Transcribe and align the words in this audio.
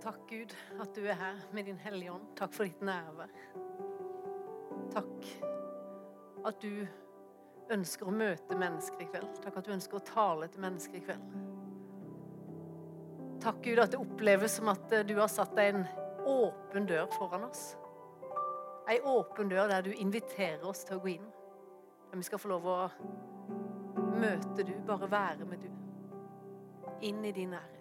Takk, 0.00 0.20
Gud, 0.28 0.54
at 0.80 0.94
du 0.96 1.04
er 1.04 1.14
her 1.14 1.40
med 1.52 1.64
din 1.64 1.78
Hellige 1.78 2.12
Ånd. 2.12 2.22
Takk 2.36 2.54
for 2.56 2.64
ditt 2.64 2.80
nærvær. 2.80 3.32
Takk 4.94 5.26
at 6.48 6.62
du 6.62 6.86
ønsker 7.70 8.08
å 8.08 8.14
møte 8.14 8.56
mennesker 8.56 9.04
i 9.04 9.08
kveld. 9.10 9.34
Takk 9.44 9.58
at 9.60 9.66
du 9.68 9.74
ønsker 9.74 9.98
å 9.98 10.06
tale 10.08 10.48
til 10.48 10.64
mennesker 10.64 10.96
i 10.96 11.02
kveld. 11.04 11.34
Takk, 13.44 13.60
Gud, 13.64 13.82
at 13.82 13.92
det 13.92 14.00
oppleves 14.00 14.56
som 14.56 14.70
at 14.72 14.94
du 15.08 15.14
har 15.18 15.28
satt 15.32 15.52
deg 15.58 15.74
en 15.74 15.84
åpen 16.28 16.88
dør 16.88 17.04
foran 17.18 17.44
oss. 17.50 17.74
Ei 18.88 18.98
åpen 19.04 19.52
dør 19.52 19.68
der 19.68 19.84
du 19.84 19.92
inviterer 19.92 20.64
oss 20.66 20.80
til 20.88 20.96
å 20.96 21.04
gå 21.04 21.12
inn. 21.12 21.28
Der 22.10 22.22
vi 22.22 22.26
skal 22.26 22.40
få 22.40 22.50
lov 22.54 22.66
å 22.68 22.78
møte 24.16 24.64
du, 24.64 24.72
bare 24.88 25.12
være 25.12 25.48
med 25.48 25.60
du. 25.60 25.68
Inn 27.04 27.20
i 27.24 27.36
din 27.36 27.52
nærhet. 27.52 27.79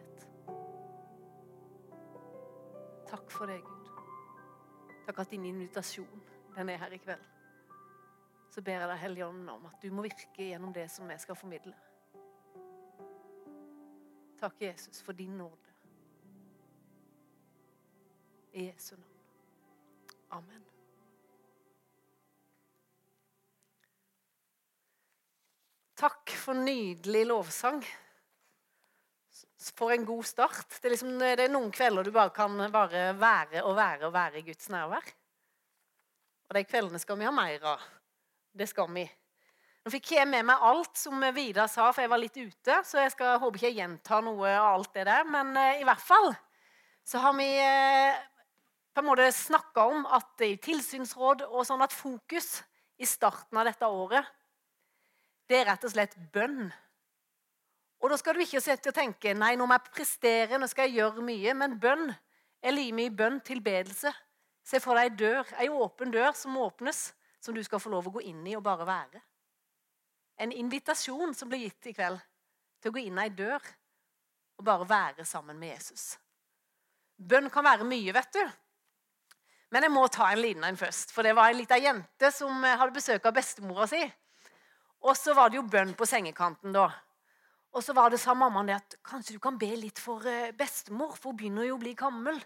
Takk 3.09 3.31
for 3.31 3.45
det, 3.49 3.62
Gud. 3.66 3.90
Takk 5.05 5.20
at 5.20 5.31
din 5.31 5.45
invitasjon 5.49 6.22
den 6.55 6.70
er 6.70 6.77
her 6.77 6.91
i 6.94 6.98
kveld. 6.98 7.22
Så 8.52 8.62
ber 8.62 8.80
jeg 8.80 8.90
deg, 8.90 8.98
Hellige 8.98 9.26
Ånd, 9.26 9.49
om 9.49 9.66
at 9.66 9.82
du 9.82 9.90
må 9.94 10.04
virke 10.05 10.49
gjennom 10.49 10.73
det 10.73 10.85
som 10.91 11.09
jeg 11.09 11.22
skal 11.22 11.38
formidle. 11.38 11.73
Takk, 14.40 14.62
Jesus, 14.62 15.02
for 15.02 15.18
din 15.18 15.38
nåde. 15.38 15.73
I 18.54 18.66
Jesu 18.66 18.95
navn. 18.95 19.16
Amen. 20.32 20.66
Takk 25.96 26.30
for 26.30 26.54
nydelig 26.54 27.26
lovsang. 27.26 27.84
For 29.59 29.91
en 29.91 30.05
god 30.08 30.23
start. 30.23 30.68
Det 30.79 30.88
er, 30.88 30.93
liksom, 30.93 31.15
det 31.20 31.43
er 31.43 31.52
noen 31.52 31.71
kvelder 31.76 32.07
du 32.07 32.13
bare 32.15 32.32
kan 32.35 32.55
bare 32.71 33.10
være 33.20 33.63
og 33.68 33.76
være 33.76 34.07
og 34.07 34.13
være 34.15 34.40
i 34.40 34.46
Guds 34.48 34.70
nærvær. 34.71 35.10
Og 36.49 36.55
de 36.55 36.63
kveldene 36.65 37.02
skal 37.02 37.20
vi 37.20 37.27
ha 37.27 37.34
mer 37.35 37.65
av. 37.76 37.84
Det 38.55 38.70
skal 38.71 38.87
vi. 38.96 39.04
Nå 39.84 39.91
fikk 39.93 40.13
jeg 40.15 40.27
med 40.27 40.48
meg 40.48 40.63
alt 40.65 40.98
som 40.99 41.21
Vidar 41.35 41.70
sa, 41.71 41.90
for 41.91 42.04
jeg 42.04 42.12
var 42.12 42.21
litt 42.21 42.40
ute. 42.40 42.80
Så 42.87 43.04
jeg 43.04 43.13
skal, 43.13 43.37
håper 43.41 43.60
ikke 43.60 43.70
jeg 43.70 43.80
gjentar 43.82 44.24
noe 44.26 44.49
av 44.55 44.71
alt 44.74 44.96
det 44.96 45.05
der. 45.12 45.27
Men 45.30 45.54
eh, 45.60 45.84
i 45.84 45.87
hvert 45.87 46.04
fall 46.04 46.32
så 47.10 47.21
har 47.24 47.35
vi 47.37 47.48
eh, 47.60 48.18
på 48.93 49.04
en 49.04 49.07
måte 49.07 49.30
snakka 49.34 49.85
om 49.91 50.04
at 50.18 50.43
i 50.46 50.55
tilsynsråd 50.62 51.46
og 51.48 51.63
sånn 51.68 51.84
at 51.85 51.96
fokus 51.96 52.60
i 52.99 53.07
starten 53.07 53.60
av 53.60 53.70
dette 53.70 53.87
året, 53.87 54.27
det 55.49 55.62
er 55.62 55.70
rett 55.71 55.85
og 55.87 55.93
slett 55.93 56.18
bønn. 56.34 56.68
Og 58.00 58.12
da 58.12 58.18
skal 58.20 58.38
du 58.38 58.44
ikke 58.44 58.62
sitte 58.64 58.92
og 58.92 58.96
tenke 58.96 59.34
nei, 59.36 59.55
nå 59.60 59.66
må 59.68 59.76
jeg 59.76 59.92
prestere, 59.92 60.60
nå 60.60 60.68
skal 60.72 60.88
jeg 60.88 61.02
gjøre 61.02 61.24
mye. 61.26 61.55
Men 61.58 61.76
bønn 61.82 62.05
er 62.64 62.76
limet 62.76 63.10
i 63.10 63.16
bønn, 63.16 63.42
tilbedelse. 63.44 64.12
Se 64.64 64.80
for 64.84 64.96
deg 64.96 65.09
ei 65.09 65.18
dør, 65.19 65.52
ei 65.59 65.68
åpen 65.72 66.14
dør 66.14 66.31
som 66.38 66.58
åpnes, 66.62 67.09
som 67.42 67.56
du 67.56 67.62
skal 67.66 67.81
få 67.81 67.92
lov 67.92 68.08
å 68.08 68.16
gå 68.20 68.24
inn 68.30 68.46
i 68.47 68.56
og 68.56 68.64
bare 68.64 68.88
være. 68.88 69.22
En 70.40 70.53
invitasjon 70.56 71.34
som 71.36 71.52
blir 71.52 71.66
gitt 71.66 71.92
i 71.92 71.96
kveld 71.97 72.20
til 72.80 72.92
å 72.92 72.96
gå 72.96 73.03
inn 73.03 73.20
ei 73.20 73.30
dør 73.36 73.59
og 74.59 74.66
bare 74.68 74.88
være 74.88 75.25
sammen 75.28 75.59
med 75.59 75.74
Jesus. 75.74 76.14
Bønn 77.20 77.50
kan 77.52 77.66
være 77.68 77.88
mye, 77.88 78.14
vet 78.16 78.31
du. 78.36 78.44
Men 79.75 79.86
jeg 79.86 79.94
må 79.94 80.06
ta 80.08 80.30
en 80.31 80.42
liten 80.42 80.64
en 80.66 80.80
først. 80.80 81.12
For 81.14 81.25
det 81.25 81.36
var 81.38 81.52
en 81.52 81.59
lita 81.59 81.78
jente 81.78 82.31
som 82.34 82.64
hadde 82.64 82.96
besøk 82.96 83.28
av 83.28 83.36
bestemora 83.36 83.88
si. 83.92 84.02
Og 85.03 85.16
så 85.16 85.36
var 85.36 85.52
det 85.52 85.59
jo 85.59 85.68
bønn 85.68 85.94
på 86.00 86.08
sengekanten 86.08 86.75
da. 86.75 86.88
Og 87.75 87.84
så 87.85 87.94
var 87.94 88.09
det 88.09 88.17
sa 88.22 88.34
mammaen 88.34 88.69
det 88.69 88.79
at 88.79 88.95
kanskje 89.06 89.35
du 89.35 89.41
kan 89.44 89.57
be 89.59 89.69
litt 89.78 90.01
for 90.01 90.25
eh, 90.28 90.53
bestemor, 90.57 91.13
for 91.17 91.31
hun 91.31 91.39
begynner 91.39 91.67
jo 91.67 91.78
å 91.78 91.81
bli 91.81 91.94
gammel. 91.97 92.39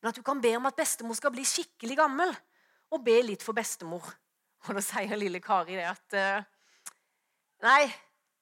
Men 0.00 0.10
at 0.10 0.18
du 0.18 0.24
kan 0.26 0.40
be 0.42 0.52
om 0.58 0.68
at 0.68 0.76
bestemor 0.76 1.16
skal 1.16 1.32
bli 1.32 1.46
skikkelig 1.48 1.96
gammel, 1.98 2.34
og 2.92 3.02
be 3.02 3.16
litt 3.24 3.42
for 3.42 3.56
bestemor. 3.56 4.04
Og 4.66 4.76
da 4.76 4.82
sier 4.84 5.16
lille 5.18 5.40
Kari 5.42 5.78
det 5.78 5.88
at 5.88 6.16
eh, 6.18 6.44
Nei, 7.64 7.86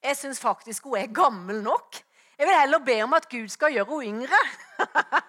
jeg 0.02 0.18
syns 0.18 0.40
faktisk 0.42 0.88
hun 0.90 0.98
er 0.98 1.12
gammel 1.14 1.60
nok. 1.62 2.00
Jeg 2.34 2.48
vil 2.48 2.58
heller 2.58 2.82
be 2.82 2.96
om 3.04 3.14
at 3.14 3.28
Gud 3.30 3.46
skal 3.52 3.76
gjøre 3.76 4.00
henne 4.02 4.24
yngre. 4.24 4.40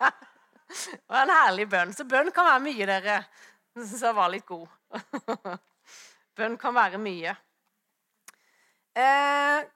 det 0.89 1.03
var 1.13 1.21
en 1.21 1.33
herlig 1.35 1.67
bønn. 1.69 1.93
Så 1.93 2.07
bønn 2.09 2.31
kan 2.33 2.49
være 2.49 2.63
mye, 2.65 2.87
dere. 2.89 3.19
Jeg 3.75 3.85
syns 3.91 4.01
jeg 4.07 4.17
var 4.17 4.33
litt 4.33 4.47
god. 4.49 4.65
bønn 6.39 6.57
kan 6.57 6.73
være 6.75 6.99
mye. 6.99 7.35
Eh, 8.97 9.69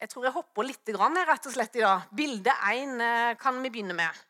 jeg 0.00 0.08
tror 0.08 0.24
jeg 0.24 0.32
hopper 0.32 0.64
litt 0.64 0.92
grann 0.96 1.18
her, 1.18 1.28
rett 1.28 1.46
og 1.50 1.52
slett 1.52 1.76
i 1.76 1.84
dag. 1.84 2.08
Bilde 2.16 2.54
1 2.72 3.02
eh, 3.04 3.34
kan 3.40 3.58
vi 3.60 3.70
begynne 3.72 3.96
med. 3.98 4.20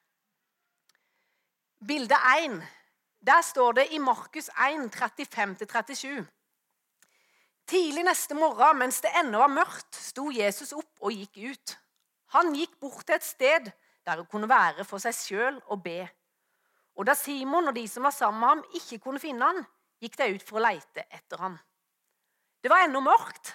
Bilde 1.86 2.18
1. 2.34 2.56
Der 3.22 3.42
står 3.46 3.78
det 3.78 3.86
i 3.94 4.00
Markus 4.02 4.50
1, 4.56 4.88
35-37. 4.90 6.24
Tidlig 7.70 8.02
neste 8.02 8.34
morgen, 8.34 8.80
mens 8.80 8.98
det 9.04 9.12
ennå 9.20 9.38
var 9.38 9.52
mørkt, 9.52 9.94
sto 9.94 10.26
Jesus 10.34 10.72
opp 10.74 11.06
og 11.06 11.14
gikk 11.14 11.38
ut. 11.52 11.76
Han 12.34 12.50
gikk 12.56 12.74
bort 12.82 13.06
til 13.06 13.20
et 13.20 13.26
sted 13.26 13.70
der 14.06 14.18
hun 14.18 14.26
kunne 14.26 14.48
være 14.50 14.82
for 14.88 15.02
seg 15.02 15.14
sjøl 15.14 15.60
og 15.70 15.84
be. 15.84 16.00
Og 16.98 17.06
da 17.06 17.14
Simon 17.14 17.70
og 17.70 17.76
de 17.76 17.86
som 17.86 18.08
var 18.08 18.16
sammen 18.16 18.40
med 18.42 18.48
ham, 18.48 18.62
ikke 18.74 18.98
kunne 19.04 19.22
finne 19.22 19.46
han, 19.46 19.62
gikk 20.02 20.18
de 20.18 20.32
ut 20.34 20.46
for 20.48 20.58
å 20.58 20.64
leite 20.64 21.06
etter 21.06 21.38
ham. 21.38 21.54
Det 22.60 22.72
var 22.72 22.88
ennå 22.88 23.04
mørkt. 23.04 23.54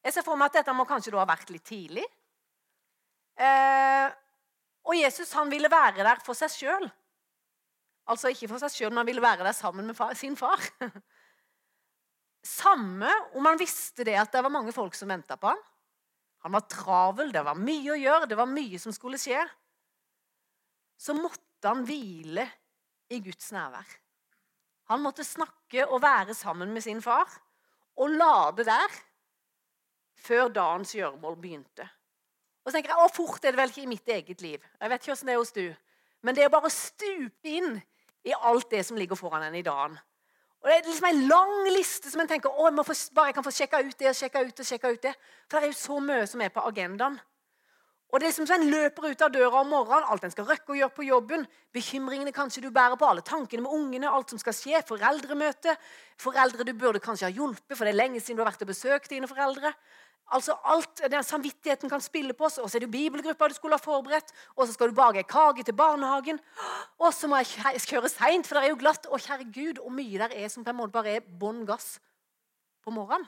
Jeg 0.00 0.14
ser 0.14 0.24
for 0.24 0.38
meg 0.40 0.48
at 0.50 0.60
dette 0.60 0.74
må 0.76 0.86
kanskje 0.88 1.12
ha 1.18 1.26
vært 1.28 1.52
litt 1.52 1.66
tidlig. 1.68 2.06
Eh, 3.40 4.08
og 4.88 4.96
Jesus 4.96 5.32
han 5.36 5.52
ville 5.52 5.70
være 5.70 6.04
der 6.04 6.22
for 6.24 6.36
seg 6.36 6.52
sjøl. 6.54 6.88
Altså 8.10 8.32
ikke 8.32 8.48
for 8.50 8.62
seg 8.62 8.72
sjøl, 8.74 8.92
men 8.92 9.02
han 9.02 9.10
ville 9.10 9.24
være 9.24 9.44
der 9.46 9.56
sammen 9.56 9.86
med 9.86 9.96
far, 9.98 10.14
sin 10.18 10.36
far. 10.38 10.62
Samme 12.40 13.10
om 13.36 13.44
han 13.44 13.60
visste 13.60 14.06
det 14.08 14.16
at 14.16 14.32
det 14.32 14.42
var 14.44 14.52
mange 14.52 14.72
folk 14.72 14.96
som 14.96 15.12
venta 15.12 15.36
på 15.40 15.52
ham. 15.52 15.60
Han 16.46 16.56
var 16.56 16.64
travel, 16.72 17.32
det 17.34 17.44
var 17.44 17.58
mye 17.58 17.92
å 17.92 18.00
gjøre, 18.00 18.28
det 18.30 18.38
var 18.40 18.48
mye 18.48 18.80
som 18.80 18.94
skulle 18.96 19.20
skje. 19.20 19.42
Så 21.00 21.12
måtte 21.16 21.68
han 21.68 21.84
hvile 21.84 22.46
i 23.12 23.20
Guds 23.20 23.52
nærvær. 23.52 23.84
Han 24.90 25.04
måtte 25.04 25.26
snakke 25.26 25.84
og 25.86 26.00
være 26.02 26.34
sammen 26.34 26.72
med 26.74 26.82
sin 26.82 27.02
far 27.04 27.28
og 28.00 28.16
lade 28.16 28.64
der 28.66 28.96
før 30.20 30.50
dagens 30.52 30.94
gjøremål 30.96 31.38
begynte. 31.40 31.86
Og 32.64 32.70
så 32.70 32.76
tenker 32.76 32.92
jeg, 32.92 33.00
Å, 33.00 33.12
fort 33.14 33.44
er 33.44 33.54
det 33.54 33.60
vel 33.60 33.72
ikke 33.72 33.86
i 33.86 33.90
mitt 33.90 34.12
eget 34.12 34.44
liv. 34.44 34.60
Jeg 34.80 34.92
vet 34.92 35.00
ikke 35.00 35.14
hvordan 35.14 35.30
det 35.30 35.34
er 35.34 35.40
hos 35.40 35.56
du. 35.56 35.66
Men 36.20 36.36
det 36.36 36.44
er 36.44 36.52
bare 36.52 36.68
å 36.68 36.74
stupe 36.74 37.48
inn 37.48 37.78
i 38.28 38.36
alt 38.36 38.68
det 38.70 38.84
som 38.84 38.98
ligger 39.00 39.16
foran 39.16 39.46
en 39.46 39.56
i 39.56 39.64
dagen. 39.64 39.96
Og 40.60 40.68
Det 40.68 40.76
er 40.76 40.84
liksom 40.84 41.08
en 41.08 41.22
lang 41.28 41.70
liste 41.72 42.10
som 42.12 42.20
en 42.20 42.28
tenker 42.28 42.52
å, 42.52 42.68
jeg 42.68 42.84
få, 42.84 42.96
bare 43.16 43.30
jeg 43.30 43.36
kan 43.38 43.46
få 43.46 43.54
sjekka 43.56 43.80
ut 43.80 43.96
det 43.96 44.10
og 44.10 44.18
sjekka 44.18 44.42
ut 44.44 44.62
sjekka 44.68 44.92
ut 44.92 45.02
det. 45.06 45.14
For 45.48 45.56
det 45.56 45.62
er 45.70 45.72
jo 45.72 45.78
så 45.80 46.00
mye 46.04 46.26
som 46.28 46.42
er 46.44 46.52
på 46.52 46.64
agendaen. 46.68 47.16
Og 48.10 48.18
det 48.18 48.26
er 48.26 48.32
liksom 48.32 48.48
sånn, 48.50 48.64
En 48.66 48.72
løper 48.74 49.06
ut 49.06 49.22
av 49.22 49.30
døra 49.32 49.60
om 49.62 49.68
morgenen, 49.70 50.04
alt 50.10 50.24
en 50.26 50.32
skal 50.34 50.48
røkke 50.48 50.74
å 50.74 50.76
gjøre 50.80 50.94
på 50.96 51.06
jobben. 51.06 51.46
Bekymringene 51.72 52.34
kanskje 52.34 52.64
du 52.64 52.70
bærer 52.74 52.98
på, 52.98 53.06
alle 53.06 53.22
tankene 53.22 53.62
med 53.62 53.72
ungene, 53.72 54.10
alt 54.10 54.34
som 54.34 54.40
skal 54.42 54.56
skje. 54.56 54.82
Foreldremøte. 54.88 55.76
Foreldre 56.18 56.66
du 56.66 56.74
burde 56.74 57.00
kanskje 57.00 57.28
ha 57.28 57.32
hjulpet, 57.32 57.76
for 57.76 57.86
det 57.86 57.94
er 57.94 58.00
lenge 58.02 58.20
siden 58.20 58.40
du 58.40 58.42
har 58.42 58.50
vært 58.50 58.66
og 58.66 58.72
besøkt 58.72 59.14
dine 59.14 59.30
foreldre. 59.30 59.72
Altså 60.30 60.54
alt, 60.62 61.02
den 61.10 61.24
Samvittigheten 61.26 61.90
kan 61.90 62.02
spille 62.02 62.34
på 62.38 62.46
oss. 62.46 62.60
Og 62.62 62.70
så 62.70 62.78
er 62.78 62.84
det 62.84 62.92
bibelgruppa 62.92 63.48
du 63.50 63.56
skulle 63.56 63.78
ha 63.78 63.82
forberedt. 63.82 64.30
Og 64.56 64.66
så 64.66 64.76
skal 64.76 64.90
du 64.90 64.94
bake 64.94 65.24
kake 65.26 65.64
til 65.66 65.74
barnehagen. 65.74 66.38
Og 67.02 67.10
så 67.14 67.26
må 67.30 67.40
jeg 67.42 67.82
kjøre 67.82 68.10
seint, 68.12 68.46
for 68.46 68.56
det 68.58 68.68
er 68.68 68.74
jo 68.74 68.78
glatt. 68.78 69.08
Og 69.10 69.22
kjære 69.22 69.48
Gud, 69.50 69.82
hvor 69.82 69.94
mye 69.94 70.22
der 70.22 70.36
er 70.36 70.48
som 70.52 70.64
på 70.64 70.70
en 70.70 70.78
måte 70.78 70.94
bare 70.94 71.16
er 71.18 71.26
bånn 71.42 71.64
gass 71.66 71.98
på 72.84 72.94
morgenen. 72.94 73.26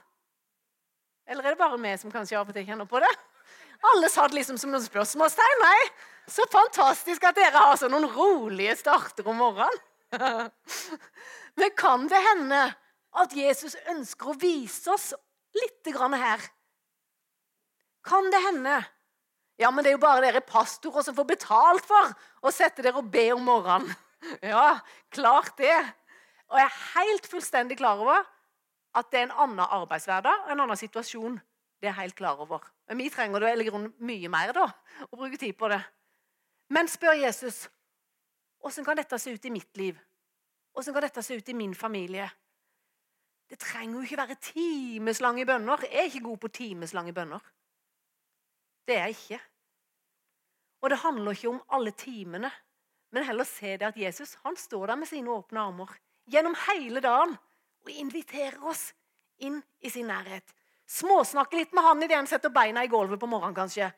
Eller 1.26 1.44
er 1.46 1.54
det 1.54 1.62
bare 1.62 1.78
vi 1.78 1.96
som 1.98 2.12
kanskje 2.12 2.38
av 2.38 2.48
og 2.50 2.54
til 2.54 2.66
kjenner 2.66 2.88
på 2.88 3.02
det? 3.02 3.10
Alle 3.92 4.08
satt 4.10 4.34
liksom 4.34 4.58
som 4.60 4.70
noen 4.70 4.84
spørsmålstegn. 4.84 5.62
Nei, 5.62 5.82
så 6.30 6.46
fantastisk 6.50 7.24
at 7.26 7.38
dere 7.38 7.66
har 7.66 7.78
sånn 7.78 7.94
noen 7.94 8.10
rolige 8.14 8.76
starter 8.78 9.26
om 9.26 9.42
morgenen. 9.42 9.78
Men 11.58 11.74
kan 11.78 12.06
det 12.10 12.20
hende 12.30 12.64
at 13.22 13.34
Jesus 13.36 13.74
ønsker 13.90 14.30
å 14.30 14.38
vise 14.38 14.92
oss 14.92 15.12
litt 15.56 15.90
her 15.92 16.44
kan 18.06 18.30
det 18.32 18.40
hende? 18.46 18.80
Ja, 19.60 19.70
men 19.70 19.84
det 19.84 19.92
er 19.92 19.96
jo 19.96 20.02
bare 20.02 20.24
dere 20.24 20.42
pastorer 20.44 21.04
som 21.06 21.16
får 21.16 21.28
betalt 21.28 21.86
for 21.86 22.14
å 22.42 22.52
sette 22.54 22.82
dere 22.82 23.02
og 23.02 23.10
be 23.12 23.28
om 23.36 23.44
morgenen. 23.46 23.92
Ja, 24.38 24.76
klart 25.10 25.56
det. 25.58 25.74
Og 26.46 26.54
jeg 26.54 26.68
er 26.68 26.82
helt 26.92 27.24
fullstendig 27.26 27.74
klar 27.80 27.98
over 27.98 28.20
at 28.94 29.08
det 29.10 29.18
er 29.18 29.24
en 29.26 29.40
annen 29.48 29.64
arbeidshverdag 29.64 30.52
en 30.52 30.62
annen 30.62 30.78
situasjon. 30.78 31.40
Det 31.80 31.88
er 31.88 31.90
jeg 31.90 31.98
helt 32.04 32.16
klar 32.20 32.38
over. 32.44 32.62
Men 32.86 33.00
vi 33.02 33.08
trenger 33.10 33.42
det 33.42 33.50
eller 33.50 33.88
mye 33.98 34.30
mer 34.30 34.52
da, 34.54 34.68
å 35.08 35.18
bruke 35.18 35.40
tid 35.42 35.56
på 35.58 35.72
det. 35.72 35.80
Men 36.70 36.86
spør 36.86 37.18
Jesus 37.18 37.64
åssen 38.62 38.86
kan 38.86 39.00
dette 39.00 39.18
se 39.18 39.34
ut 39.34 39.50
i 39.50 39.50
mitt 39.50 39.74
liv? 39.80 39.98
Åssen 40.78 40.94
kan 40.94 41.02
dette 41.02 41.24
se 41.26 41.34
ut 41.34 41.50
i 41.50 41.56
min 41.58 41.74
familie? 41.74 42.28
Det 43.50 43.58
trenger 43.60 43.98
jo 43.98 44.04
ikke 44.06 44.20
være 44.22 44.38
timeslange 44.40 45.44
bønner. 45.50 45.82
Jeg 45.90 45.98
er 45.98 46.12
ikke 46.12 46.24
god 46.28 46.38
på 46.44 46.52
timeslange 46.62 47.12
bønner. 47.12 47.42
Det 48.86 48.96
er 48.96 49.08
jeg 49.08 49.16
ikke. 49.16 49.40
Og 50.82 50.90
det 50.90 50.98
handler 50.98 51.36
ikke 51.36 51.52
om 51.52 51.62
alle 51.70 51.92
timene, 51.94 52.50
men 53.12 53.26
heller 53.26 53.46
se 53.46 53.76
det 53.76 53.86
at 53.92 53.98
Jesus 53.98 54.34
han 54.42 54.56
står 54.56 54.90
der 54.90 54.98
med 54.98 55.10
sine 55.10 55.30
åpne 55.30 55.60
armer 55.60 55.92
gjennom 56.32 56.56
hele 56.66 57.02
dagen 57.04 57.36
og 57.82 57.90
inviterer 57.90 58.62
oss 58.66 58.90
inn 59.42 59.60
i 59.82 59.90
sin 59.90 60.08
nærhet. 60.10 60.54
Småsnakke 60.88 61.58
litt 61.58 61.74
med 61.74 61.86
han 61.86 62.02
idet 62.02 62.18
han 62.18 62.30
setter 62.30 62.52
beina 62.52 62.82
i 62.84 62.90
gulvet 62.90 63.20
på 63.20 63.28
morgenen, 63.30 63.56
kanskje. 63.56 63.90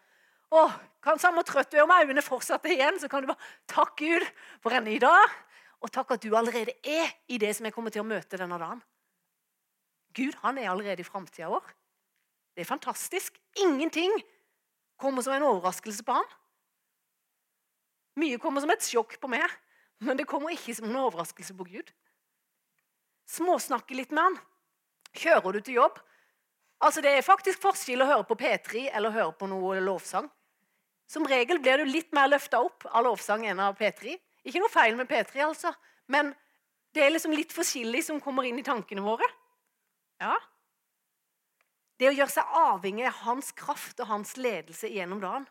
Åh, 0.55 0.75
kan 1.03 1.19
Samme 1.19 1.43
trøtt 1.47 1.73
du 1.73 1.79
er 1.79 1.87
om 1.87 1.93
øynene 1.95 2.23
fortsatt 2.23 2.67
igjen, 2.71 3.01
så 3.01 3.09
kan 3.11 3.25
du 3.25 3.33
bare 3.33 3.53
takke 3.71 4.05
Gud 4.05 4.27
for 4.63 4.77
en 4.77 4.87
ny 4.87 4.99
dag. 5.03 5.33
Og 5.85 5.93
takk 5.93 6.15
at 6.15 6.23
du 6.25 6.37
allerede 6.37 6.77
er 6.81 7.11
i 7.29 7.39
det 7.41 7.51
som 7.57 7.67
jeg 7.67 7.75
kommer 7.75 7.93
til 7.93 8.05
å 8.05 8.09
møte 8.09 8.39
denne 8.41 8.59
dagen. 8.61 8.81
Gud 10.15 10.37
han 10.45 10.61
er 10.61 10.71
allerede 10.71 11.03
i 11.03 11.09
framtida 11.09 11.51
vår. 11.51 11.67
Det 12.55 12.63
er 12.63 12.71
fantastisk. 12.71 13.37
Ingenting 13.61 14.15
kommer 15.01 15.23
som 15.23 15.35
en 15.35 15.47
overraskelse 15.49 16.05
på 16.07 16.17
han. 16.17 16.33
Mye 18.21 18.39
kommer 18.39 18.63
som 18.63 18.71
et 18.71 18.87
sjokk 18.87 19.17
på 19.21 19.31
meg, 19.31 19.45
men 20.05 20.19
det 20.19 20.29
kommer 20.31 20.55
ikke 20.55 20.75
som 20.77 20.87
en 20.89 21.01
overraskelse 21.03 21.57
på 21.59 21.67
Gud. 21.67 21.91
Småsnakke 23.31 23.97
litt 23.97 24.13
med 24.15 24.29
han. 24.29 24.39
Kjører 25.15 25.57
du 25.57 25.61
til 25.61 25.81
jobb? 25.81 25.99
Altså, 26.85 27.01
Det 27.01 27.11
er 27.11 27.23
faktisk 27.25 27.63
forskjell 27.63 28.03
å 28.05 28.09
høre 28.11 28.27
på 28.29 28.37
P3 28.37 28.89
eller 28.93 29.15
høre 29.15 29.33
på 29.39 29.49
noe 29.49 29.81
lovsang. 29.81 30.29
Som 31.09 31.27
regel 31.29 31.61
blir 31.63 31.79
du 31.79 31.89
litt 31.89 32.13
mer 32.17 32.29
løfta 32.29 32.61
opp 32.65 32.87
av 32.91 33.05
lovsang 33.05 33.47
enn 33.47 33.61
av 33.61 33.77
P3. 33.79 34.17
Ikke 34.45 34.61
noe 34.61 34.73
feil 34.73 34.97
med 34.97 35.09
P3, 35.09 35.41
altså, 35.47 35.73
men 36.13 36.35
det 36.95 37.03
er 37.03 37.13
liksom 37.15 37.33
litt 37.35 37.53
forskjellig 37.53 38.03
som 38.05 38.21
kommer 38.23 38.47
inn 38.47 38.59
i 38.61 38.67
tankene 38.67 39.03
våre. 39.05 39.27
Ja. 40.21 40.37
Det 42.05 42.11
å 42.11 42.17
gjøre 42.19 42.33
seg 42.35 42.57
avhengig 42.61 43.07
av 43.09 43.21
hans 43.25 43.47
kraft 43.57 44.01
og 44.05 44.11
hans 44.11 44.35
ledelse 44.37 44.91
gjennom 44.93 45.23
dagen. 45.23 45.47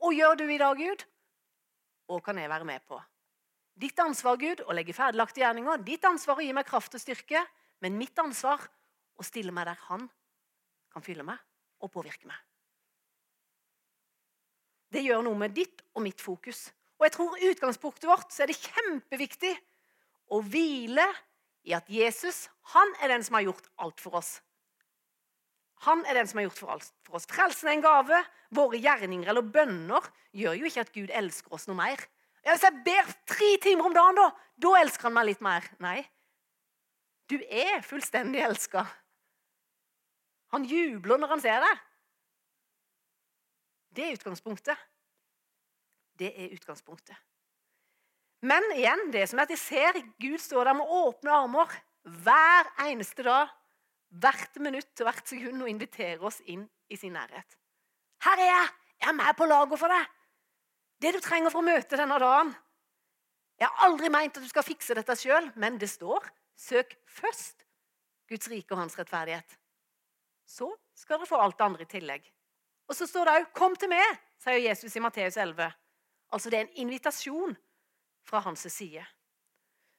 Og 0.00 0.14
gjør 0.16 0.38
du 0.40 0.46
i 0.48 0.56
dag, 0.56 0.78
Gud? 0.80 1.02
Og 2.08 2.22
kan 2.24 2.38
jeg 2.40 2.48
være 2.48 2.64
med 2.64 2.80
på? 2.88 2.96
Ditt 3.76 4.00
ansvar, 4.00 4.38
Gud, 4.40 4.62
å 4.64 4.72
legge 4.72 4.96
ferdiglagte 4.96 5.42
gjerninger. 5.42 5.84
Ditt 5.84 6.08
ansvar 6.08 6.40
å 6.40 6.46
gi 6.46 6.54
meg 6.56 6.64
kraft 6.64 6.96
og 6.96 7.02
styrke. 7.02 7.44
Men 7.84 8.00
mitt 8.00 8.16
ansvar 8.24 8.64
å 9.20 9.26
stille 9.26 9.52
meg 9.52 9.68
der 9.68 9.84
han 9.90 10.08
kan 10.96 11.04
fylle 11.04 11.28
meg 11.28 11.44
og 11.84 11.92
påvirke 11.92 12.24
meg. 12.32 12.40
Det 14.88 15.04
gjør 15.04 15.28
noe 15.28 15.44
med 15.44 15.52
ditt 15.60 15.84
og 15.92 16.08
mitt 16.08 16.24
fokus. 16.24 16.70
Og 16.96 17.04
jeg 17.04 17.18
tror 17.18 17.48
utgangspunktet 17.52 18.08
vårt 18.08 18.32
så 18.32 18.46
er 18.46 18.54
det 18.54 18.62
kjempeviktig 18.64 19.52
å 20.32 20.40
hvile 20.40 21.04
i 21.68 21.76
at 21.76 21.92
Jesus 21.92 22.46
han 22.72 22.96
er 23.04 23.12
den 23.12 23.28
som 23.28 23.36
har 23.36 23.50
gjort 23.50 23.74
alt 23.76 24.00
for 24.00 24.22
oss. 24.24 24.38
Han 25.86 26.04
er 26.06 26.18
den 26.18 26.28
som 26.28 26.40
har 26.40 26.48
gjort 26.48 26.60
for 26.60 27.16
oss. 27.18 27.26
Frelsen 27.30 27.70
er 27.70 27.76
en 27.76 27.84
gave. 27.84 28.20
Våre 28.54 28.80
gjerninger 28.82 29.28
eller 29.30 29.46
bønner 29.54 30.06
gjør 30.36 30.56
jo 30.58 30.68
ikke 30.68 30.84
at 30.86 30.94
Gud 30.94 31.12
elsker 31.14 31.54
oss 31.54 31.68
noe 31.68 31.78
mer. 31.78 32.02
Hvis 32.46 32.64
jeg 32.64 32.82
ber 32.86 33.10
tre 33.28 33.50
timer 33.62 33.90
om 33.90 33.94
dagen, 33.94 34.18
da, 34.18 34.30
da 34.56 34.72
elsker 34.80 35.08
han 35.08 35.16
meg 35.18 35.28
litt 35.30 35.44
mer. 35.44 35.66
Nei. 35.84 36.00
Du 37.28 37.36
er 37.44 37.84
fullstendig 37.84 38.40
elska. 38.46 38.86
Han 40.54 40.64
jubler 40.64 41.20
når 41.20 41.34
han 41.34 41.44
ser 41.44 41.60
deg. 41.60 41.84
Det 43.98 44.06
er 44.06 44.16
utgangspunktet. 44.16 44.86
Det 46.18 46.30
er 46.32 46.54
utgangspunktet. 46.56 47.18
Men 48.46 48.64
igjen, 48.76 49.08
det 49.12 49.26
som 49.28 49.40
er 49.40 49.48
at 49.48 49.52
jeg 49.52 49.60
ser 49.60 49.98
Gud 50.22 50.38
stå 50.40 50.62
der 50.64 50.76
med 50.78 50.90
åpne 50.94 51.34
armer 51.34 51.72
hver 52.24 52.68
eneste 52.86 53.26
dag, 53.26 53.50
hvert 54.08 54.60
minutt 54.64 55.00
og 55.00 55.08
hvert 55.08 55.28
sekund 55.28 55.62
og 55.62 55.70
inviterer 55.70 56.22
oss 56.24 56.40
inn 56.46 56.64
i 56.88 56.96
sin 56.96 57.12
nærhet. 57.16 57.58
Her 58.24 58.38
er 58.38 58.50
jeg! 58.50 58.68
Jeg 58.98 59.08
er 59.12 59.14
med 59.14 59.36
på 59.38 59.46
laget 59.46 59.78
for 59.78 59.94
deg. 59.94 60.06
Det 60.98 61.12
du 61.14 61.20
trenger 61.22 61.52
for 61.54 61.62
å 61.62 61.68
møte 61.68 61.98
denne 61.98 62.16
dagen. 62.18 62.50
Jeg 63.58 63.68
har 63.68 63.86
aldri 63.86 64.10
meint 64.10 64.36
at 64.36 64.42
du 64.42 64.50
skal 64.50 64.66
fikse 64.66 64.96
dette 64.98 65.14
sjøl, 65.18 65.52
men 65.54 65.78
det 65.78 65.90
står 65.90 66.26
søk 66.58 66.96
først 67.06 67.62
Guds 68.28 68.50
rike 68.50 68.74
og 68.74 68.82
hans 68.82 68.98
rettferdighet. 68.98 69.54
Så 70.48 70.68
skal 70.98 71.20
dere 71.20 71.30
få 71.30 71.38
alt 71.42 71.58
det 71.58 71.66
andre 71.66 71.86
i 71.86 71.90
tillegg. 71.90 72.26
Og 72.88 72.96
så 72.96 73.06
står 73.06 73.24
det 73.24 73.34
òg 73.36 73.52
'Kom 73.52 73.76
til 73.76 73.88
meg', 73.88 74.18
sier 74.38 74.58
Jesus 74.68 74.96
i 74.96 75.00
Matteus 75.00 75.36
11. 75.36 75.72
Altså 76.32 76.50
det 76.50 76.58
er 76.58 76.66
en 76.66 76.88
invitasjon 76.88 77.56
fra 78.24 78.40
hans 78.40 78.66
side. 78.72 79.04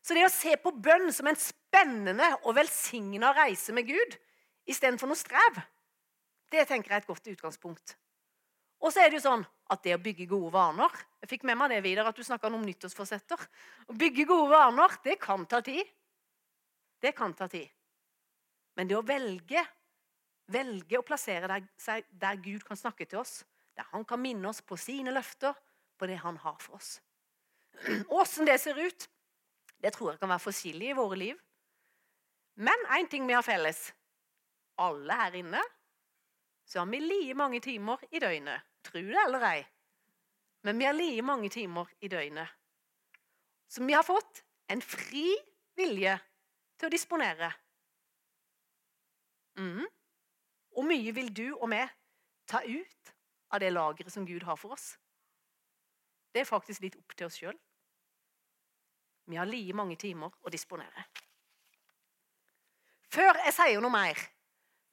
Så 0.09 0.15
det 0.17 0.23
å 0.25 0.33
se 0.33 0.56
på 0.57 0.71
bønn 0.73 1.11
som 1.13 1.27
en 1.29 1.38
spennende 1.38 2.31
og 2.39 2.56
velsigna 2.57 3.29
reise 3.38 3.75
med 3.77 3.85
Gud 3.85 4.15
istedenfor 4.65 5.06
noe 5.06 5.19
strev, 5.19 5.59
det 6.50 6.63
tenker 6.65 6.89
jeg 6.89 6.97
er 6.97 7.03
et 7.03 7.09
godt 7.11 7.29
utgangspunkt. 7.29 7.94
Og 8.81 8.89
så 8.89 9.03
er 9.03 9.11
det 9.11 9.19
jo 9.19 9.27
sånn 9.27 9.44
at 9.69 9.83
det 9.85 9.94
å 9.94 10.01
bygge 10.01 10.25
gode 10.31 10.50
vaner 10.56 10.89
Jeg 11.19 11.29
fikk 11.35 11.44
med 11.45 11.59
meg 11.59 11.75
det 11.75 11.83
videre 11.85 12.09
at 12.09 12.17
du 12.17 12.23
snakka 12.25 12.50
om 12.50 12.63
nyttårsforsetter. 12.63 13.41
Å 13.91 13.94
bygge 14.01 14.25
gode 14.25 14.50
vaner, 14.56 14.95
det 15.03 15.19
kan 15.21 15.44
ta 15.45 15.59
tid. 15.61 15.85
Det 16.97 17.11
kan 17.13 17.35
ta 17.38 17.45
tid. 17.51 17.67
Men 18.79 18.89
det 18.89 18.97
å 18.97 19.06
velge 19.06 19.61
velge 20.50 20.97
å 20.97 21.06
plassere 21.06 21.61
seg 21.77 22.07
der 22.09 22.41
Gud 22.41 22.65
kan 22.65 22.79
snakke 22.79 23.06
til 23.06 23.21
oss, 23.21 23.44
der 23.77 23.85
han 23.91 24.07
kan 24.09 24.21
minne 24.21 24.50
oss 24.50 24.63
på 24.65 24.79
sine 24.79 25.13
løfter, 25.13 25.53
på 26.00 26.07
det 26.09 26.17
han 26.23 26.39
har 26.41 26.57
for 26.63 26.79
oss. 26.79 26.97
Åssen 28.19 28.47
det 28.47 28.57
ser 28.63 28.79
ut, 28.79 29.06
det 29.80 29.94
tror 29.96 30.12
jeg 30.12 30.20
kan 30.20 30.31
være 30.31 30.44
forskjellig 30.44 30.90
i 30.92 30.98
våre 30.98 31.18
liv. 31.20 31.40
Men 32.60 32.88
én 32.98 33.08
ting 33.10 33.28
vi 33.28 33.34
har 33.34 33.46
felles. 33.46 33.94
Alle 34.80 35.16
her 35.16 35.38
inne 35.40 35.62
så 36.70 36.80
har 36.80 36.86
vi 36.86 37.00
like 37.00 37.34
mange 37.34 37.60
timer 37.60 37.98
i 38.12 38.20
døgnet. 38.20 38.62
Tro 38.84 39.02
det 39.02 39.22
eller 39.26 39.46
ei. 39.48 39.64
Men 40.62 40.78
vi 40.78 40.86
har 40.86 40.94
like 40.94 41.22
mange 41.22 41.50
timer 41.50 41.88
i 42.02 42.08
døgnet. 42.08 42.48
Så 43.68 43.84
vi 43.84 43.94
har 43.94 44.04
fått 44.04 44.44
en 44.70 44.81
fri 44.81 45.31
vilje 45.78 46.18
til 46.78 46.90
å 46.90 46.94
disponere. 46.94 47.52
Mm. 49.58 49.88
Hvor 50.76 50.86
mye 50.88 51.14
vil 51.16 51.31
du 51.36 51.48
og 51.56 51.70
vi 51.72 51.81
ta 52.48 52.62
ut 52.66 53.14
av 53.52 53.64
det 53.64 53.72
lageret 53.74 54.14
som 54.14 54.28
Gud 54.28 54.44
har 54.44 54.60
for 54.60 54.76
oss? 54.76 54.94
Det 56.34 56.44
er 56.44 56.50
faktisk 56.50 56.86
litt 56.86 57.00
opp 57.00 57.16
til 57.18 57.28
oss 57.28 57.40
sjøl. 57.40 57.58
Vi 59.30 59.38
har 59.38 59.50
like 59.50 59.76
mange 59.78 59.98
timer 60.02 60.34
å 60.42 60.52
disponere. 60.52 61.06
Før 63.10 63.40
jeg 63.46 63.56
sier 63.56 63.81
noe 63.81 63.94
mer, 63.94 64.18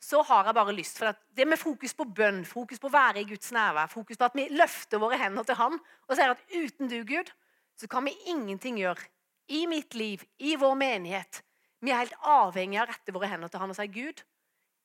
så 0.00 0.20
har 0.28 0.46
jeg 0.48 0.56
bare 0.56 0.74
lyst 0.76 1.00
for 1.00 1.10
at 1.10 1.18
det 1.36 1.46
med 1.48 1.60
fokus 1.60 1.96
på 1.96 2.06
bønn, 2.16 2.44
fokus 2.48 2.80
på 2.80 2.88
å 2.88 2.94
være 2.94 3.22
i 3.22 3.28
Guds 3.28 3.50
nærvær, 3.52 3.90
fokus 3.92 4.20
på 4.20 4.28
at 4.28 4.36
vi 4.36 4.46
løfter 4.52 5.00
våre 5.02 5.18
hender 5.20 5.44
til 5.48 5.58
Han 5.58 5.76
og 5.80 6.14
sier 6.14 6.32
at 6.32 6.44
uten 6.52 6.92
du, 6.92 7.00
Gud, 7.08 7.32
så 7.76 7.88
kan 7.90 8.06
vi 8.06 8.14
ingenting 8.30 8.78
gjøre 8.80 9.08
i 9.52 9.64
mitt 9.70 9.96
liv, 9.96 10.22
i 10.38 10.54
vår 10.60 10.76
menighet. 10.78 11.42
Vi 11.84 11.92
er 11.92 12.04
helt 12.04 12.16
avhengig 12.22 12.80
av 12.80 12.86
å 12.86 12.92
rette 12.92 13.14
våre 13.16 13.30
hender 13.30 13.52
til 13.52 13.62
Han 13.62 13.72
og 13.72 13.78
si 13.78 13.88
Gud, 13.92 14.22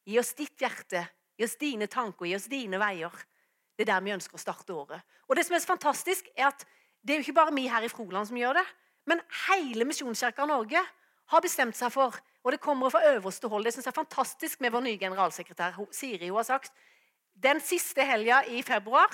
Gi 0.08 0.18
oss 0.20 0.34
ditt 0.38 0.58
hjerte, 0.62 1.04
gi 1.38 1.46
oss 1.46 1.58
dine 1.62 1.88
tanker, 1.92 2.26
gi 2.26 2.36
oss 2.36 2.50
dine 2.50 2.80
veier. 2.82 3.14
Det 3.78 3.86
er 3.86 3.94
der 3.94 4.06
vi 4.06 4.14
ønsker 4.16 4.38
å 4.38 4.42
starte 4.42 4.74
året. 4.74 5.04
Og 5.30 5.38
Det 5.38 5.46
som 5.46 5.56
er 5.56 5.64
så 5.64 5.74
fantastisk, 5.74 6.30
er 6.36 6.50
at 6.50 6.66
det 7.02 7.14
er 7.14 7.22
jo 7.22 7.28
ikke 7.28 7.38
bare 7.38 7.56
vi 7.56 7.68
her 7.70 7.86
i 7.86 7.92
Froland 7.92 8.30
som 8.30 8.38
gjør 8.38 8.60
det. 8.60 8.66
Men 9.10 9.22
hele 9.48 9.86
Misjonskirka 9.86 10.46
Norge 10.46 10.82
har 11.32 11.44
bestemt 11.44 11.78
seg 11.78 11.92
for, 11.94 12.16
og 12.44 12.54
det 12.54 12.62
kommer 12.62 12.90
fra 12.90 13.04
øverste 13.14 13.48
hold 13.50 13.66
Det 13.66 13.74
synes 13.74 13.86
jeg 13.86 13.92
er 13.94 14.02
fantastisk 14.02 14.62
med 14.62 14.74
vår 14.74 14.84
nye 14.86 15.00
generalsekretær 15.00 15.78
Siri. 15.94 16.30
Hun 16.30 16.42
har 16.42 16.48
sagt 16.48 16.74
den 17.34 17.62
siste 17.62 18.04
helga 18.06 18.42
i 18.50 18.62
februar 18.62 19.14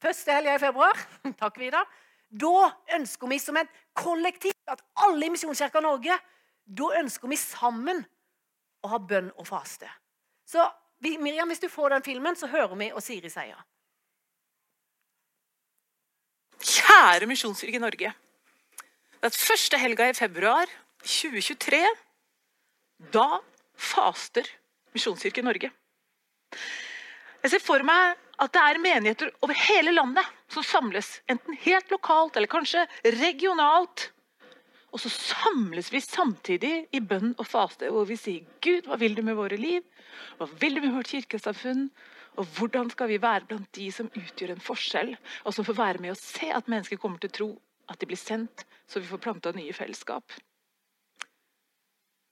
Første 0.00 0.32
helga 0.32 0.54
i 0.56 0.62
februar 0.62 0.96
takk 1.42 1.58
Vidar, 1.60 1.88
da 2.30 2.70
ønsker 2.96 3.28
vi 3.28 3.38
som 3.42 3.58
et 3.60 3.68
kollektiv 3.92 4.54
at 4.70 4.80
alle 5.04 5.26
i 5.26 5.32
Misjonskirka 5.34 5.82
Norge 5.84 6.16
da 6.70 6.92
ønsker 7.00 7.28
vi 7.28 7.36
sammen 7.36 8.04
å 8.80 8.92
ha 8.92 9.00
bønn 9.02 9.28
og 9.34 9.46
faste. 9.48 9.90
Så 10.46 10.62
Miriam, 11.00 11.48
hvis 11.50 11.62
du 11.62 11.68
får 11.68 11.96
den 11.96 12.04
filmen, 12.06 12.36
så 12.36 12.48
hører 12.50 12.76
vi 12.78 12.90
og 12.92 13.02
Siri 13.02 13.30
sier. 13.32 13.58
Kjære 16.60 17.28
Misjonskirke 17.28 17.80
Norge. 17.80 18.12
Er 19.20 19.34
første 19.36 19.76
helga 19.76 20.06
i 20.08 20.14
februar 20.16 20.70
2023. 21.04 21.80
Da 23.12 23.42
faster 23.76 24.46
Misjonskirken 24.96 25.44
Norge. 25.44 25.68
Jeg 27.42 27.52
ser 27.52 27.60
for 27.60 27.84
meg 27.84 28.16
at 28.40 28.54
det 28.56 28.62
er 28.64 28.80
menigheter 28.80 29.34
over 29.44 29.60
hele 29.66 29.92
landet 29.92 30.24
som 30.48 30.64
samles, 30.64 31.18
enten 31.28 31.58
helt 31.66 31.92
lokalt 31.92 32.40
eller 32.40 32.48
kanskje 32.48 32.86
regionalt. 33.20 34.08
Og 34.88 35.04
så 35.04 35.12
samles 35.12 35.92
vi 35.92 36.00
samtidig 36.00 36.74
i 36.88 37.04
bønn 37.04 37.34
og 37.36 37.44
faste, 37.44 37.92
hvor 37.92 38.08
vi 38.08 38.16
sier 38.16 38.48
Gud, 38.64 38.88
hva 38.88 38.96
vil 39.04 39.14
du 39.18 39.20
med 39.26 39.36
våre 39.36 39.60
liv? 39.60 39.84
Hva 40.40 40.48
vil 40.64 40.80
du 40.80 40.86
med 40.86 40.96
vårt 40.96 41.12
kirkesamfunn? 41.12 41.90
Og 42.40 42.48
hvordan 42.56 42.88
skal 42.96 43.12
vi 43.12 43.20
være 43.20 43.52
blant 43.52 43.68
de 43.76 43.92
som 43.92 44.08
utgjør 44.16 44.56
en 44.56 44.64
forskjell, 44.64 45.18
og 45.44 45.52
som 45.52 45.66
får 45.68 45.76
være 45.76 46.00
med 46.00 46.16
og 46.16 46.22
se 46.24 46.48
at 46.56 46.72
mennesker 46.72 46.96
kommer 46.96 47.20
til 47.20 47.36
tro 47.36 47.56
at 47.90 48.00
de 48.00 48.08
blir 48.08 48.20
sendt, 48.20 48.64
så 48.86 49.02
vi 49.02 49.10
får 49.10 49.22
planta 49.24 49.52
nye 49.56 49.74
fellesskap? 49.76 50.38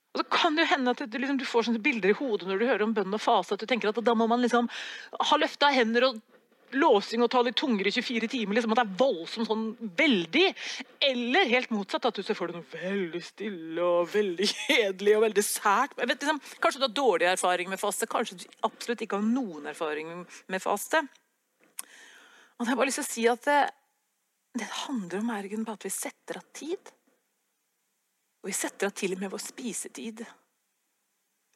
Og 0.09 0.23
så 0.23 0.25
kan 0.33 0.55
det 0.57 0.65
jo 0.65 0.71
hende 0.71 0.95
at 0.95 1.03
du, 1.05 1.19
liksom, 1.21 1.37
du 1.37 1.45
får 1.45 1.67
sånne 1.67 1.83
bilder 1.85 2.11
i 2.11 2.17
hodet 2.17 2.47
når 2.49 2.59
du 2.59 2.65
hører 2.65 2.87
om 2.87 2.95
bønn 2.97 3.13
og 3.13 3.21
fase, 3.21 3.53
at 3.53 3.61
du 3.61 3.69
tenker 3.69 3.91
at 3.91 4.01
da 4.01 4.15
må 4.17 4.25
man 4.29 4.41
liksom 4.41 4.69
ha 5.29 5.37
løfta 5.37 5.69
hender 5.75 6.07
og 6.09 6.21
låsing 6.75 7.23
og 7.23 7.29
ta 7.33 7.41
litt 7.45 7.57
tunger 7.57 7.87
i 7.87 7.93
24 7.93 8.29
timer. 8.29 8.57
Liksom, 8.57 8.73
at 8.73 8.81
det 8.81 8.85
er 8.85 8.99
voldsomt 8.99 9.49
sånn 9.49 9.63
veldig. 9.97 10.45
Eller 11.07 11.49
helt 11.49 11.71
motsatt, 11.73 12.09
at 12.09 12.19
du 12.19 12.25
ser 12.25 12.37
for 12.37 12.49
deg 12.49 12.59
noe 12.59 12.73
veldig 12.73 13.21
stille 13.25 13.85
og 13.85 14.11
veldig 14.13 14.49
kjedelig 14.51 15.15
og 15.17 15.25
veldig 15.25 15.45
sært. 15.45 15.95
Jeg 15.97 16.11
vet, 16.11 16.25
liksom, 16.25 16.41
kanskje 16.61 16.81
du 16.81 16.85
har 16.87 16.95
dårlig 17.01 17.31
erfaring 17.31 17.71
med 17.71 17.81
faste, 17.81 18.09
kanskje 18.09 18.41
du 18.43 18.45
absolutt 18.69 19.05
ikke 19.05 19.21
har 19.21 19.25
noen 19.25 19.69
erfaring 19.71 20.13
med 20.23 20.63
faste. 20.63 21.03
Og 22.59 22.65
jeg 22.65 22.73
har 22.73 22.79
bare 22.79 22.89
lyst 22.89 23.01
til 23.01 23.07
å 23.07 23.13
si 23.13 23.27
at 23.31 23.49
det, 24.57 24.67
handler 24.85 25.19
om 25.19 25.29
ergen 25.33 25.65
på 25.65 25.75
at 25.75 25.85
vi 25.85 25.91
setter 25.93 26.39
av 26.41 26.47
tid. 26.55 26.91
Og 28.41 28.49
vi 28.49 28.55
setter 28.55 28.89
av 28.89 28.95
til 28.97 29.15
og 29.15 29.23
med 29.23 29.33
vår 29.33 29.43
spisetid. 29.43 30.23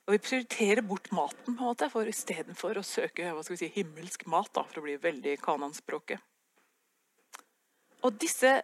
Og 0.03 0.17
vi 0.17 0.19
prioriterer 0.19 0.83
bort 0.83 1.09
maten 1.15 1.55
på 1.55 1.63
en 1.63 1.71
måte, 1.71 1.87
for 1.91 2.09
istedenfor 2.09 2.79
å 2.79 2.85
søke 2.85 3.31
hva 3.31 3.43
skal 3.43 3.55
vi 3.55 3.61
si, 3.63 3.71
himmelsk 3.77 4.25
mat, 4.31 4.51
da, 4.55 4.65
for 4.67 4.81
å 4.81 4.85
bli 4.85 4.97
veldig 4.99 5.37
kananspråket. 5.43 6.19
Og 8.03 8.17
disse 8.19 8.57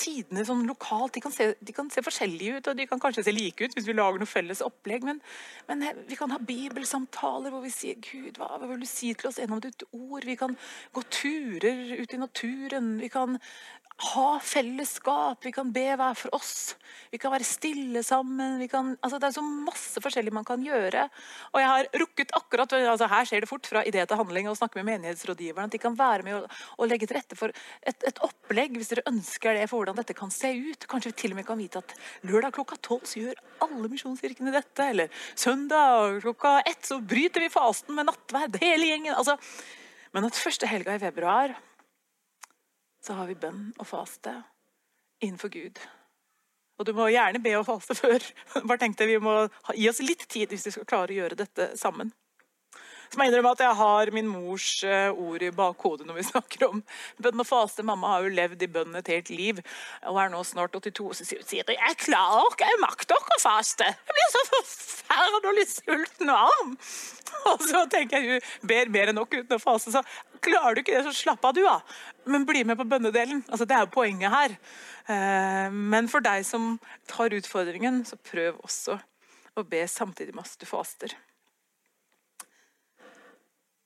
tidene 0.00 0.44
sånn 0.46 0.64
lokalt 0.68 1.14
de 1.14 1.22
kan, 1.22 1.32
se, 1.32 1.52
de 1.60 1.74
kan, 1.74 1.88
se, 1.92 2.02
forskjellige 2.04 2.58
ut, 2.58 2.70
og 2.70 2.78
de 2.78 2.86
kan 2.90 3.00
kanskje 3.02 3.26
se 3.26 3.34
like 3.34 3.64
ut 3.64 3.76
hvis 3.76 3.86
vi 3.88 3.94
lager 3.96 4.20
noe 4.20 4.30
felles 4.30 4.62
opplegg, 4.64 5.06
men, 5.06 5.20
men 5.68 5.84
vi 6.08 6.18
kan 6.18 6.34
ha 6.34 6.40
bibelsamtaler 6.42 7.54
hvor 7.54 7.62
vi 7.64 7.72
sier 7.74 8.00
Gud, 8.02 8.40
hva, 8.40 8.54
hva 8.58 8.70
vil 8.72 8.82
du 8.82 8.88
si 8.90 9.12
til 9.14 9.30
oss 9.30 9.38
gjennom 9.42 9.62
ditt 9.64 9.86
ord? 9.92 10.26
Vi 10.26 10.38
kan 10.40 10.56
gå 10.94 11.04
turer 11.14 11.94
ut 12.00 12.14
i 12.14 12.20
naturen. 12.20 12.94
Vi 13.02 13.10
kan 13.12 13.38
ha 14.02 14.40
fellesskap, 14.42 15.44
vi 15.46 15.52
kan 15.54 15.68
be 15.72 15.84
hver 15.94 16.16
for 16.18 16.34
oss. 16.34 16.74
Vi 17.12 17.18
kan 17.22 17.30
være 17.30 17.46
stille 17.46 18.02
sammen. 18.02 18.56
Kan, 18.70 18.96
altså 18.98 19.20
det 19.22 19.28
er 19.28 19.36
så 19.36 19.44
masse 19.44 20.00
forskjellig 20.02 20.32
man 20.34 20.46
kan 20.46 20.62
gjøre. 20.66 21.04
Og 21.52 21.60
jeg 21.62 21.68
har 21.70 21.88
rukket 22.02 22.34
akkurat, 22.34 22.74
altså 22.74 23.06
Her 23.10 23.28
skjer 23.28 23.44
det 23.44 23.48
fort 23.48 23.68
fra 23.70 23.84
idé 23.86 24.02
til 24.02 24.18
handling 24.18 24.48
å 24.50 24.56
snakke 24.58 24.80
med 24.80 24.88
menighetsrådgiverne. 24.88 25.68
At 25.70 25.76
de 25.76 25.80
kan 25.82 25.94
være 25.98 26.26
med 26.26 26.40
og, 26.40 26.48
og 26.78 26.90
legge 26.90 27.06
til 27.06 27.20
rette 27.20 27.38
for 27.38 27.54
et, 27.54 27.94
et, 28.02 28.18
opplegg 28.24 28.74
hvis 28.80 28.90
dere 28.90 29.06
ønsker 29.10 29.54
det, 29.54 29.68
for 29.70 29.82
hvordan 29.82 30.00
dette 30.00 30.16
kan 30.18 30.32
se 30.34 30.50
ut. 30.50 30.88
Kanskje 30.90 31.12
vi 31.12 31.18
til 31.22 31.36
og 31.36 31.38
med 31.38 31.46
kan 31.46 31.60
vite 31.60 31.84
at 31.84 31.94
lørdag 32.26 32.56
klokka 32.58 32.80
tolv 32.82 33.06
så 33.06 33.22
gjør 33.22 33.38
alle 33.64 33.92
misjonskirkene 33.92 34.54
dette. 34.54 34.90
Eller 34.90 35.22
søndag 35.38 36.18
klokka 36.26 36.58
ett 36.66 36.82
så 36.90 36.98
bryter 36.98 37.46
vi 37.46 37.52
fasten 37.52 37.94
med 37.94 38.10
nattverd. 38.10 38.58
Hele 38.64 38.90
gjengen. 38.90 39.14
altså 39.14 39.38
men 40.14 40.28
at 40.28 40.36
første 40.38 40.68
helga 40.70 40.94
i 40.94 41.02
februar 41.02 41.56
så 43.04 43.18
har 43.18 43.28
vi 43.28 43.36
bønn 43.36 43.68
og 43.78 43.86
faste 43.86 44.32
innenfor 45.20 45.52
Gud. 45.52 45.80
Og 46.78 46.86
du 46.88 46.92
må 46.96 47.06
gjerne 47.12 47.40
be 47.42 47.52
og 47.58 47.66
faste 47.68 47.94
før. 47.94 48.24
Bare 48.68 48.80
tenkte 48.82 49.06
Vi 49.06 49.20
må 49.22 49.44
gi 49.76 49.88
oss 49.90 50.02
litt 50.02 50.26
tid 50.28 50.50
hvis 50.50 50.66
vi 50.66 50.74
skal 50.74 50.88
klare 50.88 51.14
å 51.14 51.18
gjøre 51.20 51.38
dette 51.38 51.70
sammen. 51.78 52.10
Så 53.14 53.20
må 53.20 53.28
innrømme 53.28 53.52
at 53.54 53.60
jeg 53.62 53.78
har 53.78 54.10
min 54.10 54.26
mors 54.26 54.68
eh, 54.82 55.06
ord 55.14 55.42
i 55.46 55.52
bakhodet 55.54 56.02
når 56.08 56.16
vi 56.16 56.22
snakker 56.32 56.64
om 56.66 56.80
bønn 57.22 57.42
og 57.44 57.46
faste. 57.46 57.84
Mamma 57.86 58.08
har 58.10 58.24
jo 58.24 58.32
levd 58.34 58.64
i 58.66 58.68
bønn 58.74 58.96
et 58.98 59.10
helt 59.12 59.28
liv 59.30 59.60
og 60.10 60.16
er 60.18 60.32
nå 60.32 60.40
snart 60.42 60.74
82. 60.74 61.04
Og 61.04 61.14
så 61.14 61.26
sier 61.28 61.44
hun 61.44 61.46
Siri, 61.46 61.76
jeg 61.76 61.98
klarer 62.00 62.48
ikke, 62.50 62.70
jeg 62.72 62.80
makter 62.82 63.20
ikke 63.20 63.36
å 63.36 63.42
faste. 63.44 63.86
Jeg 63.86 64.16
blir 64.16 64.32
så 64.32 64.42
forferdelig 64.48 65.66
sulten 65.70 66.32
og 66.34 66.40
arm. 66.48 66.72
Og 67.52 67.62
så 67.68 67.84
tenker 67.92 68.18
jeg 68.18 68.40
hun 68.40 68.68
ber 68.70 68.90
mer 68.90 69.12
enn 69.12 69.18
nok 69.20 69.36
uten 69.36 69.54
å 69.54 69.62
faste. 69.62 69.92
Så 69.94 70.02
klarer 70.42 70.74
du 70.74 70.82
ikke 70.82 70.96
det, 70.96 71.04
så 71.06 71.14
slapp 71.14 71.46
av, 71.46 71.54
du, 71.54 71.62
da. 71.62 71.76
Men 72.34 72.46
bli 72.48 72.64
med 72.66 72.80
på 72.80 72.86
bønnedelen. 72.88 73.44
Altså, 73.46 73.68
det 73.68 73.76
er 73.76 73.84
jo 73.84 73.92
poenget 73.94 74.34
her. 74.34 74.56
Eh, 75.12 75.68
men 75.94 76.10
for 76.10 76.24
deg 76.24 76.42
som 76.48 76.74
tar 77.10 77.36
utfordringen, 77.36 78.02
så 78.08 78.18
prøv 78.18 78.58
også 78.64 78.98
å 79.54 79.66
be 79.68 79.84
samtidig 79.90 80.34
med 80.34 80.48
at 80.48 80.58
du 80.58 80.66
faster. 80.66 81.14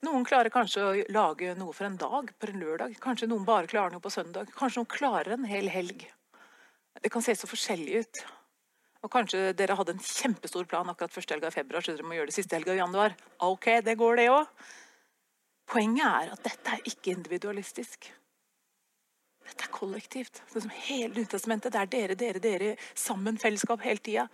Noen 0.06 0.22
klarer 0.26 0.52
kanskje 0.54 0.82
å 0.84 0.90
lage 1.10 1.54
noe 1.58 1.74
for 1.74 1.88
en 1.88 1.96
dag 1.98 2.28
på 2.38 2.46
en 2.46 2.60
lørdag. 2.60 2.92
Kanskje 3.02 3.26
noen 3.30 3.46
bare 3.46 3.66
klarer 3.70 3.96
noe 3.96 4.02
på 4.02 4.12
søndag. 4.14 4.50
Kanskje 4.54 4.84
noen 4.84 4.92
klarer 4.92 5.34
en 5.34 5.46
hel 5.48 5.70
helg. 5.74 6.04
Det 7.02 7.10
kan 7.10 7.24
se 7.24 7.34
så 7.34 7.48
forskjellig 7.50 8.04
ut. 8.04 8.20
Og 9.02 9.10
Kanskje 9.10 9.52
dere 9.58 9.74
hadde 9.78 9.94
en 9.96 10.02
kjempestor 10.02 10.68
plan 10.70 10.86
akkurat 10.90 11.14
første 11.14 11.34
helga 11.34 11.50
i 11.50 11.54
februar, 11.54 11.82
så 11.82 11.94
dere 11.94 12.06
må 12.06 12.14
gjøre 12.14 12.30
det 12.30 12.36
siste 12.36 12.54
helga 12.54 12.74
i 12.74 12.80
januar. 12.80 13.16
Ok, 13.46 13.66
det 13.86 13.94
går 13.98 14.18
det 14.18 14.28
òg. 14.34 14.52
Poenget 15.68 16.06
er 16.06 16.32
at 16.34 16.46
dette 16.46 16.74
er 16.74 16.86
ikke 16.90 17.12
individualistisk. 17.12 18.08
Dette 19.48 19.66
er 19.66 19.72
kollektivt. 19.72 20.42
Sånn 20.52 20.66
som 20.66 20.76
hele 20.86 21.14
Nytestamentet. 21.16 21.74
Det 21.74 21.82
er 21.82 21.90
dere, 21.92 22.18
dere, 22.18 22.42
dere 22.44 22.70
sammen, 22.94 23.38
fellesskap 23.40 23.82
hele 23.86 24.02
tida. 24.04 24.28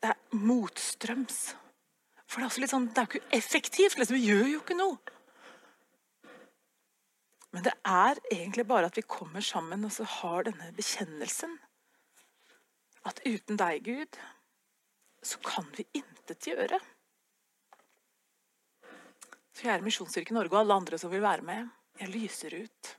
Det 0.00 0.12
er 0.12 0.40
motstrøms. 0.48 1.42
For 2.34 2.42
det 2.42 2.48
er, 2.48 2.50
også 2.50 2.62
litt 2.64 2.72
sånn, 2.72 2.86
det 2.90 2.98
er 2.98 3.04
jo 3.06 3.20
ikke 3.20 3.36
effektivt. 3.36 3.94
Liksom. 4.00 4.16
Vi 4.18 4.26
gjør 4.26 4.48
jo 4.50 4.62
ikke 4.64 4.74
noe. 4.74 4.96
Men 7.54 7.62
det 7.62 7.74
er 7.86 8.18
egentlig 8.34 8.64
bare 8.66 8.88
at 8.90 8.98
vi 8.98 9.04
kommer 9.06 9.44
sammen 9.46 9.86
og 9.86 9.92
så 9.94 10.02
har 10.16 10.48
denne 10.48 10.72
bekjennelsen. 10.74 11.52
At 13.06 13.22
uten 13.22 13.60
deg, 13.60 13.86
Gud, 13.86 14.18
så 15.22 15.38
kan 15.46 15.70
vi 15.76 15.86
intet 15.94 16.50
gjøre. 16.50 16.82
Så 19.54 19.68
kjære 19.68 19.86
Misjonsstyrke 19.86 20.34
Norge 20.34 20.56
og 20.56 20.64
alle 20.64 20.80
andre 20.82 20.98
som 20.98 21.14
vil 21.14 21.22
være 21.22 21.46
med, 21.46 21.70
jeg 22.02 22.10
lyser 22.10 22.58
ut 22.64 22.94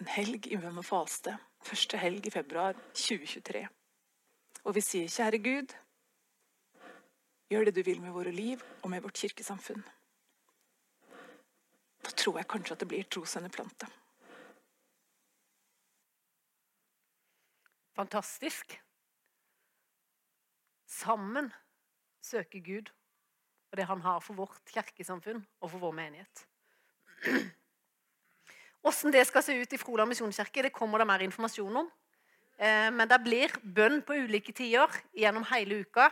en 0.00 0.14
helg 0.14 0.46
i 0.46 0.56
bønn 0.62 0.78
og. 0.86 1.34
Første 1.66 1.98
helg 1.98 2.30
i 2.30 2.32
februar 2.32 2.78
2023. 2.94 3.66
Og 4.62 4.76
vi 4.78 4.86
sier, 4.86 5.10
kjære 5.10 5.42
Gud, 5.42 5.74
Gjør 7.50 7.66
det 7.66 7.74
du 7.80 7.82
vil 7.82 8.00
med 8.02 8.14
våre 8.14 8.30
liv 8.30 8.62
og 8.82 8.90
med 8.92 9.02
vårt 9.02 9.18
kirkesamfunn. 9.18 9.82
Da 12.00 12.12
tror 12.14 12.38
jeg 12.38 12.48
kanskje 12.48 12.76
at 12.76 12.84
det 12.84 12.88
blir 12.88 13.08
trosendeplante. 13.10 13.88
Fantastisk. 17.98 18.78
Sammen 20.86 21.50
søker 22.22 22.62
Gud 22.64 22.92
og 23.70 23.78
det 23.78 23.86
han 23.86 24.00
har 24.02 24.22
for 24.22 24.38
vårt 24.38 24.62
kirkesamfunn 24.70 25.42
og 25.60 25.70
for 25.70 25.78
vår 25.82 25.92
menighet. 25.94 26.46
Hvordan 28.80 29.12
det 29.12 29.26
skal 29.28 29.44
se 29.44 29.58
ut 29.60 29.72
i 29.72 29.78
Froland 29.78 30.08
misjonskirke, 30.10 30.62
det 30.62 30.72
kommer 30.72 30.98
det 30.98 31.06
mer 31.06 31.22
informasjon 31.26 31.82
om. 31.82 31.90
Eh, 32.58 32.88
men 32.94 33.08
det 33.08 33.20
blir 33.22 33.52
bønn 33.62 34.00
på 34.02 34.16
ulike 34.24 34.52
tider 34.56 34.94
gjennom 35.16 35.44
hele 35.52 35.82
uka. 35.84 36.08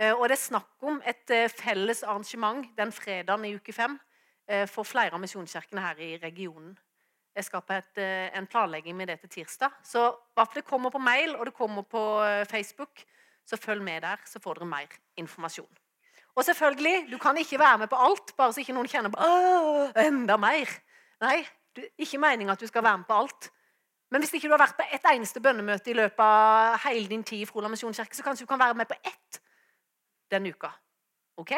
Eh, 0.00 0.14
og 0.16 0.28
det 0.28 0.38
er 0.38 0.40
snakk 0.46 0.86
om 0.88 1.00
et 1.04 1.32
eh, 1.34 1.50
felles 1.52 2.02
arrangement 2.02 2.64
den 2.78 2.92
fredagen 2.92 3.44
i 3.44 3.52
uke 3.58 3.72
fem 3.72 3.98
eh, 4.48 4.64
for 4.68 4.88
flere 4.88 5.12
av 5.16 5.20
misjonskirkene 5.20 5.82
her 5.84 6.00
i 6.00 6.14
regionen. 6.22 6.72
Jeg 7.36 7.46
skal 7.46 7.62
på 7.62 7.76
et, 7.76 7.98
en 8.34 8.46
planlegging 8.50 8.96
med 8.98 9.06
det 9.06 9.20
til 9.20 9.30
tirsdag. 9.30 9.76
Så 9.86 10.08
det 10.54 10.64
kommer 10.66 10.90
på 10.90 10.98
mail 10.98 11.36
og 11.36 11.46
det 11.46 11.54
kommer 11.54 11.84
på 11.86 12.00
Facebook, 12.50 13.04
så 13.46 13.56
følg 13.56 13.82
med 13.86 14.02
der, 14.02 14.18
så 14.26 14.40
får 14.42 14.58
dere 14.58 14.66
mer 14.66 14.96
informasjon. 15.16 15.78
Og 16.34 16.44
selvfølgelig, 16.44 17.06
du 17.12 17.18
kan 17.18 17.38
ikke 17.38 17.58
være 17.58 17.78
med 17.78 17.88
på 17.88 17.96
alt, 17.96 18.34
bare 18.36 18.52
så 18.52 18.60
ikke 18.60 18.74
noen 18.74 18.90
kjenner 18.90 19.14
på 19.14 19.22
enda 20.02 20.36
mer. 20.42 20.74
Nei, 21.22 21.36
er 21.78 21.86
ikke 22.02 22.18
meninga 22.18 22.58
at 22.58 22.60
du 22.60 22.66
skal 22.66 22.82
være 22.82 22.98
med 22.98 23.06
på 23.06 23.20
alt. 23.22 23.50
Men 24.10 24.24
hvis 24.24 24.34
ikke 24.34 24.50
du 24.50 24.56
har 24.56 24.64
vært 24.64 24.76
på 24.80 24.88
ett 24.90 25.06
eneste 25.12 25.40
bønnemøte 25.40 25.94
i 25.94 25.96
løpet 26.00 26.24
av 26.26 26.82
hele 26.88 27.06
din 27.08 27.22
tid 27.22 27.46
i 27.46 27.48
Froland 27.48 27.76
misjonskirke, 27.78 28.16
så 28.18 28.26
kanskje 28.26 28.42
du 28.42 28.50
kan 28.50 28.58
være 28.58 28.74
med 28.74 28.90
på 28.90 28.98
ett 29.06 29.40
denne 30.30 30.52
uka. 30.54 30.70
OK? 31.40 31.54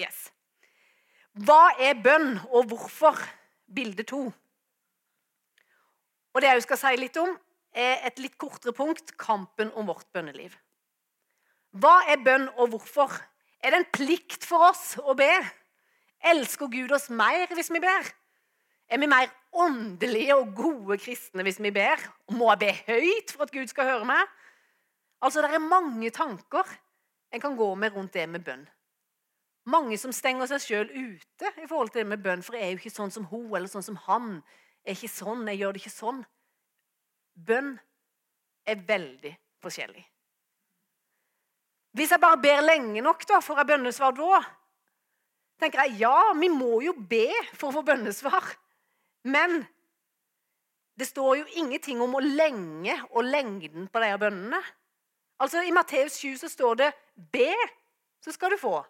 Yes. 0.00 0.26
Hva 1.36 1.76
er 1.80 1.98
bønn, 2.00 2.36
og 2.48 2.70
hvorfor? 2.70 3.18
Bilde 3.66 4.04
to. 4.06 4.28
Og 6.32 6.42
det 6.42 6.52
jeg 6.52 6.64
skal 6.66 6.80
si 6.80 6.92
litt 7.00 7.16
om, 7.20 7.32
er 7.76 8.06
et 8.08 8.20
litt 8.22 8.36
kortere 8.40 8.72
punkt 8.76 9.12
kampen 9.20 9.72
om 9.76 9.88
vårt 9.90 10.08
bønneliv. 10.16 10.54
Hva 11.76 11.98
er 12.08 12.22
bønn, 12.24 12.46
og 12.56 12.72
hvorfor? 12.72 13.12
Er 13.60 13.72
det 13.72 13.80
en 13.80 13.90
plikt 13.92 14.46
for 14.48 14.70
oss 14.70 14.94
å 15.00 15.16
be? 15.18 15.32
Elsker 16.24 16.70
Gud 16.72 16.92
oss 16.96 17.10
mer 17.12 17.50
hvis 17.56 17.72
vi 17.72 17.82
ber? 17.82 18.08
Er 18.88 19.00
vi 19.02 19.08
mer 19.10 19.28
åndelige 19.56 20.36
og 20.38 20.54
gode 20.56 20.96
kristne 21.02 21.44
hvis 21.44 21.60
vi 21.60 21.72
ber? 21.74 22.00
Må 22.32 22.48
jeg 22.52 22.62
be 22.62 22.72
høyt 22.86 23.34
for 23.34 23.44
at 23.44 23.52
Gud 23.52 23.72
skal 23.72 23.90
høre 23.90 24.08
meg? 24.08 24.24
Altså, 25.20 25.42
Det 25.42 25.52
er 25.52 25.68
mange 25.72 26.10
tanker 26.10 26.64
en 27.36 27.44
kan 27.44 27.56
gå 27.58 27.68
med 27.78 27.94
rundt 27.94 28.16
det 28.16 28.26
med 28.30 28.44
bønn. 28.46 28.64
Mange 29.66 29.98
som 29.98 30.12
stenger 30.14 30.48
seg 30.50 30.62
sjøl 30.62 30.90
ute 30.94 31.52
i 31.58 31.66
forhold 31.66 31.90
til 31.92 32.04
det 32.04 32.10
med 32.14 32.22
bønn. 32.22 32.44
For 32.44 32.56
jeg 32.56 32.66
er 32.66 32.74
jo 32.74 32.82
ikke 32.82 32.94
sånn 32.94 33.14
som 33.14 33.26
hun 33.30 33.48
eller 33.50 33.70
sånn 33.70 33.86
som 33.86 33.98
han. 34.06 34.36
Jeg 34.86 34.92
er 34.92 34.98
ikke 35.00 35.14
sånn, 35.14 35.46
jeg 35.50 35.62
gjør 35.62 35.74
det 35.74 35.82
ikke 35.82 35.94
sånn. 35.96 36.20
Bønn 37.48 37.72
er 38.66 38.84
veldig 38.88 39.32
forskjellig. 39.62 40.04
Hvis 41.96 42.12
jeg 42.12 42.22
bare 42.22 42.38
ber 42.38 42.62
lenge 42.62 43.02
nok, 43.02 43.24
da, 43.28 43.40
får 43.40 43.62
jeg 43.62 43.70
bønnesvar 43.72 44.14
da? 44.16 44.44
tenker 45.60 45.86
jeg, 45.86 46.00
Ja, 46.04 46.32
vi 46.36 46.50
må 46.52 46.80
jo 46.84 46.92
be 46.96 47.30
for 47.56 47.70
å 47.70 47.78
få 47.78 47.84
bønnesvar. 47.86 48.54
Men 49.26 49.62
det 50.96 51.08
står 51.10 51.40
jo 51.40 51.46
ingenting 51.60 52.00
om 52.04 52.14
å 52.16 52.24
lenge 52.24 52.94
og 53.10 53.26
lengden 53.26 53.88
på 53.92 54.02
de 54.02 54.12
bønnene. 54.20 54.60
Altså 55.40 55.62
I 55.62 55.70
Matteus 55.70 56.12
7 56.12 56.36
så 56.36 56.48
står 56.48 56.74
det 56.74 56.92
'be, 57.32 57.52
så 58.20 58.32
skal 58.32 58.50
du 58.50 58.56
få'. 58.56 58.84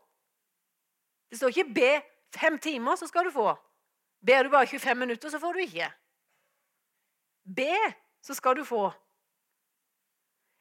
Det 1.31 1.39
står 1.39 1.49
ikke 1.49 1.75
'be 1.75 2.03
fem 2.35 2.59
timer, 2.59 2.97
så 2.97 3.07
skal 3.07 3.25
du 3.25 3.31
få. 3.31 3.55
Ber 4.27 4.43
du 4.43 4.51
bare 4.51 4.67
25 4.67 4.99
minutter, 4.99 5.31
så 5.31 5.39
får 5.39 5.53
du 5.53 5.59
ikke. 5.59 5.93
Be, 7.57 7.95
så 8.23 8.35
skal 8.35 8.57
du 8.57 8.65
få. 8.65 8.91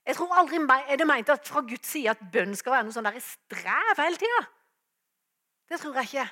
Jeg 0.06 0.16
tror 0.16 0.36
aldri 0.38 0.58
er 0.88 0.96
det 0.96 1.08
meint 1.08 1.30
at 1.30 1.48
fra 1.48 1.62
Guds 1.66 1.88
side 1.88 2.10
at 2.10 2.22
bønn 2.34 2.56
skal 2.56 2.72
være 2.72 2.84
noe 2.84 2.94
sånn 2.94 3.08
der 3.08 3.20
strev 3.20 4.02
hele 4.02 4.20
tida. 4.22 4.42
Det 5.70 5.80
tror 5.82 5.96
jeg 5.98 6.04
ikke. 6.12 6.28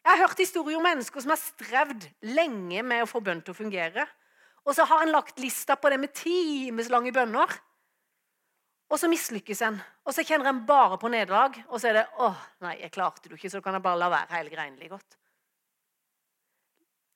Jeg 0.00 0.10
har 0.10 0.22
hørt 0.22 0.40
historier 0.40 0.78
om 0.78 0.86
mennesker 0.88 1.20
som 1.20 1.34
har 1.34 1.40
strevd 1.40 2.06
lenge 2.24 2.82
med 2.82 3.04
å 3.04 3.10
få 3.10 3.20
bønn 3.20 3.42
til 3.44 3.52
å 3.52 3.58
fungere. 3.58 4.06
Og 4.64 4.72
så 4.76 4.86
har 4.88 5.04
en 5.04 5.12
lagt 5.12 5.40
lista 5.42 5.76
på 5.76 5.90
det 5.92 5.98
med 6.00 6.14
timeslange 6.16 7.12
bønner. 7.12 7.52
Og 8.90 8.98
så 8.98 9.08
mislykkes 9.08 9.62
en. 9.62 9.78
Og 10.04 10.14
så 10.14 10.24
kjenner 10.26 10.50
en 10.50 10.64
bare 10.66 10.98
på 10.98 11.08
nederlag. 11.12 11.54
Og 11.68 11.80
så 11.80 11.88
er 11.88 11.92
det 11.92 12.06
'Å, 12.18 12.34
nei, 12.60 12.76
jeg 12.80 12.92
klarte 12.92 13.28
det 13.28 13.38
ikke, 13.38 13.50
så 13.50 13.60
kan 13.62 13.74
jeg 13.74 13.82
bare 13.82 13.98
la 13.98 14.08
være 14.08 14.36
hele 14.36 14.50
greia 14.50 14.70
like 14.70 14.94
godt'. 14.94 15.16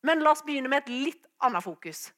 Men 0.03 0.21
la 0.21 0.31
oss 0.31 0.43
begynne 0.43 0.69
med 0.69 0.83
et 0.83 0.89
litt 0.89 1.27
annet 1.41 1.65
fokus. 1.65 2.13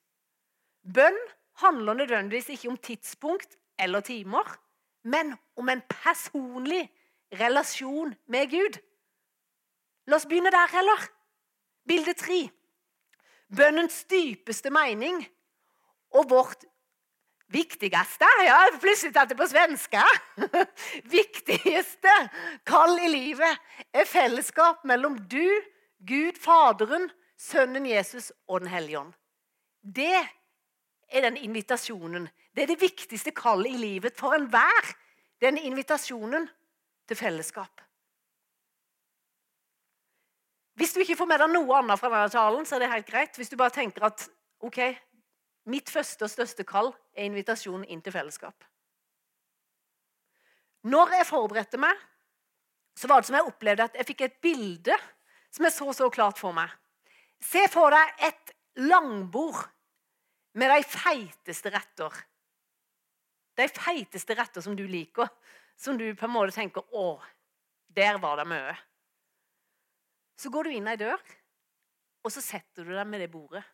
Bønn 0.83 1.17
handler 1.63 1.95
nødvendigvis 1.95 2.49
ikke 2.49 2.69
om 2.69 2.77
tidspunkt 2.77 3.57
eller 3.79 4.01
timer, 4.01 4.59
men 5.03 5.39
om 5.57 5.69
en 5.69 5.83
personlig 5.89 6.91
relasjon 7.33 8.15
med 8.27 8.51
Gud. 8.51 8.81
La 10.07 10.17
oss 10.17 10.27
begynne 10.27 10.51
der 10.51 10.77
heller. 10.77 11.09
Bilde 11.89 12.15
tre. 12.15 12.51
Bønnens 13.57 14.05
dypeste 14.05 14.71
mening 14.71 15.27
og 16.11 16.31
vårt 16.31 16.65
viktigste 17.53 18.29
Ja, 18.45 18.59
plutselig 18.81 19.15
tatt 19.15 19.31
det 19.31 19.39
på 19.39 19.49
svenska. 19.49 20.03
Viktigste 21.17 22.15
kall 22.67 22.99
i 22.99 23.11
livet 23.13 23.63
er 23.95 24.09
fellesskap 24.09 24.85
mellom 24.85 25.19
du, 25.31 25.63
Gud 26.07 26.39
Faderen, 26.41 27.11
Sønnen 27.37 27.87
Jesus 27.87 28.33
og 28.49 28.61
Den 28.65 28.73
hellige 28.73 28.99
ånd. 29.01 29.15
Det 29.83 30.17
er 31.09 31.27
den 31.29 31.37
invitasjonen. 31.37 32.29
Det 32.55 32.65
er 32.65 32.73
det 32.73 32.81
viktigste 32.81 33.31
kallet 33.37 33.75
i 33.75 33.81
livet 33.81 34.17
for 34.19 34.35
enhver. 34.35 34.95
Den 35.41 35.59
invitasjonen 35.59 36.49
til 37.09 37.17
fellesskap. 37.17 37.83
Hvis 40.77 40.93
du 40.93 41.01
ikke 41.01 41.17
får 41.17 41.29
med 41.29 41.41
deg 41.41 41.53
noe 41.53 41.77
annet 41.79 42.01
fra 42.01 42.11
denne 42.13 42.33
talen, 42.33 42.67
så 42.69 42.77
er 42.77 42.85
det 42.85 42.93
helt 42.93 43.09
greit. 43.09 43.37
Hvis 43.37 43.49
du 43.53 43.57
bare 43.57 43.73
tenker 43.73 44.09
at 44.09 44.27
ok, 44.61 44.81
mitt 45.71 45.91
første 45.91 46.27
og 46.27 46.31
største 46.31 46.65
kall 46.67 46.93
er 47.17 47.27
invitasjonen 47.27 47.87
inn 47.91 48.03
til 48.05 48.15
fellesskap. 48.15 48.65
Når 50.87 51.17
jeg 51.19 51.27
forberedte 51.27 51.81
meg, 51.83 51.99
så 52.97 53.11
var 53.11 53.21
det 53.21 53.29
som 53.29 53.37
jeg 53.37 53.49
opplevde 53.51 53.87
at 53.89 53.97
jeg 53.99 54.09
fikk 54.09 54.25
et 54.27 54.37
bilde 54.43 54.97
som 55.51 55.67
jeg 55.67 55.75
så 55.75 55.93
så 55.97 56.09
klart 56.13 56.39
for 56.39 56.55
meg. 56.57 56.71
Se 57.43 57.67
for 57.73 57.93
deg 57.93 58.27
et 58.29 58.55
langbord 58.87 59.65
med 60.57 60.73
de 60.73 60.87
feiteste 60.89 61.73
retter. 61.73 62.13
De 63.57 63.67
feiteste 63.73 64.37
retter 64.37 64.65
som 64.65 64.77
du 64.77 64.85
liker, 64.89 65.29
som 65.77 65.99
du 65.99 66.07
på 66.15 66.29
en 66.29 66.33
måte 66.33 66.55
tenker 66.57 66.83
'Å, 66.93 67.21
der 67.89 68.19
var 68.19 68.37
det 68.37 68.47
mye'. 68.47 68.77
Så 70.37 70.51
går 70.51 70.65
du 70.65 70.71
inn 70.71 70.89
ei 70.89 70.97
dør, 70.97 71.21
og 72.25 72.33
så 72.33 72.41
setter 72.41 72.85
du 72.85 72.93
deg 72.93 73.07
med 73.07 73.21
det 73.21 73.31
bordet. 73.31 73.65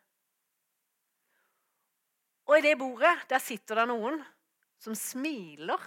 Og 2.47 2.57
i 2.57 2.63
det 2.65 2.77
bordet 2.79 3.13
der 3.29 3.41
sitter 3.43 3.81
det 3.81 3.87
noen 3.91 4.19
som 4.81 4.95
smiler, 4.97 5.79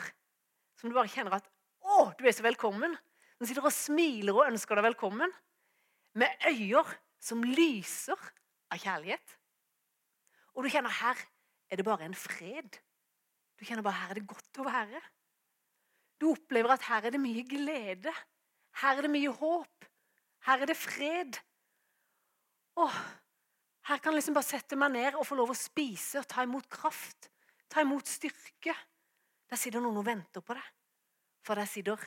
som 0.76 0.88
du 0.88 0.96
bare 0.96 1.10
kjenner 1.12 1.36
at 1.36 1.48
'Å, 1.84 2.16
du 2.18 2.25
er 2.26 2.32
så 2.32 2.42
velkommen'. 2.42 2.96
De 3.38 3.46
sitter 3.46 3.64
og 3.64 3.72
smiler 3.72 4.32
og 4.32 4.48
ønsker 4.48 4.75
deg 4.75 4.84
velkommen, 4.88 5.32
med 6.14 6.32
øyne 6.48 6.96
som 7.20 7.42
lyser 7.44 8.16
av 8.72 8.80
kjærlighet. 8.80 9.36
Og 10.56 10.64
du 10.64 10.71
kjenner 10.73 10.90
her 10.90 11.21
er 11.71 11.76
det 11.76 11.84
bare 11.84 12.06
en 12.06 12.16
fred. 12.16 12.78
Du 13.58 13.64
kjenner 13.64 13.84
bare 13.84 14.00
her 14.00 14.10
er 14.10 14.21
det 14.21 14.28
godt 14.28 14.60
å 14.62 14.64
være. 14.64 15.02
Du 16.21 16.30
opplever 16.30 16.73
at 16.73 16.86
her 16.88 17.04
er 17.04 17.12
det 17.12 17.21
mye 17.21 17.45
glede. 17.45 18.12
Her 18.80 18.97
er 18.97 19.02
det 19.02 19.12
mye 19.12 19.32
håp. 19.36 19.84
Her 20.49 20.64
er 20.64 20.71
det 20.71 20.76
fred. 20.76 21.36
Åh, 22.76 22.97
her 23.86 24.00
kan 24.02 24.10
jeg 24.10 24.18
liksom 24.18 24.34
bare 24.34 24.49
sette 24.49 24.76
meg 24.78 24.94
ned 24.96 25.14
og 25.14 25.26
få 25.28 25.36
lov 25.38 25.52
å 25.52 25.58
spise 25.58 26.18
og 26.18 26.26
ta 26.26 26.42
imot 26.42 26.66
kraft. 26.70 27.28
Ta 27.70 27.84
imot 27.84 28.08
styrke. 28.10 28.75
Der 29.46 29.60
sitter 29.60 29.82
noen 29.82 30.00
og 30.00 30.06
venter 30.08 30.42
på 30.42 30.56
deg. 30.58 30.70
For 31.46 31.54
der 31.54 31.68
sitter 31.70 32.00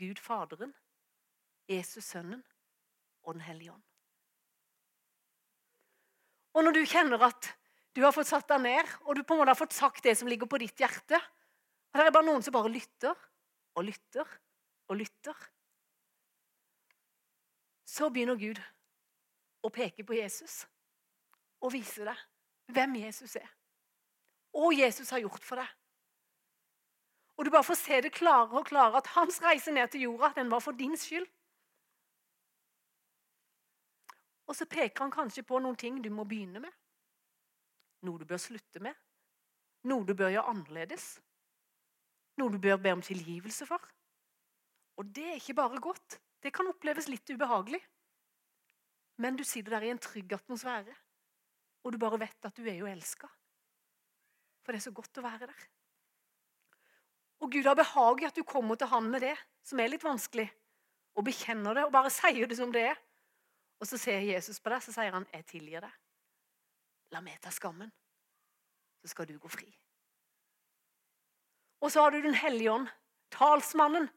Gud 0.00 0.20
Faderen, 0.20 0.72
Jesus 1.68 2.08
Sønnen 2.08 2.40
og 3.26 3.36
Den 3.36 3.44
hellige 3.44 3.74
ånd. 3.74 3.82
Og 6.56 6.64
når 6.64 6.76
du 6.78 6.82
kjenner 6.88 7.26
at 7.26 7.50
du 7.96 8.00
har 8.04 8.14
fått 8.16 8.30
satt 8.30 8.48
deg 8.48 8.62
ned, 8.64 8.92
og 9.04 9.16
du 9.16 9.22
på 9.24 9.34
en 9.34 9.42
måte 9.42 9.52
har 9.52 9.58
fått 9.58 9.76
sagt 9.76 10.04
det 10.04 10.14
som 10.16 10.28
ligger 10.28 10.48
på 10.48 10.60
ditt 10.60 10.80
hjerte 10.80 11.16
Og 11.16 11.96
det 11.96 12.06
er 12.06 12.12
bare 12.12 12.28
noen 12.28 12.44
som 12.44 12.52
bare 12.52 12.72
lytter 12.72 13.12
og 13.76 13.84
lytter 13.88 14.32
og 14.88 14.98
lytter 15.00 15.44
Så 17.88 18.08
begynner 18.12 18.40
Gud 18.40 18.60
å 19.64 19.72
peke 19.72 20.04
på 20.04 20.16
Jesus 20.16 20.64
og 21.66 21.74
vise 21.74 22.06
deg 22.06 22.22
hvem 22.74 22.96
Jesus 23.02 23.36
er. 23.38 23.48
Og 24.56 24.72
Jesus 24.78 25.10
har 25.12 25.22
gjort 25.22 25.44
for 25.44 25.60
deg. 25.60 25.68
Og 27.36 27.44
du 27.44 27.50
bare 27.52 27.66
får 27.68 27.78
se 27.78 28.00
det 28.06 28.14
klarere 28.16 28.58
og 28.58 28.66
klarere 28.66 29.02
at 29.02 29.12
hans 29.12 29.42
reise 29.44 29.74
ned 29.74 29.90
til 29.92 30.06
jorda 30.06 30.32
den 30.38 30.50
var 30.50 30.62
for 30.64 30.72
din 30.78 30.96
skyld. 30.96 31.26
Og 34.46 34.56
så 34.56 34.66
peker 34.70 35.04
han 35.04 35.12
kanskje 35.12 35.44
på 35.44 35.58
noen 35.60 35.76
ting 35.76 35.98
du 36.02 36.08
må 36.14 36.24
begynne 36.24 36.62
med. 36.62 36.72
Noe 38.06 38.22
du 38.22 38.24
bør 38.28 38.40
slutte 38.40 38.80
med. 38.80 38.94
Noe 39.90 40.06
du 40.06 40.14
bør 40.14 40.32
gjøre 40.32 40.52
annerledes. 40.54 41.16
Noe 42.40 42.54
du 42.54 42.58
bør 42.62 42.78
be 42.80 42.94
om 42.94 43.02
tilgivelse 43.02 43.66
for. 43.68 43.82
Og 44.96 45.10
det 45.16 45.26
er 45.26 45.40
ikke 45.40 45.58
bare 45.58 45.80
godt. 45.82 46.20
Det 46.42 46.52
kan 46.54 46.68
oppleves 46.70 47.08
litt 47.10 47.28
ubehagelig. 47.30 47.82
Men 49.20 49.36
du 49.36 49.44
sitter 49.44 49.76
der 49.76 49.86
i 49.86 49.90
en 49.90 50.00
trygg 50.00 50.32
atmosfære, 50.36 50.94
og 51.86 51.94
du 51.94 52.00
bare 52.02 52.18
vet 52.18 52.48
at 52.48 52.56
du 52.58 52.66
er 52.66 52.80
jo 52.80 52.88
elska. 52.90 53.28
For 54.66 54.74
det 54.74 54.80
er 54.80 54.88
så 54.88 54.94
godt 54.94 55.20
å 55.20 55.24
være 55.24 55.46
der. 55.46 55.66
Og 57.44 57.52
Gud 57.52 57.68
har 57.68 57.78
behag 57.78 58.22
i 58.22 58.26
at 58.26 58.34
du 58.34 58.42
kommer 58.48 58.78
til 58.80 58.90
Han 58.90 59.10
med 59.12 59.22
det 59.22 59.36
som 59.66 59.78
er 59.78 59.92
litt 59.92 60.02
vanskelig, 60.02 60.48
og 61.14 61.26
bekjenner 61.26 61.76
det 61.76 61.84
og 61.86 61.94
bare 61.94 62.10
sier 62.10 62.48
det 62.50 62.58
som 62.58 62.72
det 62.74 62.88
er. 62.90 62.98
Og 63.78 63.86
så 63.86 63.98
ser 64.00 64.24
Jesus 64.24 64.58
på 64.60 64.72
deg, 64.72 64.82
så 64.82 64.92
sier 64.92 65.12
han, 65.12 65.26
'Jeg 65.32 65.46
tilgir 65.46 65.80
deg'. 65.84 65.96
La 67.12 67.20
meg 67.20 67.40
ta 67.40 67.50
skammen, 67.50 67.92
så 69.00 69.08
skal 69.08 69.26
du 69.26 69.38
gå 69.38 69.48
fri. 69.48 69.68
Og 71.80 71.92
så 71.92 72.02
har 72.02 72.10
du 72.10 72.22
Den 72.22 72.34
hellige 72.34 72.72
ånd, 72.72 72.88
talsmannen. 73.30 74.08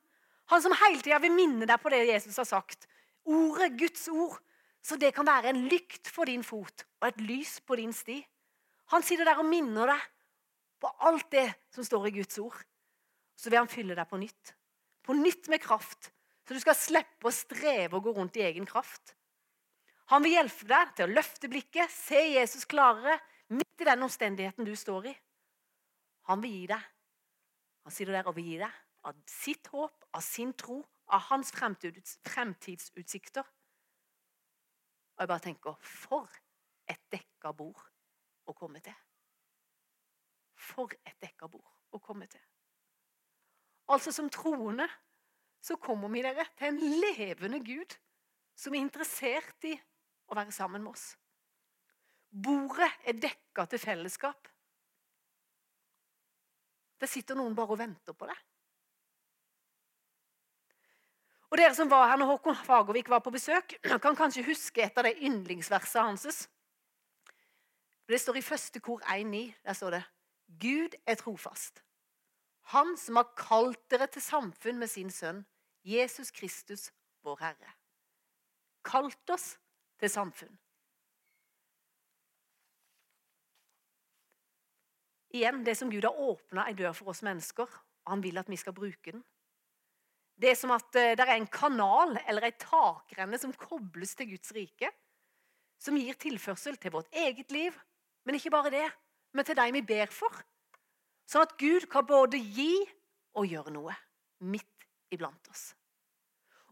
Han 0.45 0.61
som 0.61 0.73
hele 0.73 1.01
tida 1.01 1.19
vil 1.19 1.31
minne 1.31 1.65
deg 1.65 1.79
på 1.81 1.89
det 1.89 2.07
Jesus 2.07 2.37
har 2.37 2.45
sagt. 2.45 2.87
Ordet, 3.25 3.77
Guds 3.77 4.07
ord. 4.07 4.39
Så 4.85 4.97
det 4.99 5.11
kan 5.15 5.27
være 5.27 5.51
en 5.51 5.65
lykt 5.69 6.09
for 6.11 6.29
din 6.29 6.43
fot 6.45 6.85
og 7.01 7.09
et 7.09 7.21
lys 7.21 7.59
på 7.65 7.77
din 7.79 7.93
sti. 7.93 8.19
Han 8.93 9.05
sitter 9.05 9.27
der 9.27 9.41
og 9.41 9.47
minner 9.49 9.91
deg 9.91 10.05
på 10.79 10.91
alt 11.05 11.27
det 11.33 11.47
som 11.75 11.85
står 11.85 12.09
i 12.09 12.15
Guds 12.19 12.39
ord. 12.41 12.57
Så 13.39 13.51
vil 13.51 13.61
han 13.61 13.71
fylle 13.71 13.95
deg 13.95 14.07
på 14.09 14.19
nytt. 14.19 14.53
På 15.05 15.15
nytt 15.15 15.49
med 15.51 15.61
kraft. 15.63 16.11
Så 16.47 16.55
du 16.55 16.61
skal 16.63 16.77
slippe 16.77 17.29
å 17.29 17.35
streve 17.35 17.99
og 17.99 18.07
gå 18.07 18.15
rundt 18.15 18.39
i 18.39 18.45
egen 18.47 18.65
kraft. 18.67 19.13
Han 20.09 20.23
vil 20.25 20.39
hjelpe 20.39 20.65
deg 20.65 20.93
til 20.97 21.05
å 21.05 21.13
løfte 21.13 21.49
blikket, 21.51 21.91
se 21.93 22.23
Jesus 22.33 22.65
klarere 22.65 23.19
midt 23.53 23.83
i 23.83 23.85
den 23.85 24.05
omstendigheten 24.07 24.65
du 24.65 24.73
står 24.77 25.11
i. 25.11 25.13
Han 26.31 26.41
vil 26.41 26.55
gi 26.55 26.65
deg. 26.71 26.87
Han 27.85 27.93
sitter 27.93 28.17
der 28.17 28.29
og 28.29 28.35
vil 28.37 28.47
gi 28.49 28.57
deg 28.63 28.79
av 29.05 29.21
sitt 29.29 29.69
håp, 29.71 30.07
av 30.13 30.25
sin 30.25 30.51
tro, 30.57 30.81
av 31.13 31.29
hans 31.29 31.53
fremtidsutsikter. 31.53 33.45
Og 35.19 35.23
jeg 35.23 35.27
bare 35.27 35.43
tenker 35.43 35.75
For 35.83 36.29
et 36.87 37.01
dekka 37.11 37.51
bord 37.51 37.81
å 38.47 38.55
komme 38.55 38.79
til. 38.79 38.95
For 40.55 40.95
et 41.03 41.19
dekka 41.19 41.49
bord 41.51 41.67
å 41.91 41.99
komme 41.99 42.27
til. 42.31 42.41
Altså 43.91 44.13
Som 44.15 44.29
troende 44.31 44.87
så 45.59 45.75
kommer 45.75 46.07
vi 46.13 46.23
dere 46.23 46.45
til 46.55 46.69
en 46.71 47.01
levende 47.03 47.59
Gud 47.59 47.97
som 48.55 48.71
er 48.73 48.79
interessert 48.79 49.67
i 49.67 49.73
å 50.31 50.37
være 50.39 50.55
sammen 50.55 50.85
med 50.85 50.93
oss. 50.93 51.09
Bordet 52.31 52.87
er 53.03 53.19
dekka 53.19 53.65
til 53.67 53.81
fellesskap. 53.81 54.47
Det 56.99 57.11
sitter 57.11 57.35
noen 57.35 57.57
bare 57.57 57.75
og 57.75 57.81
venter 57.81 58.15
på 58.15 58.27
det. 58.29 58.37
Og 61.49 61.57
Dere 61.57 61.73
som 61.73 61.89
var 61.89 62.11
her 62.11 62.19
når 62.21 62.35
Håkon 62.35 62.55
Fagervik 62.55 63.09
var 63.09 63.23
på 63.25 63.33
besøk, 63.33 63.73
kan 64.03 64.15
kanskje 64.15 64.45
huske 64.45 64.83
et 64.85 64.97
av 64.97 65.07
de 65.07 65.15
yndlingsversene 65.25 66.05
hans. 66.05 66.47
Det 68.09 68.19
står 68.21 68.37
i 68.37 68.45
første 68.45 68.81
kor 68.81 69.01
1,9. 69.01 69.53
Der 69.65 69.77
står 69.77 69.97
det 69.97 70.03
Gud 70.61 70.95
er 71.05 71.15
trofast. 71.15 71.83
Han 72.73 72.95
som 72.97 73.17
har 73.17 73.33
kalt 73.37 73.81
dere 73.89 74.07
til 74.07 74.21
samfunn 74.21 74.77
med 74.77 74.89
sin 74.89 75.09
sønn, 75.09 75.45
Jesus 75.85 76.31
Kristus, 76.31 76.91
vår 77.23 77.37
Herre. 77.41 77.75
kalt 78.83 79.29
oss 79.29 79.57
til 79.99 80.09
samfunn. 80.09 80.53
Igjen, 85.29 85.65
det 85.65 85.75
som 85.77 85.91
Gud 85.91 86.05
har 86.07 86.15
åpna 86.17 86.65
ei 86.69 86.73
dør 86.73 86.93
for 86.97 87.11
oss 87.11 87.21
mennesker, 87.21 87.67
og 88.05 88.13
han 88.15 88.23
vil 88.23 88.37
at 88.41 88.49
vi 88.49 88.57
skal 88.57 88.73
bruke 88.73 89.11
den. 89.11 89.23
Det 90.39 90.53
er 90.53 90.55
som 90.55 90.71
at 90.71 90.95
eh, 90.95 91.15
det 91.19 91.25
er 91.25 91.35
en 91.35 91.49
kanal 91.51 92.15
eller 92.25 92.47
ei 92.47 92.53
takrenne 92.55 93.39
som 93.41 93.53
kobles 93.59 94.15
til 94.15 94.31
Guds 94.31 94.53
rike. 94.55 94.91
Som 95.79 95.99
gir 95.99 96.15
tilførsel 96.19 96.77
til 96.79 96.93
vårt 96.95 97.11
eget 97.15 97.51
liv, 97.55 97.75
men 98.27 98.35
ikke 98.35 98.51
bare 98.51 98.71
det, 98.73 98.87
men 99.35 99.47
til 99.47 99.57
dem 99.59 99.75
vi 99.77 99.83
ber 99.93 100.11
for. 100.11 100.33
Sånn 101.29 101.45
at 101.45 101.55
Gud 101.59 101.85
kan 101.91 102.07
både 102.07 102.39
gi 102.39 102.73
og 103.37 103.47
gjøre 103.47 103.73
noe 103.75 103.95
midt 104.39 104.87
iblant 105.13 105.51
oss. 105.51 105.73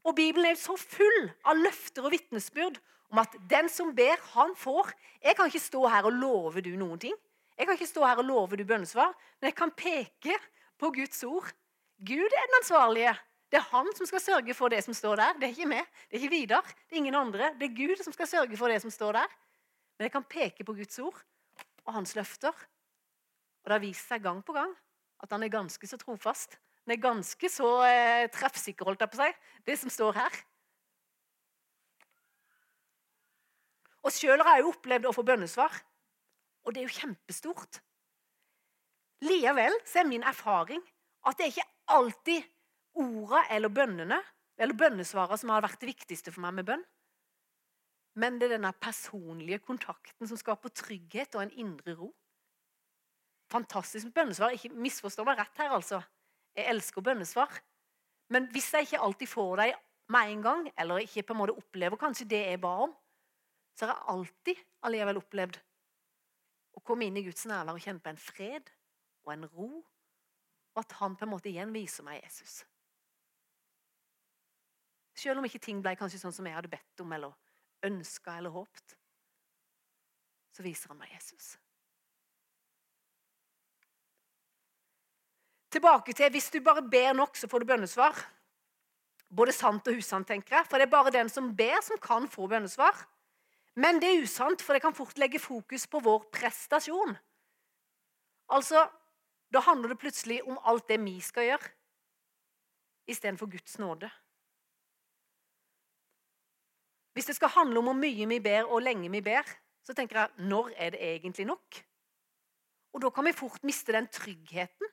Og 0.08 0.16
Bibelen 0.16 0.48
er 0.50 0.60
så 0.60 0.76
full 0.80 1.28
av 1.48 1.60
løfter 1.60 2.08
og 2.08 2.14
vitnesbyrd 2.16 2.80
om 3.12 3.22
at 3.22 3.36
den 3.52 3.68
som 3.72 3.94
ber, 3.96 4.20
han 4.34 4.54
får. 4.56 4.92
Jeg 5.24 5.36
kan 5.36 5.52
ikke 5.52 5.64
stå 5.64 5.84
her 5.92 6.08
og 6.08 6.16
love 6.16 6.64
du 6.64 6.74
noen 6.80 7.00
ting. 7.02 7.16
Jeg 7.58 7.68
kan 7.68 7.78
ikke 7.78 7.90
stå 7.90 8.04
her 8.06 8.20
og 8.22 8.28
love 8.28 8.60
du 8.60 8.64
bønnesvar, 8.68 9.16
men 9.40 9.50
jeg 9.50 9.58
kan 9.58 9.74
peke 9.76 10.36
på 10.80 10.92
Guds 10.96 11.24
ord. 11.28 11.50
Gud 11.98 12.28
er 12.28 12.50
den 12.50 12.60
ansvarlige. 12.62 13.16
Det 13.48 13.62
er 13.62 13.70
han 13.72 13.88
som 13.96 14.08
skal 14.10 14.20
sørge 14.20 14.56
for 14.58 14.74
det 14.74 14.82
som 14.84 14.96
står 14.96 15.22
der. 15.22 15.38
Det 15.40 15.48
er 15.48 15.54
ikke 15.56 15.70
meg, 15.72 15.92
det 16.10 16.18
er 16.18 16.24
ikke 16.24 16.34
Vidar, 16.36 16.72
det 16.88 16.98
er 16.98 17.02
ingen 17.02 17.16
andre. 17.16 17.54
Det 17.60 17.70
er 17.70 17.78
Gud 17.78 18.04
som 18.04 18.16
skal 18.16 18.28
sørge 18.28 18.60
for 18.60 18.72
det 18.72 18.82
som 18.84 18.92
står 18.92 19.22
der. 19.22 19.38
Men 19.98 20.10
jeg 20.10 20.14
kan 20.18 20.28
peke 20.28 20.68
på 20.68 20.76
Guds 20.76 21.00
ord 21.00 21.22
og 21.86 21.94
hans 21.96 22.16
løfter. 22.18 22.52
Og 22.52 23.72
det 23.72 23.78
har 23.78 23.84
vist 23.84 24.12
seg 24.12 24.24
gang 24.24 24.44
på 24.44 24.56
gang 24.56 24.76
at 25.24 25.32
han 25.34 25.44
er 25.44 25.54
ganske 25.54 25.88
så 25.88 25.98
trofast. 26.00 26.60
Han 26.86 26.94
er 26.96 27.02
ganske 27.04 27.50
så 27.52 27.72
eh, 27.88 28.28
treffsikker, 28.32 28.86
holdt 28.88 29.02
jeg 29.04 29.12
på 29.12 29.20
seg, 29.20 29.40
det 29.68 29.76
som 29.80 29.92
står 29.92 30.20
her. 30.20 30.38
Og 34.08 34.14
sjøl 34.16 34.40
har 34.40 34.56
jeg 34.56 34.64
jo 34.64 34.72
opplevd 34.72 35.10
å 35.10 35.16
få 35.16 35.26
bønnesvar, 35.28 35.74
og 36.64 36.76
det 36.76 36.80
er 36.80 36.88
jo 36.88 36.96
kjempestort. 36.96 37.82
Likevel 39.26 39.74
så 39.88 40.04
er 40.04 40.08
min 40.08 40.24
erfaring 40.24 40.84
at 41.28 41.40
det 41.40 41.48
er 41.48 41.54
ikke 41.56 41.72
alltid 41.98 42.48
orda 43.00 43.46
eller 43.54 43.74
bønnene 43.74 44.20
eller 44.58 44.78
bønnesvarene 44.78 45.38
som 45.38 45.52
har 45.54 45.66
vært 45.66 45.82
det 45.82 45.92
viktigste 45.92 46.34
for 46.34 46.44
meg 46.46 46.58
med 46.58 46.68
bønn. 46.70 46.86
Men 48.18 48.40
det 48.40 48.48
er 48.48 48.56
denne 48.56 48.74
personlige 48.82 49.62
kontakten 49.62 50.30
som 50.30 50.40
skaper 50.40 50.74
trygghet 50.74 51.38
og 51.38 51.44
en 51.44 51.58
indre 51.62 51.94
ro. 52.00 52.10
Fantastisk 53.54 54.10
bønnesvar. 54.16 54.56
Ikke 54.58 54.74
misforstå 54.74 55.26
meg 55.28 55.38
rett 55.38 55.62
her, 55.62 55.76
altså. 55.76 56.02
Jeg 56.58 56.66
elsker 56.74 57.06
bønnesvar. 57.06 57.52
Men 58.34 58.50
hvis 58.52 58.72
jeg 58.74 58.88
ikke 58.88 59.04
alltid 59.06 59.30
får 59.30 59.62
dem 59.62 59.84
med 60.10 60.32
en 60.32 60.42
gang, 60.42 60.72
eller 60.80 61.04
ikke 61.04 61.28
på 61.28 61.36
en 61.36 61.42
måte 61.44 61.56
opplever 61.56 62.00
kanskje 62.02 62.28
det 62.32 62.42
jeg 62.48 62.62
ba 62.64 62.74
om, 62.88 62.96
så 63.78 63.86
har 63.86 63.94
jeg 63.94 64.16
alltid 64.16 64.64
allikevel 64.88 65.22
opplevd 65.22 65.60
å 66.78 66.84
komme 66.86 67.06
inn 67.06 67.20
i 67.20 67.24
Guds 67.28 67.46
nærvær 67.50 67.78
og 67.78 67.84
kjenne 67.84 68.02
på 68.02 68.12
en 68.12 68.20
fred 68.22 68.72
og 69.28 69.34
en 69.36 69.46
ro, 69.52 69.70
og 70.74 70.82
at 70.82 70.98
han 71.00 71.16
på 71.20 71.28
en 71.28 71.34
måte 71.36 71.52
igjen 71.52 71.74
viser 71.76 72.06
meg 72.08 72.24
Jesus. 72.24 72.64
Selv 75.18 75.42
om 75.42 75.48
ikke 75.48 75.62
ting 75.64 75.82
ble 75.82 75.96
kanskje 75.98 76.22
sånn 76.22 76.36
som 76.36 76.46
jeg 76.46 76.56
hadde 76.58 76.72
bedt 76.72 77.02
om 77.02 77.14
eller 77.16 77.34
ønska 77.88 78.38
eller 78.38 78.54
håpt, 78.54 78.98
så 80.54 80.66
viser 80.66 80.94
han 80.94 81.00
meg 81.02 81.14
Jesus. 81.14 81.56
Tilbake 85.74 86.14
til 86.16 86.32
hvis 86.34 86.50
du 86.54 86.60
bare 86.64 86.82
ber 86.86 87.14
nok, 87.18 87.38
så 87.38 87.50
får 87.50 87.62
du 87.62 87.70
bønnesvar. 87.70 88.18
Både 89.28 89.54
sant 89.54 89.90
og 89.90 90.00
usant, 90.00 90.28
tenker 90.28 90.56
jeg. 90.56 90.68
For 90.70 90.80
det 90.80 90.88
er 90.88 90.94
bare 90.94 91.14
den 91.14 91.30
som 91.30 91.50
ber, 91.56 91.82
som 91.84 92.00
kan 92.02 92.30
få 92.32 92.48
bønnesvar. 92.50 92.96
Men 93.78 94.00
det 94.02 94.10
er 94.10 94.24
usant, 94.24 94.62
for 94.64 94.74
det 94.74 94.82
kan 94.82 94.96
fort 94.96 95.18
legge 95.22 95.42
fokus 95.42 95.86
på 95.92 96.02
vår 96.02 96.30
prestasjon. 96.34 97.18
Altså, 98.50 98.88
Da 99.48 99.62
handler 99.64 99.94
det 99.94 100.02
plutselig 100.02 100.42
om 100.44 100.58
alt 100.68 100.90
det 100.90 100.98
vi 101.00 101.22
skal 101.24 101.46
gjøre, 101.48 101.70
istedenfor 103.08 103.48
Guds 103.48 103.78
nåde. 103.80 104.10
Hvis 107.18 107.26
det 107.26 107.36
skal 107.36 107.50
handle 107.50 107.80
om 107.80 107.88
hvor 107.90 107.96
mye 107.98 108.26
vi 108.30 108.38
ber 108.46 108.68
og 108.70 108.84
lenge 108.86 109.10
vi 109.10 109.24
ber, 109.26 109.48
så 109.82 109.94
tenker 109.98 110.20
jeg 110.20 110.46
når 110.46 110.68
er 110.78 110.92
det 110.94 111.00
egentlig 111.02 111.48
nok? 111.50 111.80
Og 112.94 113.02
da 113.02 113.10
kan 113.10 113.26
vi 113.26 113.34
fort 113.34 113.64
miste 113.66 113.96
den 113.96 114.06
tryggheten 114.14 114.92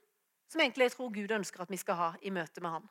som 0.49 0.63
egentlig 0.65 0.87
jeg 0.87 0.95
tror 0.95 1.13
Gud 1.13 1.35
ønsker 1.37 1.61
at 1.61 1.71
vi 1.71 1.77
skal 1.77 1.99
ha 2.01 2.09
i 2.23 2.33
møte 2.33 2.65
med 2.65 2.71
ham. 2.71 2.89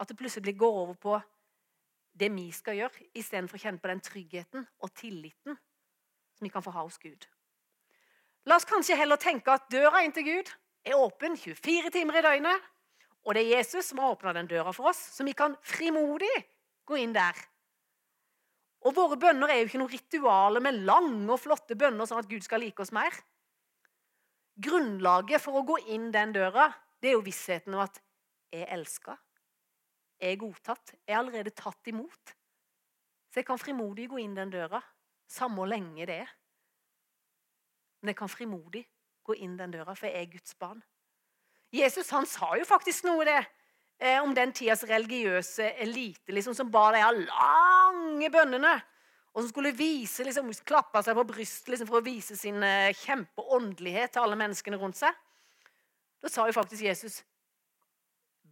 At 0.00 0.08
det 0.08 0.16
plutselig 0.16 0.56
går 0.56 0.80
over 0.80 0.94
på 0.94 1.20
det 2.16 2.32
vi 2.32 2.46
skal 2.56 2.80
gjøre, 2.80 3.04
istedenfor 3.12 3.60
å 3.60 3.64
kjenne 3.66 3.84
på 3.84 3.92
den 3.92 4.02
tryggheten 4.08 4.66
og 4.80 4.96
tilliten 4.96 5.60
som 6.32 6.48
vi 6.48 6.54
kan 6.56 6.64
få 6.64 6.72
ha 6.72 6.88
hos 6.88 6.96
Gud. 7.04 7.28
La 8.48 8.56
oss 8.56 8.64
kanskje 8.64 8.96
heller 8.96 9.20
tenke 9.20 9.52
at 9.52 9.68
døra 9.68 10.00
inn 10.00 10.16
til 10.16 10.24
Gud 10.24 10.56
er 10.88 10.96
åpen 10.96 11.36
24 11.36 11.92
timer 12.00 12.16
i 12.16 12.26
døgnet. 12.30 12.74
Og 13.28 13.36
det 13.36 13.44
er 13.44 13.58
Jesus 13.58 13.92
som 13.92 14.00
har 14.00 14.16
åpna 14.16 14.32
den 14.32 14.48
døra 14.48 14.72
for 14.72 14.88
oss, 14.88 15.04
så 15.12 15.24
vi 15.26 15.36
kan 15.36 15.60
frimodig 15.60 16.46
gå 16.86 16.98
inn 17.02 17.14
der. 17.16 17.36
Og 18.86 18.94
våre 18.94 19.18
bønner 19.18 19.50
er 19.50 19.60
jo 19.60 19.68
ikke 19.70 19.80
noen 19.82 19.92
ritualer 19.92 20.62
med 20.62 20.82
lange 20.86 21.28
og 21.32 21.40
flotte 21.42 21.74
bønner 21.78 22.06
sånn 22.06 22.22
at 22.22 22.30
Gud 22.30 22.44
skal 22.44 22.62
like 22.62 22.82
oss 22.84 22.94
mer. 22.94 23.14
Grunnlaget 24.62 25.42
for 25.42 25.58
å 25.58 25.66
gå 25.66 25.80
inn 25.92 26.12
den 26.14 26.32
døra 26.36 26.70
det 27.02 27.10
er 27.10 27.16
jo 27.18 27.24
vissheten 27.26 27.74
om 27.76 27.82
at 27.84 28.00
jeg 28.52 28.64
er 28.64 28.72
elska. 28.78 29.16
Jeg 30.16 30.32
er 30.32 30.40
godtatt. 30.40 30.94
Jeg 31.04 31.12
er 31.12 31.20
allerede 31.20 31.52
tatt 31.54 31.90
imot. 31.92 32.32
Så 33.28 33.42
jeg 33.42 33.48
kan 33.48 33.60
frimodig 33.60 34.08
gå 34.08 34.20
inn 34.22 34.36
den 34.36 34.52
døra, 34.54 34.80
samme 35.28 35.60
hvor 35.60 35.68
lenge 35.68 36.06
det 36.08 36.20
er. 36.24 36.30
Men 38.00 38.14
jeg 38.14 38.18
kan 38.22 38.32
frimodig 38.32 38.86
gå 39.26 39.36
inn 39.44 39.58
den 39.58 39.74
døra, 39.74 39.94
for 39.94 40.08
jeg 40.08 40.22
er 40.22 40.32
Guds 40.32 40.56
barn. 40.56 40.80
Jesus 41.74 42.10
han 42.14 42.24
sa 42.30 42.54
jo 42.56 42.64
faktisk 42.64 43.04
noe 43.04 43.26
det 43.28 43.42
eh, 44.00 44.18
om 44.22 44.34
den 44.34 44.52
tidas 44.56 44.84
religiøse 44.88 45.72
elite 45.82 46.34
liksom, 46.34 46.54
som 46.54 46.70
ba 46.72 46.88
de 46.94 47.02
lange 47.26 48.30
bønnene. 48.32 48.74
Og 49.36 49.42
som 49.42 49.50
skulle 49.50 49.74
vise, 49.76 50.24
liksom, 50.24 50.48
klappe 50.64 51.02
seg 51.04 51.16
på 51.18 51.26
brystet 51.28 51.74
liksom, 51.74 51.88
for 51.90 52.00
å 52.00 52.06
vise 52.06 52.36
sin 52.40 52.62
eh, 52.64 52.94
kjempeåndelighet 53.04 54.14
til 54.14 54.24
alle 54.24 54.38
menneskene 54.40 54.80
rundt 54.80 54.96
seg. 55.00 55.12
Da 56.22 56.32
sa 56.32 56.46
jo 56.48 56.56
faktisk 56.56 56.86
Jesus 56.86 57.22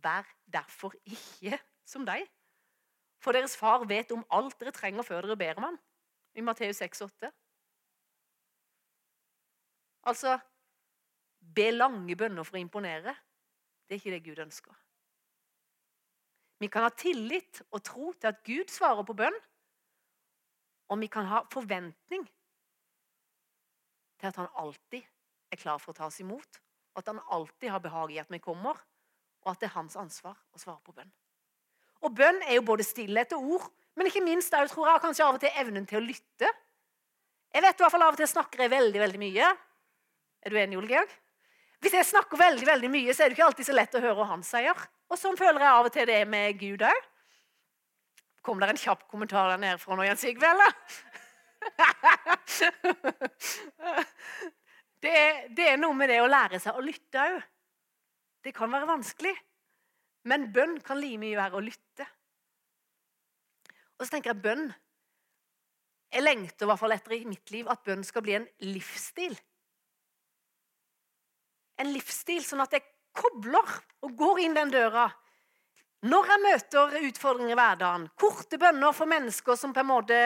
Vær 0.05 0.27
derfor 0.53 0.93
ikke 1.09 1.57
som 1.89 2.05
deg. 2.05 2.27
For 3.25 3.33
deres 3.33 3.57
far 3.57 3.87
vet 3.89 4.13
om 4.13 4.25
alt 4.37 4.59
dere 4.61 4.75
trenger 4.77 5.07
før 5.07 5.25
dere 5.25 5.39
ber 5.41 5.61
om 5.63 5.71
ham. 5.71 5.79
I 6.37 6.45
Matteus 6.45 6.83
6,8. 6.83 7.31
Altså 10.05 10.37
Be 11.55 11.71
lange 11.73 12.17
bønner 12.21 12.45
for 12.45 12.59
å 12.59 12.61
imponere. 12.61 13.15
Det 13.89 13.97
er 13.97 14.03
ikke 14.03 14.13
det 14.13 14.25
Gud 14.27 14.45
ønsker. 14.45 14.84
Vi 16.63 16.71
kan 16.71 16.87
ha 16.87 16.93
tillit 16.95 17.63
og 17.71 17.83
tro 17.85 18.13
til 18.13 18.31
at 18.31 18.43
Gud 18.47 18.71
svarer 18.73 19.07
på 19.07 19.17
bønn. 19.19 19.37
Og 20.93 21.01
vi 21.01 21.09
kan 21.11 21.27
ha 21.29 21.43
forventning 21.53 22.27
til 24.21 24.31
at 24.31 24.39
han 24.39 24.51
alltid 24.61 25.03
er 25.53 25.61
klar 25.61 25.81
for 25.83 25.93
å 25.93 25.99
ta 25.99 26.09
oss 26.09 26.21
imot. 26.23 26.61
Og 26.95 27.03
at 27.03 27.11
han 27.11 27.23
alltid 27.35 27.73
har 27.73 27.83
behag 27.83 28.15
i 28.15 28.21
at 28.23 28.31
vi 28.31 28.43
kommer, 28.43 28.79
og 29.45 29.53
at 29.53 29.61
det 29.61 29.69
er 29.69 29.79
hans 29.79 29.97
ansvar 29.99 30.37
å 30.55 30.61
svare 30.61 30.81
på 30.85 30.95
bønn. 30.95 31.11
Og 32.05 32.13
bønn 32.15 32.41
er 32.45 32.59
jo 32.59 32.69
både 32.69 32.87
stillhet 32.87 33.33
og 33.37 33.51
ord, 33.57 33.67
men 33.97 34.09
ikke 34.11 34.25
minst 34.25 34.53
jeg 34.53 34.71
tror 34.71 34.91
jeg 34.91 35.03
kanskje 35.03 35.27
av 35.27 35.37
og 35.37 35.43
til 35.43 35.59
evnen 35.61 35.87
til 35.89 36.01
å 36.01 36.05
lytte. 36.05 36.51
Jeg 37.55 37.63
vet 37.63 37.79
i 37.79 37.85
hvert 37.85 37.95
fall 37.95 38.07
av 38.07 38.17
og 38.17 38.21
til 38.21 38.31
snakker 38.31 38.65
jeg 38.65 38.73
veldig 38.73 39.01
veldig 39.03 39.21
mye. 39.23 39.51
Er 40.45 40.53
du 40.53 40.59
enig, 40.61 40.79
Ole 40.79 40.91
Georg? 40.91 41.13
Hvis 41.85 41.95
jeg 41.97 42.09
snakker 42.09 42.41
veldig 42.41 42.67
veldig 42.67 42.91
mye, 42.91 43.15
så 43.15 43.25
er 43.25 43.31
det 43.31 43.39
ikke 43.39 43.47
alltid 43.47 43.69
så 43.69 43.77
lett 43.77 43.97
å 43.97 44.03
høre 44.03 44.17
hva 44.19 44.29
han 44.33 44.45
sier. 44.47 44.79
Og 45.15 45.19
sånn 45.21 45.37
føler 45.39 45.63
jeg 45.63 45.71
av 45.71 45.87
og 45.87 45.93
til 45.95 46.09
det 46.11 46.25
med 46.27 46.59
Gud 46.59 46.83
òg. 46.83 47.05
Kom 48.45 48.59
det 48.59 48.67
en 48.73 48.83
kjapp 48.83 49.07
kommentar 49.09 49.47
der 49.53 49.61
nede 49.63 49.79
fra 49.79 49.95
nå, 49.95 50.03
Jens 50.09 50.25
Sigve, 50.27 50.51
det, 55.05 55.19
det 55.57 55.67
er 55.71 55.79
noe 55.81 55.97
med 55.97 56.11
det 56.13 56.19
å 56.21 56.29
lære 56.29 56.61
seg 56.61 56.77
å 56.77 56.85
lytte 56.85 57.23
òg. 57.23 57.39
Det 58.45 58.53
kan 58.57 58.73
være 58.75 58.91
vanskelig. 58.91 59.33
Men 60.29 60.53
bønn 60.53 60.75
kan 60.85 61.01
like 61.01 61.23
mye 61.23 61.39
være 61.39 61.57
å 61.57 61.63
lytte. 61.65 62.05
Og 63.95 64.05
så 64.05 64.11
tenker 64.17 64.33
jeg 64.33 64.45
bønn 64.45 64.67
Jeg 66.15 66.23
lengter 66.23 66.67
i 66.67 66.69
hvert 66.71 66.83
fall 66.83 66.95
etter 66.95 67.13
i 67.17 67.25
mitt 67.27 67.51
liv 67.55 67.65
at 67.71 67.85
bønn 67.87 68.05
skal 68.07 68.23
bli 68.27 68.35
en 68.37 68.49
livsstil. 68.67 69.35
En 71.81 71.91
livsstil 71.95 72.45
sånn 72.47 72.65
at 72.67 72.77
jeg 72.77 72.85
kobler 73.17 73.79
og 74.05 74.17
går 74.19 74.43
inn 74.45 74.57
den 74.57 74.73
døra. 74.75 75.09
Når 76.05 76.27
jeg 76.29 76.43
møter 76.43 76.99
utfordringer 77.09 77.55
i 77.55 77.57
hverdagen, 77.57 78.11
korte 78.21 78.59
bønner 78.61 78.93
for 78.93 79.09
mennesker 79.09 79.57
som 79.57 79.73
på 79.73 79.81
en 79.81 79.89
måte 79.89 80.19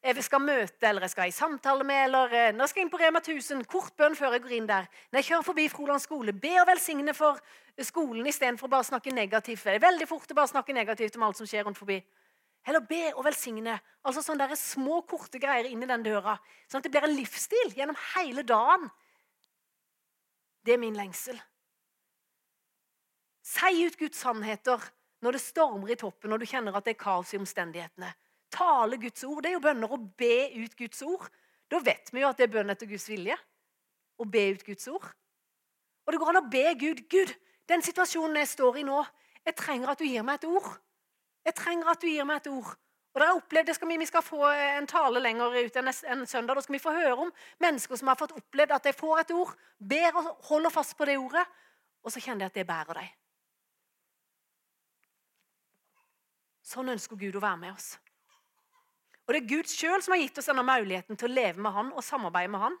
jeg 0.00 0.24
skal 0.24 0.40
møte 0.40 0.88
eller 0.88 1.04
jeg 1.04 1.12
skal 1.12 1.28
i 1.28 1.34
samtale 1.34 1.84
med, 1.84 2.06
eller 2.06 2.32
eh, 2.32 2.54
jeg 2.56 2.70
skal 2.72 2.82
inn 2.82 2.90
på 2.92 2.98
Rema 3.02 3.20
1000, 3.20 3.66
kort 3.68 3.92
bønn 4.00 4.16
før 4.16 4.32
jeg 4.32 4.42
går 4.46 4.54
inn 4.56 4.68
der. 4.70 4.88
Når 5.12 5.20
jeg 5.20 5.28
kjører 5.28 5.44
forbi 5.44 5.66
Froland 5.68 6.00
skole, 6.00 6.32
be 6.32 6.54
og 6.62 6.70
velsigne 6.70 7.12
for 7.14 7.36
skolen 7.84 8.26
istedenfor 8.26 8.72
bare 8.72 8.86
å 8.86 8.88
snakke 8.88 9.12
negativt. 9.12 9.66
Det 9.68 9.76
er 9.76 9.84
veldig 9.84 10.08
fort 10.08 10.32
å 10.32 10.38
bare 10.38 10.52
snakke 10.54 10.76
negativt 10.76 11.20
om 11.20 11.26
alt 11.28 11.36
som 11.36 11.48
skjer 11.48 11.68
rundt 11.68 11.78
forbi. 11.78 12.00
Eller 12.66 12.84
be 12.88 13.02
og 13.12 13.22
velsigne. 13.28 13.76
Altså 14.00 14.24
sånne 14.24 14.48
der 14.48 14.58
små, 14.58 15.02
korte 15.08 15.40
greier 15.40 15.68
inn 15.68 15.84
i 15.84 15.88
den 15.88 16.04
døra. 16.04 16.38
Sånn 16.68 16.80
at 16.80 16.88
det 16.88 16.94
blir 16.96 17.04
en 17.04 17.16
livsstil 17.16 17.76
gjennom 17.76 18.00
hele 18.14 18.44
dagen. 18.48 18.88
Det 20.64 20.74
er 20.74 20.80
min 20.80 20.96
lengsel. 20.96 21.36
Si 23.50 23.84
ut 23.86 23.96
Guds 23.98 24.20
sannheter 24.22 24.82
når 25.24 25.36
det 25.36 25.42
stormer 25.42 25.92
i 25.92 25.98
toppen, 25.98 26.32
og 26.32 26.40
du 26.40 26.46
kjenner 26.48 26.76
at 26.76 26.86
det 26.86 26.94
er 26.94 27.00
kaos 27.02 27.32
i 27.34 27.40
omstendighetene. 27.40 28.10
Tale 28.50 28.98
Guds 29.00 29.24
ord. 29.26 29.42
Det 29.42 29.50
er 29.50 29.56
jo 29.56 29.64
bønner 29.64 29.92
å 29.92 29.98
be 29.98 30.36
ut 30.56 30.76
Guds 30.78 31.02
ord. 31.06 31.26
Da 31.70 31.80
vet 31.84 32.12
vi 32.12 32.22
jo 32.22 32.30
at 32.30 32.38
det 32.38 32.48
er 32.48 32.54
bønn 32.54 32.72
etter 32.72 32.88
Guds 32.90 33.08
vilje. 33.10 33.36
Å 34.20 34.26
be 34.26 34.44
ut 34.54 34.64
Guds 34.66 34.86
ord. 34.90 35.06
Og 36.06 36.14
det 36.14 36.20
går 36.20 36.32
an 36.32 36.40
å 36.42 36.50
be 36.50 36.64
Gud. 36.78 37.02
Gud, 37.10 37.32
den 37.70 37.84
situasjonen 37.86 38.40
jeg 38.40 38.52
står 38.54 38.80
i 38.80 38.86
nå, 38.86 39.02
jeg 39.46 39.56
trenger 39.58 39.92
at 39.92 40.00
du 40.00 40.06
gir 40.08 40.24
meg 40.26 40.40
et 40.40 40.48
ord. 40.50 40.70
Jeg 41.46 41.56
trenger 41.56 41.92
at 41.92 42.02
du 42.02 42.08
gir 42.10 42.26
meg 42.28 42.42
et 42.42 42.50
ord. 42.52 42.72
Og 43.10 43.18
dere 43.18 43.32
har 43.32 43.40
opplevd, 43.40 43.72
skal 43.74 43.90
vi, 43.90 43.98
vi, 43.98 44.06
skal 44.06 44.22
få 44.22 44.44
en 44.46 44.86
tale 44.90 45.22
lenger 45.22 45.56
ut 45.58 45.78
enn 45.80 45.90
en 45.90 46.26
søndag. 46.30 46.54
Da 46.54 46.62
skal 46.62 46.76
vi 46.76 46.82
få 46.82 46.94
høre 46.94 47.16
om 47.26 47.32
mennesker 47.62 47.98
som 47.98 48.10
har 48.12 48.18
fått 48.20 48.36
opplevd 48.38 48.76
at 48.76 48.86
de 48.86 48.94
får 48.94 49.24
et 49.24 49.32
ord, 49.34 49.56
ber 49.78 50.20
og 50.20 50.28
holder 50.50 50.74
fast 50.74 50.94
på 50.98 51.08
det 51.10 51.18
ordet, 51.18 51.42
og 52.06 52.14
så 52.14 52.22
kjenner 52.22 52.46
de 52.46 52.52
at 52.52 52.60
det 52.60 52.68
bærer 52.68 53.02
dem. 53.02 53.16
Sånn 56.70 56.92
ønsker 56.92 57.18
Gud 57.18 57.34
å 57.34 57.42
være 57.42 57.58
med 57.64 57.74
oss. 57.74 57.96
Og 59.26 59.34
Det 59.34 59.40
er 59.40 59.50
Gud 59.50 59.70
sjøl 59.70 60.02
som 60.02 60.14
har 60.14 60.22
gitt 60.22 60.38
oss 60.38 60.48
denne 60.50 60.66
muligheten 60.66 61.18
til 61.18 61.30
å 61.30 61.34
leve 61.34 61.62
med 61.62 61.74
Han 61.74 61.92
og 61.94 62.04
samarbeide 62.06 62.50
med 62.50 62.62
Han. 62.64 62.78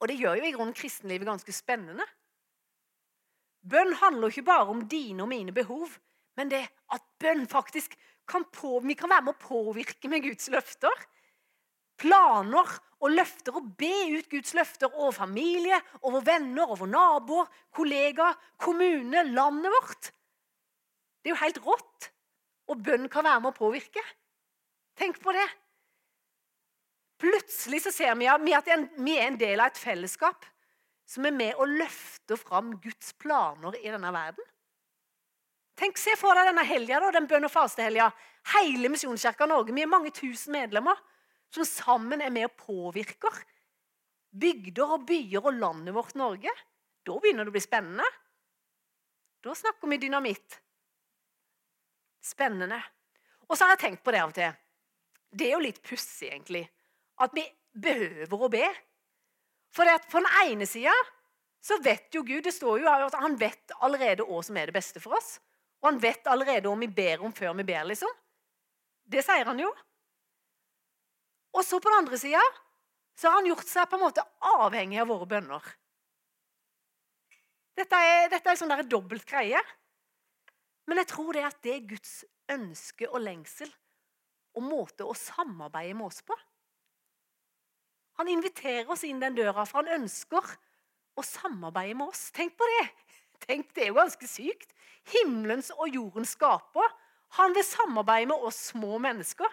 Og 0.00 0.10
det 0.10 0.18
gjør 0.18 0.40
jo 0.40 0.46
i 0.46 0.52
grunnen 0.54 0.76
kristenlivet 0.76 1.26
ganske 1.26 1.54
spennende. 1.54 2.06
Bønn 3.66 3.94
handler 3.98 4.30
ikke 4.30 4.46
bare 4.46 4.70
om 4.70 4.84
dine 4.90 5.24
og 5.24 5.30
mine 5.30 5.54
behov, 5.54 5.96
men 6.38 6.50
det 6.52 6.62
at 6.94 7.06
bønn 7.22 7.46
faktisk 7.50 7.96
kan, 8.28 8.44
på, 8.52 8.78
vi 8.82 8.94
kan 8.98 9.10
være 9.10 9.26
med 9.26 9.34
å 9.34 9.42
påvirke 9.46 10.10
med 10.10 10.22
Guds 10.26 10.50
løfter. 10.54 11.06
Planer 11.98 12.74
og 13.00 13.14
løfter 13.14 13.56
og 13.56 13.72
be 13.78 13.94
ut 14.18 14.28
Guds 14.30 14.52
løfter 14.54 14.92
over 14.92 15.14
familie, 15.16 15.78
over 16.02 16.22
venner, 16.26 16.68
over 16.68 16.90
naboer, 16.90 17.48
kollegaer, 17.74 18.36
kommune, 18.60 19.24
landet 19.32 19.74
vårt. 19.78 20.12
Det 21.26 21.32
er 21.32 21.34
jo 21.34 21.42
helt 21.42 21.64
rått. 21.64 22.08
Og 22.70 22.82
bønn 22.86 23.08
kan 23.10 23.26
være 23.26 23.40
med 23.42 23.50
å 23.50 23.56
påvirke. 23.56 24.02
Tenk 24.94 25.18
på 25.22 25.34
det. 25.34 25.46
Plutselig 27.18 27.80
så 27.82 27.90
ser 27.90 28.14
vi 28.14 28.28
at 28.30 28.44
vi 28.46 29.16
er 29.16 29.24
en 29.26 29.38
del 29.40 29.58
av 29.58 29.72
et 29.72 29.80
fellesskap 29.80 30.46
som 31.06 31.26
er 31.26 31.34
med 31.34 31.58
og 31.58 31.72
løfter 31.80 32.38
fram 32.38 32.76
Guds 32.82 33.10
planer 33.18 33.74
i 33.80 33.90
denne 33.90 34.12
verden. 34.14 34.46
Tenk, 35.76 35.98
Se 35.98 36.14
for 36.16 36.38
deg 36.38 36.52
denne 36.52 36.64
helga, 36.64 37.02
den 37.18 37.26
bønn- 37.26 37.48
og 37.48 37.52
fastehelga. 37.52 38.12
Hele 38.54 38.90
Misjonskirka 38.94 39.50
Norge. 39.50 39.74
Vi 39.74 39.82
er 39.82 39.90
mange 39.90 40.14
tusen 40.14 40.54
medlemmer 40.54 41.02
som 41.50 41.66
sammen 41.66 42.22
er 42.22 42.30
med 42.30 42.46
og 42.52 42.56
påvirker 42.62 43.42
bygder 44.30 44.94
og 44.94 45.08
byer 45.08 45.42
og 45.42 45.58
landet 45.58 45.94
vårt 45.96 46.14
Norge. 46.18 46.52
Da 47.06 47.18
begynner 47.18 47.46
det 47.46 47.52
å 47.52 47.56
bli 47.56 47.64
spennende. 47.64 48.06
Da 49.42 49.54
snakker 49.54 49.90
vi 49.90 50.00
dynamitt. 50.06 50.60
Spennende. 52.26 52.80
Og 53.46 53.54
så 53.54 53.66
har 53.66 53.76
jeg 53.76 53.84
tenkt 53.84 54.04
på 54.04 54.14
det 54.14 54.22
av 54.22 54.32
og 54.32 54.36
til. 54.36 54.56
Det 55.30 55.48
er 55.48 55.54
jo 55.54 55.62
litt 55.62 55.82
pussig, 55.84 56.30
egentlig, 56.32 56.64
at 57.22 57.34
vi 57.36 57.44
behøver 57.76 58.46
å 58.46 58.50
be. 58.50 58.66
For 59.74 59.88
på 60.10 60.22
den 60.22 60.30
ene 60.42 60.66
sida 60.68 60.94
så 61.62 61.78
vet 61.82 62.14
jo 62.14 62.22
Gud 62.26 62.46
det 62.46 62.54
står 62.54 62.84
jo 62.84 62.90
at 62.90 63.16
Han 63.18 63.34
vet 63.38 63.74
allerede 63.82 64.24
hva 64.26 64.38
som 64.46 64.56
er 64.56 64.70
det 64.70 64.76
beste 64.76 65.02
for 65.02 65.18
oss. 65.18 65.36
Og 65.82 65.90
han 65.90 65.98
vet 66.02 66.26
allerede 66.30 66.70
om 66.70 66.80
vi 66.80 66.88
ber 66.88 67.22
om 67.26 67.34
før 67.34 67.54
vi 67.58 67.66
ber, 67.68 67.84
liksom. 67.90 68.10
Det 69.06 69.22
sier 69.22 69.46
han 69.46 69.60
jo. 69.60 69.68
Og 71.56 71.64
så 71.64 71.78
på 71.80 71.90
den 71.90 72.00
andre 72.02 72.18
sida 72.20 72.42
så 73.16 73.30
har 73.30 73.40
han 73.40 73.48
gjort 73.48 73.68
seg 73.68 73.88
på 73.88 73.96
en 73.98 74.04
måte 74.04 74.24
avhengig 74.56 74.98
av 75.00 75.10
våre 75.10 75.28
bønner. 75.30 75.68
Dette 77.76 78.00
er, 78.00 78.30
dette 78.32 78.50
er 78.50 78.58
sånn 78.58 78.72
der 78.72 78.88
dobbelt 78.88 79.24
greie. 79.28 79.60
Men 80.86 81.02
jeg 81.02 81.10
tror 81.10 81.34
det 81.34 81.44
at 81.48 81.62
det 81.66 81.74
er 81.74 81.88
Guds 81.94 82.14
ønske 82.52 83.08
og 83.10 83.22
lengsel 83.24 83.70
og 84.56 84.64
måte 84.64 85.04
å 85.04 85.14
samarbeide 85.18 85.96
med 85.98 86.08
oss 86.08 86.22
på. 86.24 86.36
Han 88.16 88.30
inviterer 88.32 88.88
oss 88.88 89.04
inn 89.04 89.20
den 89.20 89.36
døra, 89.36 89.66
for 89.68 89.82
han 89.82 90.00
ønsker 90.00 90.54
å 91.16 91.24
samarbeide 91.24 91.98
med 91.98 92.12
oss. 92.14 92.30
Tenk 92.32 92.56
på 92.56 92.68
det! 92.76 92.86
Tenk, 93.44 93.74
Det 93.76 93.84
er 93.84 93.90
jo 93.92 93.98
ganske 93.98 94.28
sykt. 94.30 94.72
Himmelens 95.12 95.68
og 95.76 95.92
jordens 95.92 96.32
skaper. 96.32 96.94
Han 97.36 97.52
vil 97.52 97.66
samarbeide 97.66 98.30
med 98.32 98.46
oss 98.48 98.70
små 98.72 98.96
mennesker. 99.02 99.50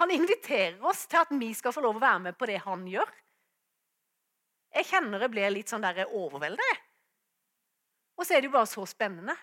Han 0.00 0.12
inviterer 0.14 0.80
oss 0.88 1.04
til 1.10 1.20
at 1.20 1.32
vi 1.36 1.50
skal 1.52 1.74
få 1.76 1.82
lov 1.84 1.98
å 1.98 2.02
være 2.02 2.22
med 2.30 2.38
på 2.40 2.48
det 2.48 2.62
han 2.64 2.86
gjør. 2.88 3.10
Jeg 4.72 4.86
kjenner 4.88 5.26
jeg 5.26 5.32
blir 5.34 5.52
litt 5.52 5.68
sånn 5.68 5.84
der 5.84 6.06
overveldet. 6.06 6.86
Og 8.16 8.24
så 8.24 8.36
er 8.36 8.40
det 8.40 8.48
jo 8.48 8.54
bare 8.54 8.70
så 8.70 8.86
spennende. 8.88 9.34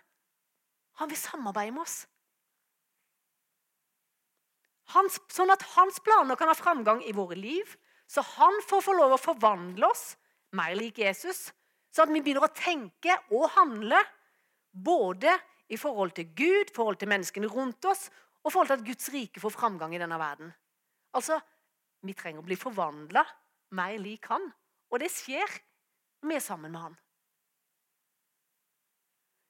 Han 1.02 1.12
vil 1.12 1.20
samarbeide 1.20 1.76
med 1.76 1.84
oss. 1.86 1.98
Hans, 4.96 5.18
sånn 5.34 5.52
at 5.52 5.66
hans 5.76 6.00
planer 6.00 6.40
kan 6.40 6.50
ha 6.50 6.56
framgang 6.56 7.02
i 7.04 7.16
våre 7.16 7.36
liv, 7.38 7.76
så 8.08 8.24
han 8.24 8.62
får 8.70 8.86
få 8.86 8.96
lov 8.96 9.18
å 9.18 9.20
forvandle 9.22 9.90
oss 9.90 10.14
mer 10.56 10.78
lik 10.80 11.02
Jesus. 11.04 11.50
Så 11.92 12.06
at 12.06 12.14
vi 12.14 12.22
begynner 12.24 12.48
å 12.48 12.56
tenke 12.56 13.18
og 13.36 13.50
handle 13.58 14.00
både 14.72 15.34
i 15.68 15.80
forhold 15.80 16.16
til 16.16 16.30
Gud, 16.38 16.72
forhold 16.76 17.02
til 17.02 17.12
menneskene 17.12 17.50
rundt 17.52 17.84
oss, 17.90 18.08
og 18.44 18.54
forhold 18.54 18.72
til 18.72 18.80
at 18.80 18.88
Guds 18.88 19.10
rike 19.12 19.44
får 19.44 19.56
framgang 19.58 19.96
i 19.96 20.02
denne 20.02 20.20
verden. 20.20 20.54
Altså, 21.16 21.40
Vi 22.06 22.14
trenger 22.14 22.44
å 22.44 22.46
bli 22.46 22.56
forvandla 22.56 23.24
mer 23.74 23.96
lik 23.98 24.28
Han. 24.30 24.44
Og 24.94 25.02
det 25.02 25.10
skjer 25.12 25.50
når 26.22 26.30
vi 26.30 26.36
er 26.38 26.44
sammen 26.46 26.72
med 26.72 26.82
Han. 26.84 26.98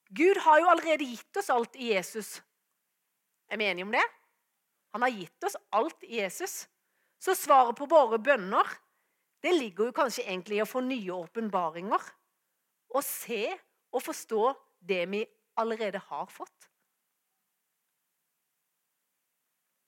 Gud 0.10 0.38
har 0.46 0.62
jo 0.62 0.70
allerede 0.72 1.08
gitt 1.08 1.38
oss 1.38 1.50
alt 1.52 1.76
i 1.76 1.92
Jesus. 1.92 2.38
Er 3.52 3.60
vi 3.60 3.68
enige 3.68 3.86
om 3.88 3.92
det? 3.92 4.04
Han 4.96 5.04
har 5.04 5.14
gitt 5.14 5.44
oss 5.44 5.58
alt 5.76 6.04
i 6.04 6.22
Jesus. 6.22 6.68
Så 7.20 7.36
svaret 7.36 7.76
på 7.78 7.88
våre 7.90 8.20
bønner 8.20 8.78
det 9.44 9.54
ligger 9.54 9.90
jo 9.90 9.96
kanskje 9.96 10.26
egentlig 10.26 10.58
i 10.58 10.64
å 10.64 10.70
få 10.70 10.82
nye 10.86 11.14
åpenbaringer. 11.14 12.08
Og 12.96 13.04
se 13.06 13.44
og 13.94 14.02
forstå 14.04 14.42
det 14.88 15.04
vi 15.12 15.22
allerede 15.60 16.02
har 16.10 16.26
fått. 16.32 16.70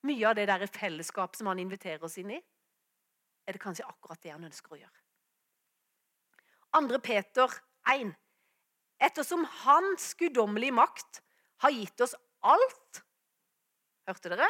Mye 0.07 0.29
av 0.29 0.37
det 0.37 0.45
der 0.47 0.63
fellesskapet 0.71 1.39
som 1.39 1.49
han 1.51 1.59
inviterer 1.59 2.03
oss 2.05 2.17
inn 2.21 2.31
i, 2.31 2.39
er 3.47 3.55
det 3.55 3.61
kanskje 3.61 3.87
akkurat 3.87 4.21
det 4.23 4.31
han 4.31 4.45
ønsker 4.47 4.75
å 4.75 4.79
gjøre. 4.79 4.99
2. 6.77 6.99
Peter 7.03 7.55
1. 7.89 8.13
Ettersom 8.99 9.45
hans 9.63 10.13
guddommelige 10.19 10.75
makt 10.75 11.21
har 11.63 11.75
gitt 11.75 12.01
oss 12.03 12.15
alt 12.43 13.03
Hørte 14.09 14.31
dere? 14.31 14.47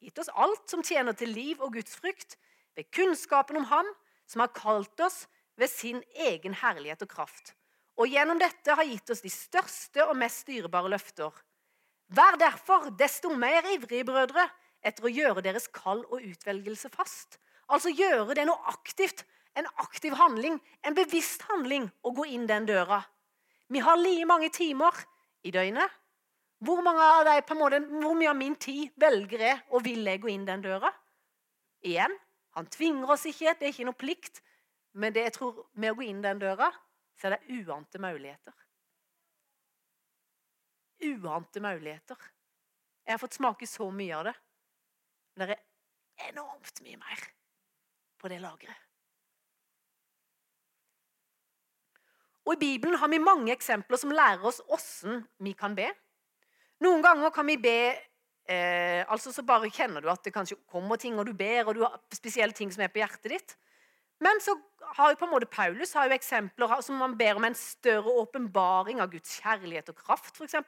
gitt 0.00 0.18
oss 0.18 0.30
alt 0.32 0.70
som 0.70 0.82
tjener 0.86 1.16
til 1.16 1.32
liv 1.34 1.60
og 1.60 1.74
Guds 1.76 1.98
frykt, 2.00 2.38
ved 2.76 2.88
kunnskapen 2.94 3.58
om 3.60 3.66
Ham 3.68 3.88
som 4.30 4.44
har 4.44 4.52
kalt 4.56 5.02
oss 5.04 5.24
ved 5.60 5.68
sin 5.68 6.00
egen 6.14 6.54
herlighet 6.56 7.02
og 7.04 7.10
kraft, 7.10 7.52
og 8.00 8.08
gjennom 8.08 8.40
dette 8.40 8.76
har 8.78 8.88
gitt 8.88 9.10
oss 9.12 9.24
de 9.24 9.32
største 9.32 10.06
og 10.06 10.16
mest 10.16 10.46
dyrebare 10.48 10.92
løfter. 10.94 11.34
Vær 12.10 12.38
derfor 12.40 12.88
desto 12.98 13.34
mer 13.36 13.66
ivrige, 13.74 14.06
brødre, 14.08 14.46
etter 14.80 15.04
å 15.04 15.12
gjøre 15.12 15.44
deres 15.44 15.68
kall 15.68 16.00
og 16.08 16.24
utvelgelse 16.24 16.88
fast. 16.94 17.36
Altså 17.68 17.92
gjøre 17.92 18.34
det 18.38 18.46
noe 18.48 18.72
aktivt, 18.72 19.26
en 19.58 19.68
aktiv 19.82 20.14
handling, 20.16 20.56
en 20.86 20.96
bevisst 20.96 21.44
handling, 21.50 21.90
å 22.02 22.14
gå 22.16 22.24
inn 22.32 22.48
den 22.48 22.66
døra. 22.70 23.02
Vi 23.70 23.82
har 23.84 23.98
like 24.00 24.26
mange 24.26 24.50
timer 24.50 24.96
i 25.46 25.52
døgnet 25.54 25.98
hvor, 26.60 26.82
deg, 27.24 27.52
måte, 27.56 27.78
hvor, 27.88 28.16
mye 28.18 28.28
av 28.28 28.36
min 28.36 28.56
tid 28.60 28.90
velger 29.00 29.44
jeg 29.46 29.60
og 29.70 29.84
vil 29.86 30.04
jeg 30.04 30.20
gå 30.20 30.28
inn 30.28 30.44
den 30.44 30.64
døra? 30.64 30.90
Igjen, 31.88 32.12
han 32.58 32.68
tvinger 32.68 33.14
oss 33.14 33.24
ikke, 33.30 33.54
det 33.56 33.68
er 33.68 33.72
ikke 33.72 33.86
noe 33.88 33.96
plikt. 33.96 34.42
Men 35.00 35.14
det 35.14 35.24
jeg 35.28 35.36
tror, 35.38 35.62
med 35.72 35.94
å 35.94 35.96
gå 35.96 36.04
inn 36.04 36.20
den 36.20 36.42
døra, 36.42 36.68
så 37.16 37.30
er 37.30 37.38
det 37.38 37.60
uante 37.62 38.02
muligheter. 38.02 38.58
Uante 41.08 41.64
muligheter. 41.64 42.28
Jeg 43.06 43.14
har 43.14 43.22
fått 43.22 43.38
smake 43.38 43.70
så 43.70 43.88
mye 43.94 44.18
av 44.18 44.28
det. 44.28 44.36
Men 45.38 45.52
det 45.54 45.56
er 45.56 46.34
enormt 46.34 46.84
mye 46.84 47.00
mer 47.00 47.26
på 48.20 48.28
det 48.28 48.42
lageret. 48.42 48.89
Og 52.50 52.56
I 52.56 52.64
Bibelen 52.64 52.98
har 52.98 53.06
vi 53.12 53.22
mange 53.22 53.52
eksempler 53.54 54.00
som 54.00 54.10
lærer 54.10 54.42
oss 54.42 54.58
åssen 54.74 55.20
vi 55.38 55.52
kan 55.54 55.76
be. 55.78 55.86
Noen 56.82 57.04
ganger 57.04 57.30
kan 57.30 57.46
vi 57.46 57.54
be 57.60 57.78
eh, 58.50 59.04
altså 59.06 59.30
Så 59.30 59.44
bare 59.46 59.70
kjenner 59.70 60.02
du 60.02 60.08
at 60.10 60.24
det 60.24 60.32
kanskje 60.34 60.58
kommer 60.66 60.98
ting, 60.98 61.14
og 61.20 61.28
du 61.28 61.32
ber, 61.36 61.68
og 61.68 61.76
du 61.78 61.84
har 61.84 62.00
spesielle 62.16 62.56
ting 62.56 62.72
som 62.74 62.82
er 62.82 62.90
på 62.90 63.04
hjertet 63.04 63.30
ditt. 63.36 63.54
Men 64.20 64.42
så 64.42 64.56
har 64.96 65.12
jo 65.12 65.20
på 65.20 65.28
en 65.28 65.32
måte 65.36 65.46
Paulus 65.46 65.94
har 65.94 66.08
jo 66.08 66.16
eksempler 66.16 66.74
som 66.82 66.98
man 66.98 67.14
ber 67.20 67.38
om 67.38 67.46
en 67.46 67.54
større 67.54 68.16
åpenbaring 68.24 68.98
av 69.00 69.12
Guds 69.12 69.38
kjærlighet 69.38 69.92
og 69.92 70.02
kraft, 70.02 70.34
f.eks. 70.34 70.58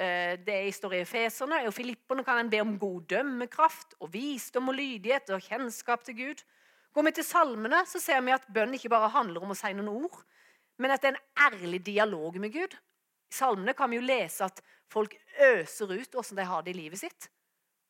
eh, 0.00 0.40
det 0.40 0.56
står 0.74 0.96
i 0.96 1.02
Efeserne 1.04 1.60
og 1.68 1.76
Filipperne, 1.76 2.24
kan 2.24 2.40
en 2.40 2.50
be 2.50 2.64
om 2.64 2.78
god 2.80 3.04
dømmekraft 3.12 3.98
og 4.00 4.14
visdom 4.16 4.72
og 4.72 4.80
lydighet 4.80 5.36
og 5.36 5.44
kjennskap 5.44 6.08
til 6.08 6.16
Gud. 6.22 6.42
Går 6.96 7.10
vi 7.10 7.14
til 7.20 7.28
salmene, 7.28 7.84
så 7.86 8.00
ser 8.00 8.24
vi 8.24 8.32
at 8.32 8.48
bønn 8.48 8.72
ikke 8.74 8.90
bare 8.96 9.12
handler 9.12 9.44
om 9.44 9.52
å 9.52 9.58
si 9.58 9.76
noen 9.76 9.92
ord, 10.08 10.22
men 10.78 10.94
at 10.94 11.02
det 11.02 11.10
er 11.10 11.16
en 11.16 11.52
ærlig 11.52 11.80
dialog 11.86 12.38
med 12.40 12.52
Gud. 12.54 12.76
I 13.28 13.34
salmene 13.34 13.74
kan 13.76 13.90
vi 13.90 13.98
jo 13.98 14.06
lese 14.06 14.46
at 14.46 14.62
folk 14.90 15.14
øser 15.44 15.90
ut 15.92 16.14
hvordan 16.14 16.38
de 16.38 16.46
har 16.48 16.62
det 16.64 16.72
i 16.72 16.78
livet 16.78 17.02
sitt. 17.02 17.28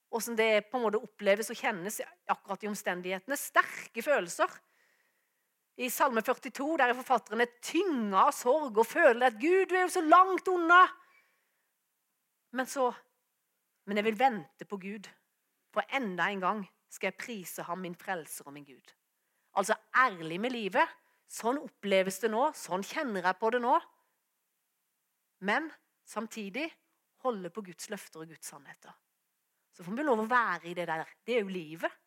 Hvordan 0.08 0.38
det 0.38 0.66
på 0.70 0.78
en 0.78 0.86
måte 0.86 1.00
oppleves 1.04 1.50
og 1.52 1.60
kjennes 1.60 2.00
akkurat 2.32 2.64
i 2.64 2.70
omstendighetene. 2.70 3.36
Sterke 3.36 4.02
følelser. 4.02 4.48
I 5.78 5.90
Salme 5.94 6.24
42 6.26 6.78
der 6.80 6.90
er 6.90 6.98
forfatteren 6.98 7.44
tynga 7.62 8.24
av 8.24 8.32
sorg 8.34 8.80
og 8.80 8.88
føler 8.88 9.28
at 9.28 9.36
Gud 9.38 9.70
er 9.70 9.84
jo 9.84 9.92
så 9.94 10.02
langt 10.02 10.48
unna. 10.50 10.86
Men 12.56 12.66
så 12.66 12.92
Men 13.88 13.96
jeg 13.96 14.04
vil 14.04 14.18
vente 14.20 14.64
på 14.68 14.76
Gud, 14.76 15.06
for 15.72 15.80
enda 15.96 16.26
en 16.28 16.40
gang 16.40 16.58
skal 16.92 17.06
jeg 17.06 17.16
prise 17.16 17.62
ham, 17.64 17.78
min 17.80 17.94
frelser 17.96 18.44
og 18.44 18.52
min 18.52 18.66
Gud. 18.66 18.92
Altså 19.56 19.74
ærlig 19.96 20.40
med 20.40 20.50
livet. 20.50 20.84
Sånn 21.28 21.60
oppleves 21.60 22.20
det 22.22 22.30
nå. 22.32 22.48
Sånn 22.56 22.84
kjenner 22.86 23.26
jeg 23.28 23.38
på 23.40 23.50
det 23.52 23.60
nå. 23.62 23.74
Men 25.44 25.68
samtidig 26.08 26.66
holde 27.24 27.50
på 27.52 27.62
Guds 27.66 27.90
løfter 27.92 28.24
og 28.24 28.32
Guds 28.32 28.48
sannheter. 28.48 28.94
Så 29.76 29.84
får 29.86 29.98
vi 29.98 30.06
lov 30.06 30.24
å 30.24 30.30
være 30.30 30.70
i 30.70 30.74
det 30.74 30.88
der. 30.88 31.04
Det 31.24 31.36
er 31.36 31.44
jo 31.44 31.52
livet. 31.52 31.98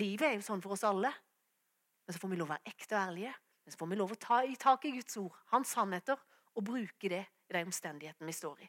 Livet 0.00 0.28
er 0.28 0.38
jo 0.38 0.46
sånn 0.46 0.62
for 0.64 0.74
oss 0.74 0.86
alle. 0.88 1.12
Men 2.06 2.14
så 2.14 2.22
får 2.22 2.32
vi 2.32 2.38
lov 2.40 2.48
å 2.48 2.54
være 2.54 2.72
ekte 2.72 2.96
og 2.96 3.02
ærlige. 3.02 3.34
Men 3.66 3.74
så 3.74 3.80
får 3.80 3.90
vi 3.90 3.98
lov 4.00 4.14
å 4.14 4.18
ta 4.22 4.40
i 4.46 4.56
tak 4.58 4.84
i 4.86 4.94
Guds 4.96 5.16
ord, 5.20 5.36
hans 5.52 5.74
sannheter, 5.74 6.18
og 6.56 6.64
bruke 6.64 7.10
det 7.12 7.22
i 7.26 7.54
de 7.54 7.62
omstendighetene 7.66 8.30
vi 8.30 8.34
står 8.34 8.64
i. 8.64 8.68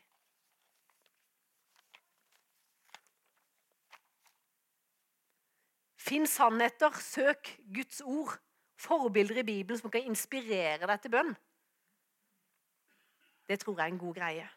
Finn 6.07 6.27
sannheter, 6.29 6.93
søk 7.03 7.51
Guds 7.75 7.99
ord, 8.01 8.37
forbilder 8.77 9.41
i 9.41 9.47
Bibelen 9.47 9.79
som 9.79 9.91
kan 9.91 10.05
inspirere 10.05 10.87
deg 10.87 11.01
til 11.01 11.13
bønn. 11.13 11.33
Det 13.47 13.59
tror 13.61 13.77
jeg 13.77 13.85
er 13.85 13.93
en 13.93 14.01
god 14.01 14.15
greie. 14.15 14.47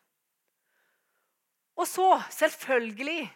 Og 1.81 1.87
så, 1.87 2.09
selvfølgelig, 2.35 3.31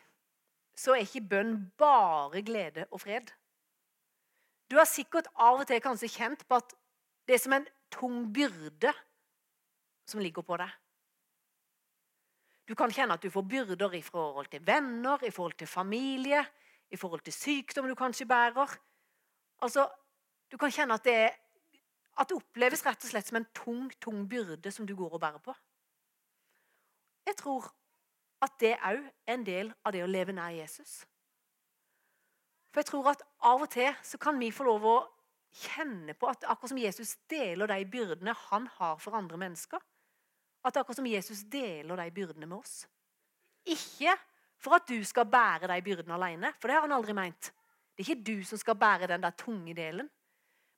så 0.77 0.93
er 0.93 1.07
ikke 1.07 1.29
bønn 1.31 1.57
bare 1.79 2.43
glede 2.43 2.87
og 2.91 3.01
fred. 3.01 3.31
Du 4.71 4.77
har 4.77 4.89
sikkert 4.89 5.29
av 5.35 5.63
og 5.63 5.69
til 5.69 5.81
kanskje 5.81 6.11
kjent 6.11 6.47
på 6.49 6.59
at 6.59 6.75
det 7.29 7.37
er 7.37 7.43
som 7.45 7.55
en 7.57 7.69
tung 7.95 8.25
byrde 8.35 8.93
som 10.09 10.21
ligger 10.21 10.45
på 10.45 10.59
deg. 10.61 10.73
Du 12.69 12.75
kan 12.77 12.93
kjenne 12.93 13.17
at 13.17 13.23
du 13.23 13.31
får 13.31 13.45
byrder 13.49 13.95
i 13.97 14.03
forhold 14.03 14.49
til 14.53 14.65
venner, 14.67 15.21
i 15.25 15.31
forhold 15.31 15.57
til 15.61 15.69
familie, 15.69 16.41
i 16.91 16.97
forhold 16.97 17.21
til 17.25 17.33
sykdom 17.33 17.89
du 17.89 17.95
kanskje 17.95 18.27
bærer. 18.27 18.77
Altså, 19.63 19.87
Du 20.51 20.59
kan 20.61 20.73
kjenne 20.73 20.97
at 20.99 21.05
det, 21.05 21.31
at 22.19 22.29
det 22.29 22.37
oppleves 22.37 22.85
rett 22.87 23.05
og 23.05 23.11
slett 23.11 23.31
som 23.31 23.41
en 23.41 23.49
tung, 23.57 23.89
tung 24.03 24.27
byrde 24.31 24.71
som 24.73 24.87
du 24.87 24.95
går 24.97 25.17
og 25.17 25.23
bærer 25.23 25.43
på. 25.43 25.55
Jeg 27.27 27.37
tror 27.41 27.71
at 28.45 28.61
det 28.61 28.75
òg 28.77 29.01
er 29.01 29.35
en 29.35 29.45
del 29.47 29.73
av 29.85 29.95
det 29.95 30.05
å 30.05 30.11
leve 30.11 30.35
nær 30.37 30.53
Jesus. 30.55 31.03
For 32.75 32.83
jeg 32.83 32.91
tror 32.91 33.13
at 33.15 33.23
Av 33.47 33.63
og 33.63 33.71
til 33.71 33.93
så 34.03 34.19
kan 34.19 34.39
vi 34.41 34.51
få 34.53 34.67
lov 34.67 34.87
å 34.89 34.97
kjenne 35.55 36.17
på 36.19 36.27
at 36.27 36.45
akkurat 36.51 36.73
som 36.73 36.81
Jesus 36.81 37.15
deler 37.31 37.71
de 37.71 37.85
byrdene 37.87 38.35
han 38.49 38.67
har 38.79 38.97
for 39.03 39.15
andre 39.15 39.39
mennesker, 39.39 39.79
at 40.65 40.77
akkurat 40.81 40.99
som 40.99 41.07
Jesus 41.07 41.45
deler 41.51 42.01
de 42.01 42.09
byrdene 42.15 42.49
med 42.51 42.59
oss. 42.59 42.85
Ikke 43.65 44.17
for 44.61 44.77
at 44.77 44.89
du 44.89 44.99
skal 45.07 45.29
bære 45.29 45.69
de 45.71 45.79
byrdene 45.85 46.17
alene, 46.17 46.53
for 46.59 46.69
det 46.69 46.77
har 46.77 46.87
han 46.87 46.97
aldri 46.97 47.15
meint. 47.17 47.53
Det 47.95 48.03
er 48.03 48.11
ikke 48.11 48.27
du 48.27 48.45
som 48.49 48.59
skal 48.59 48.79
bære 48.81 49.11
den 49.13 49.23
der 49.23 49.37
tunge 49.39 49.77
delen, 49.77 50.11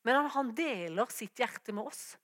men 0.07 0.31
han 0.31 0.55
deler 0.55 1.11
sitt 1.11 1.40
hjerte 1.42 1.75
med 1.75 1.90
oss. 1.90 2.14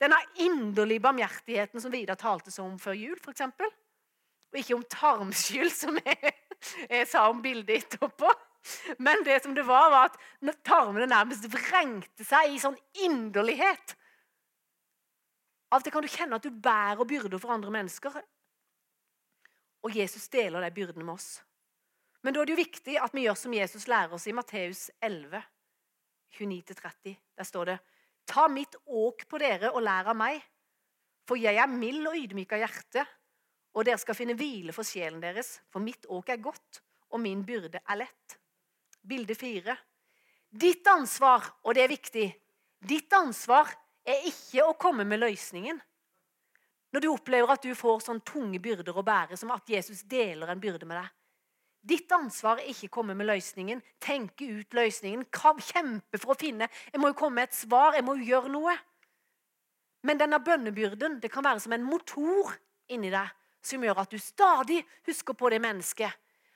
Denne 0.00 0.18
inderlige 0.40 1.04
barmhjertigheten 1.04 1.80
som 1.80 1.92
Vidar 1.92 2.16
talte 2.18 2.50
om 2.62 2.78
før 2.80 2.96
jul, 2.96 3.18
f.eks. 3.20 3.44
Og 3.44 4.58
ikke 4.58 4.78
om 4.78 4.86
tarmskyld, 4.90 5.70
som 5.72 5.98
jeg, 6.00 6.32
jeg 6.88 7.10
sa 7.10 7.28
om 7.30 7.42
bildet 7.44 7.84
etterpå. 7.84 8.32
Men 8.98 9.22
det 9.26 9.42
som 9.44 9.54
det 9.54 9.66
var, 9.68 9.90
var 9.92 10.10
at 10.10 10.64
tarmene 10.66 11.06
nærmest 11.10 11.46
vrengte 11.52 12.26
seg 12.26 12.54
i 12.54 12.60
sånn 12.62 12.78
inderlighet. 13.04 13.94
Av 15.72 15.80
og 15.80 15.86
til 15.86 15.94
kan 15.94 16.04
du 16.04 16.12
kjenne 16.12 16.40
at 16.40 16.44
du 16.46 16.52
bærer 16.52 17.08
byrder 17.08 17.40
for 17.42 17.54
andre 17.54 17.72
mennesker. 17.74 18.16
Og 19.82 19.96
Jesus 19.96 20.28
deler 20.32 20.64
de 20.64 20.74
byrdene 20.74 21.04
med 21.04 21.16
oss. 21.16 21.30
Men 22.22 22.34
da 22.34 22.42
er 22.42 22.48
det 22.48 22.54
jo 22.54 22.64
viktig 22.64 22.98
at 23.02 23.14
vi 23.16 23.26
gjør 23.26 23.38
som 23.38 23.54
Jesus 23.56 23.88
lærer 23.90 24.14
oss 24.14 24.28
i 24.30 24.34
Matteus 24.36 24.88
11, 25.02 25.42
29-30. 26.38 27.16
Der 27.36 27.48
står 27.48 27.72
det 27.72 27.80
Ta 28.28 28.46
mitt 28.48 28.76
åk 28.86 29.26
på 29.28 29.38
dere 29.42 29.72
og 29.72 29.82
lær 29.82 30.12
av 30.12 30.16
meg, 30.16 30.38
for 31.26 31.40
jeg 31.40 31.58
er 31.58 31.70
mild 31.70 32.06
og 32.06 32.18
ydmyk 32.18 32.54
av 32.54 32.62
hjerte 32.62 33.02
og 33.72 33.86
dere 33.88 34.00
skal 34.00 34.16
finne 34.16 34.36
hvile 34.36 34.74
for 34.76 34.86
sjelen 34.86 35.22
deres, 35.22 35.56
for 35.72 35.84
mitt 35.84 36.04
åk 36.12 36.32
er 36.32 36.42
godt, 36.44 36.82
og 37.12 37.20
min 37.22 37.44
byrde 37.46 37.80
er 37.80 38.02
lett. 38.02 38.36
Bilde 39.02 39.34
fire. 39.36 39.76
Ditt 40.52 40.86
ansvar, 40.92 41.46
og 41.64 41.74
det 41.74 41.86
er 41.86 41.92
viktig, 41.92 42.26
ditt 42.84 43.12
ansvar 43.16 43.72
er 44.04 44.28
ikke 44.28 44.66
å 44.66 44.76
komme 44.76 45.06
med 45.08 45.22
løsningen. 45.22 45.80
Når 46.92 47.00
du 47.00 47.08
opplever 47.08 47.54
at 47.54 47.64
du 47.64 47.72
får 47.76 48.04
sånne 48.04 48.26
tunge 48.28 48.60
byrder 48.60 48.96
å 48.98 49.04
bære, 49.06 49.38
som 49.40 49.54
at 49.54 49.70
Jesus 49.72 50.02
deler 50.04 50.52
en 50.52 50.60
byrde 50.60 50.88
med 50.88 51.00
deg. 51.00 51.08
Ditt 51.82 52.12
ansvar 52.14 52.60
er 52.62 52.70
ikke 52.70 52.86
å 52.86 52.94
komme 53.00 53.14
med 53.18 53.26
løsningen, 53.26 53.80
tenke 53.98 54.46
ut 54.46 54.74
løsningen, 54.76 55.24
kjempe 55.34 56.20
for 56.20 56.34
å 56.34 56.38
finne 56.38 56.68
Jeg 56.92 57.00
må 57.02 57.10
jo 57.10 57.18
komme 57.18 57.40
med 57.40 57.50
et 57.50 57.58
svar, 57.58 57.96
jeg 57.96 58.06
må 58.06 58.14
jo 58.20 58.28
gjøre 58.28 58.52
noe. 58.54 58.74
Men 60.06 60.18
denne 60.18 60.38
bønnebyrden 60.42 61.18
det 61.22 61.30
kan 61.30 61.44
være 61.44 61.62
som 61.62 61.74
en 61.74 61.86
motor 61.86 62.54
inni 62.90 63.10
deg 63.10 63.34
som 63.62 63.82
gjør 63.82 64.02
at 64.02 64.10
du 64.10 64.18
stadig 64.18 64.80
husker 65.06 65.34
på 65.38 65.50
det 65.50 65.60
mennesket. 65.62 66.10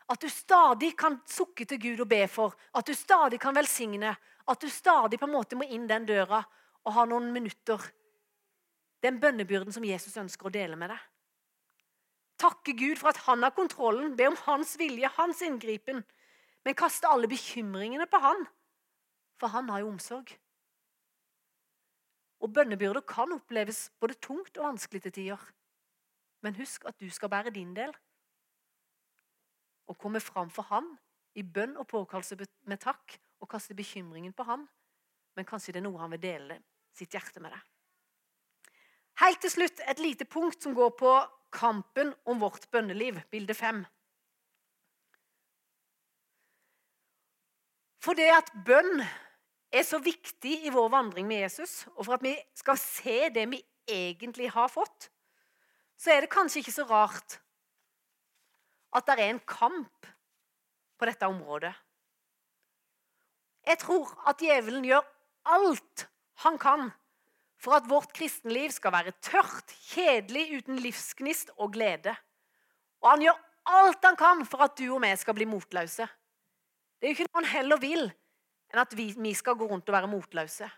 At 0.07 0.23
du 0.23 0.31
stadig 0.31 0.93
kan 0.99 1.19
sukke 1.27 1.67
til 1.67 1.81
Gud 1.83 2.05
og 2.05 2.11
be 2.11 2.23
for. 2.31 2.55
At 2.75 2.87
du 2.87 2.95
stadig 2.95 3.41
kan 3.43 3.55
velsigne. 3.55 4.15
At 4.47 4.63
du 4.63 4.71
stadig 4.71 5.19
på 5.19 5.27
en 5.27 5.35
måte 5.35 5.59
må 5.59 5.67
inn 5.67 5.87
den 5.91 6.07
døra 6.07 6.43
og 6.87 6.95
ha 6.95 7.05
noen 7.11 7.33
minutter. 7.35 7.83
Den 9.03 9.19
bønnebyrden 9.23 9.75
som 9.75 9.87
Jesus 9.87 10.15
ønsker 10.19 10.47
å 10.47 10.55
dele 10.55 10.79
med 10.79 10.95
deg. 10.95 11.03
Takke 12.39 12.75
Gud 12.77 13.01
for 13.01 13.09
at 13.13 13.23
han 13.25 13.43
har 13.43 13.55
kontrollen, 13.57 14.17
be 14.17 14.27
om 14.29 14.37
hans 14.45 14.77
vilje, 14.79 15.09
hans 15.17 15.41
inngripen. 15.43 16.03
Men 16.65 16.75
kaste 16.77 17.09
alle 17.09 17.29
bekymringene 17.31 18.09
på 18.11 18.19
han, 18.21 18.43
for 19.41 19.53
han 19.55 19.69
har 19.71 19.85
jo 19.85 19.93
omsorg. 19.93 20.33
Og 22.43 22.53
Bønnebyrder 22.53 23.01
kan 23.09 23.33
oppleves 23.33 23.87
både 24.01 24.19
tungt 24.21 24.59
og 24.59 24.67
vanskelig 24.67 25.03
til 25.07 25.13
tider. 25.13 25.45
Men 26.45 26.59
husk 26.59 26.85
at 26.85 26.99
du 27.01 27.09
skal 27.11 27.31
bære 27.33 27.55
din 27.55 27.73
del. 27.77 27.95
Og 29.87 29.99
komme 29.99 30.21
fram 30.21 30.51
for 30.51 30.67
Han 30.69 30.97
i 31.35 31.43
bønn 31.43 31.77
og 31.77 31.87
påkallelse 31.89 32.37
med 32.67 32.81
takk 32.83 33.17
og 33.41 33.49
kaste 33.49 33.75
bekymringen 33.75 34.33
på 34.33 34.43
Han. 34.43 34.67
Men 35.37 35.49
kanskje 35.49 35.73
det 35.73 35.81
er 35.81 35.87
noe 35.89 36.01
han 36.01 36.13
vil 36.17 36.23
dele 36.23 36.61
sitt 36.97 37.13
hjerte 37.13 37.41
med 37.41 37.53
deg. 37.53 37.65
Helt 39.21 39.41
til 39.41 39.53
slutt 39.53 39.81
et 39.81 40.01
lite 40.01 40.25
punkt 40.29 40.63
som 40.63 40.75
går 40.77 40.93
på 40.99 41.13
kampen 41.55 42.13
om 42.25 42.41
vårt 42.41 42.69
bønneliv, 42.71 43.21
bilde 43.31 43.55
fem. 43.55 43.85
For 48.03 48.15
det 48.19 48.29
at 48.31 48.53
bønn 48.67 49.03
er 49.75 49.85
så 49.87 49.99
viktig 50.03 50.61
i 50.67 50.73
vår 50.73 50.91
vandring 50.95 51.27
med 51.27 51.43
Jesus, 51.43 51.87
og 51.97 52.07
for 52.07 52.17
at 52.17 52.25
vi 52.25 52.37
skal 52.55 52.79
se 52.79 53.19
det 53.35 53.49
vi 53.51 53.63
egentlig 53.87 54.51
har 54.55 54.71
fått, 54.71 55.09
så 55.99 56.13
er 56.13 56.23
det 56.23 56.33
kanskje 56.33 56.63
ikke 56.63 56.77
så 56.77 56.87
rart 56.87 57.41
at 58.97 59.09
det 59.09 59.17
er 59.19 59.33
en 59.33 59.43
kamp 59.49 60.07
på 60.97 61.09
dette 61.09 61.29
området. 61.29 61.73
Jeg 63.67 63.81
tror 63.83 64.13
at 64.31 64.41
djevelen 64.41 64.87
gjør 64.87 65.03
alt 65.57 66.07
han 66.45 66.59
kan 66.61 66.91
for 67.63 67.77
at 67.79 67.89
vårt 67.89 68.13
kristenliv 68.17 68.71
skal 68.75 68.95
være 68.95 69.15
tørt, 69.25 69.73
kjedelig, 69.91 70.61
uten 70.61 70.81
livsgnist 70.83 71.55
og 71.57 71.73
glede. 71.75 72.15
Og 73.03 73.11
han 73.15 73.25
gjør 73.25 73.43
alt 73.77 74.05
han 74.07 74.19
kan 74.19 74.45
for 74.47 74.67
at 74.67 74.77
du 74.79 74.87
og 74.95 75.03
vi 75.03 75.13
skal 75.19 75.35
bli 75.35 75.49
motløse. 75.49 76.07
Det 76.97 77.09
er 77.09 77.13
jo 77.13 77.17
ikke 77.17 77.29
noe 77.29 77.43
han 77.43 77.53
heller 77.53 77.81
vil 77.83 78.05
enn 78.73 78.83
at 78.83 78.97
vi, 78.99 79.13
vi 79.15 79.33
skal 79.37 79.57
gå 79.59 79.69
rundt 79.71 79.89
og 79.89 79.95
være 79.97 80.11
motløse. 80.11 80.69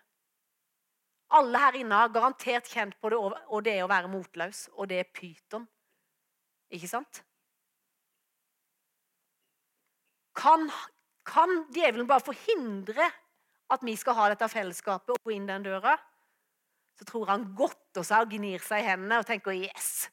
Alle 1.38 1.60
her 1.60 1.76
inne 1.80 1.96
har 1.96 2.12
garantert 2.12 2.68
kjent 2.70 2.96
på 3.00 3.10
det, 3.12 3.18
og 3.18 3.64
det 3.64 3.74
er 3.76 3.84
å 3.84 3.90
være 3.90 4.10
motløs, 4.12 4.68
og 4.76 4.88
det 4.88 5.02
er 5.02 5.10
pyton. 5.12 5.66
Ikke 6.72 6.88
sant? 6.88 7.22
Kan, 10.38 10.68
kan 11.26 11.64
djevelen 11.74 12.08
bare 12.08 12.24
forhindre 12.24 13.08
at 13.68 13.84
vi 13.84 13.96
skal 14.00 14.16
ha 14.16 14.28
dette 14.32 14.48
fellesskapet 14.48 15.12
og 15.16 15.26
gå 15.26 15.34
inn 15.34 15.48
den 15.48 15.66
døra, 15.66 15.96
så 16.98 17.06
tror 17.06 17.30
han 17.30 17.46
godt 17.54 18.00
og 18.00 18.10
og 18.14 18.30
gnir 18.30 18.62
seg 18.62 18.82
i 18.82 18.88
hendene 18.90 19.20
og 19.20 19.26
tenker 19.26 19.54
yes. 19.54 20.08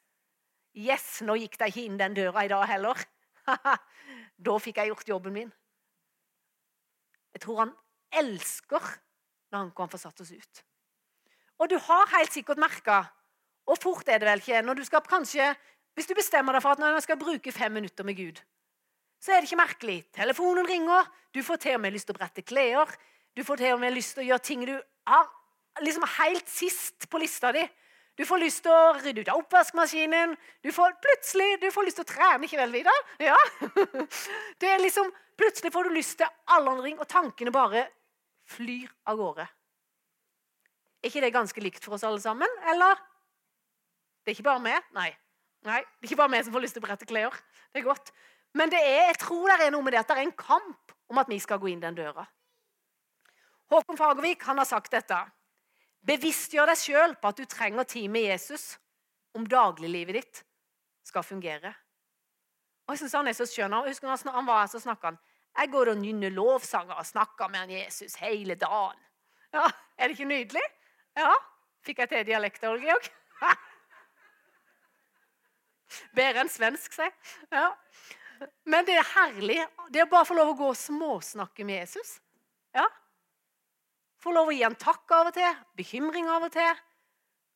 Yes, 0.75 1.21
nå 1.25 1.37
gikk 1.39 1.57
de 1.57 1.69
ikke 1.71 1.85
inn 1.85 1.97
den 1.97 2.15
døra 2.17 2.43
i 2.45 2.51
dag 2.51 2.65
heller. 2.67 2.99
da 4.45 4.57
fikk 4.61 4.81
jeg 4.81 4.91
gjort 4.91 5.09
jobben 5.09 5.33
min. 5.33 5.51
Jeg 7.35 7.43
tror 7.43 7.61
han 7.63 7.73
elsker 8.15 8.83
når 9.51 9.59
han 9.59 9.71
kan 9.75 9.91
få 9.91 9.99
satt 10.01 10.21
oss 10.21 10.33
ut. 10.33 10.63
Og 11.59 11.69
du 11.71 11.77
har 11.79 12.11
helt 12.17 12.33
sikkert 12.35 12.59
merka, 12.59 13.05
og 13.65 13.79
fort 13.81 14.09
er 14.11 14.19
det 14.19 14.27
vel 14.27 14.43
ikke 14.43 14.61
når 14.65 14.81
du 14.81 14.85
skal 14.87 15.05
kanskje, 15.05 15.55
Hvis 15.95 16.09
du 16.09 16.13
bestemmer 16.13 16.51
deg 16.51 16.59
for 16.59 16.75
at 16.75 16.79
når 16.83 16.97
du 16.97 17.03
skal 17.05 17.15
bruke 17.15 17.51
fem 17.55 17.71
minutter 17.71 18.03
med 18.03 18.17
Gud, 18.17 18.41
så 19.23 19.31
er 19.31 19.39
det 19.39 19.47
ikke 19.47 19.61
merkelig. 19.61 20.11
Telefonen 20.11 20.67
ringer, 20.67 21.07
du 21.31 21.39
får 21.39 21.55
til 21.55 21.77
og 21.77 21.81
med 21.85 21.93
lyst 21.95 22.09
til 22.09 22.17
å 22.17 22.17
brette 22.17 22.43
klær. 22.43 22.91
Du 23.31 23.43
får 23.47 23.61
til 23.61 23.77
og 23.77 23.79
med 23.79 23.95
lyst 23.95 24.17
til 24.17 24.25
å 24.25 24.27
gjøre 24.27 24.43
ting 24.43 24.65
du 24.67 24.73
har 25.07 25.29
liksom 25.83 26.05
helt 26.19 26.47
sist 26.49 27.09
på 27.09 27.19
lista 27.21 27.51
di. 27.55 27.65
Du 28.15 28.23
får 28.23 28.39
lyst 28.39 28.61
til 28.63 28.71
å 28.71 28.95
rydde 28.95 29.25
ut 29.25 29.31
av 29.33 29.41
oppvaskmaskinen. 29.41 30.37
Du 30.63 30.71
får, 30.71 30.93
plutselig 31.03 31.57
du 31.59 31.67
får 31.73 31.87
lyst 31.87 31.99
til 31.99 32.05
å 32.05 32.11
trene. 32.13 32.47
Ikke 32.47 32.61
vel, 32.61 32.71
Vidar? 32.71 33.01
Ja. 33.19 33.35
Det 34.61 34.69
er 34.71 34.79
liksom, 34.79 35.11
Plutselig 35.35 35.71
får 35.73 35.83
du 35.83 35.95
lyst 35.97 36.17
til 36.21 36.31
allandring, 36.55 36.95
og 36.95 37.07
tankene 37.11 37.51
bare 37.51 37.81
flyr 38.47 38.87
av 39.09 39.19
gårde. 39.19 39.43
Er 41.03 41.11
ikke 41.11 41.23
det 41.25 41.33
ganske 41.35 41.63
likt 41.63 41.83
for 41.83 41.97
oss 41.97 42.05
alle 42.07 42.21
sammen? 42.23 42.51
Eller? 42.71 43.01
Det 44.23 44.31
er 44.31 44.37
ikke 44.37 44.47
bare 44.47 44.63
meg? 44.63 44.87
Nei. 44.95 45.09
Nei, 45.65 45.81
Det 45.81 46.05
er 46.05 46.11
ikke 46.11 46.21
bare 46.21 46.31
meg 46.31 46.45
som 46.45 46.53
får 46.55 46.63
lyst 46.63 46.77
til 46.77 46.83
å 46.83 46.85
brette 46.85 47.09
klær. 47.09 47.35
Det 47.73 47.81
er 47.81 47.87
godt. 47.87 48.13
Men 48.55 48.71
det 48.71 48.79
er, 48.79 49.09
jeg 49.09 49.19
tror 49.25 49.49
det 49.51 49.67
er 49.67 49.73
noe 49.75 49.83
med 49.83 49.95
det 49.95 50.01
at 50.05 50.11
det 50.11 50.17
er 50.17 50.27
en 50.29 50.37
kamp 50.39 50.95
om 51.11 51.19
at 51.19 51.29
vi 51.29 51.39
skal 51.43 51.59
gå 51.59 51.67
inn 51.73 51.83
den 51.83 51.97
døra. 51.97 52.23
Håkon 53.73 53.97
Fagervik 53.99 54.45
han 54.47 54.61
har 54.61 54.69
sagt 54.69 54.93
dette. 54.93 55.17
Bevisstgjør 56.05 56.69
deg 56.69 56.79
sjøl 56.79 57.15
på 57.17 57.31
at 57.31 57.39
du 57.39 57.47
trenger 57.49 57.87
tid 57.89 58.11
med 58.13 58.27
Jesus 58.29 58.75
om 59.35 59.47
dagliglivet 59.49 60.19
ditt 60.19 60.43
skal 61.05 61.25
fungere. 61.25 61.73
Og 62.85 62.93
jeg 62.93 63.03
synes 63.03 63.15
Han 63.17 63.27
er 63.27 63.37
så 63.37 63.47
skjønn. 63.49 63.73
Jeg 63.73 63.95
husker 63.95 64.07
når 64.07 64.37
han 64.37 64.47
var 64.47 64.61
her, 64.61 64.69
så 64.69 64.79
snakka 64.79 65.13
han. 65.13 65.19
Jeg 65.55 65.71
går 65.71 65.91
og 65.93 65.97
nynner 65.97 66.33
lovsanger 66.35 66.99
og 66.99 67.07
snakker 67.07 67.49
med 67.49 67.59
han 67.63 67.73
Jesus 67.73 68.15
hele 68.21 68.55
dagen. 68.55 68.99
Ja, 69.53 69.69
Er 69.97 70.07
det 70.07 70.17
ikke 70.17 70.27
nydelig? 70.27 70.63
Ja. 71.15 71.31
Fikk 71.85 72.01
jeg 72.03 72.09
til 72.09 72.25
dialekter, 72.27 72.69
Ole 72.69 72.81
Georg? 72.81 73.07
Bedre 76.17 76.43
enn 76.43 76.51
svensk, 76.51 76.93
si. 76.97 77.07
Ja. 77.53 77.69
Men 78.67 78.85
det 78.85 78.97
er 78.99 79.07
herlig. 79.13 79.61
Det 79.93 80.01
er 80.03 80.09
bare 80.11 80.25
å 80.25 80.27
få 80.27 80.35
lov 80.35 80.51
å 80.51 80.57
gå 80.59 80.67
og 80.73 80.79
småsnakke 80.79 81.63
med 81.63 81.79
Jesus. 81.85 82.17
Ja, 82.75 82.89
Få 84.25 84.33
lov 84.33 84.49
å 84.49 84.53
gi 84.55 84.63
han 84.65 84.73
takk 84.81 85.11
av 85.13 85.27
og 85.29 85.35
til, 85.37 85.57
bekymring 85.77 86.25
av 86.33 86.47
og 86.47 86.53
til. 86.55 86.79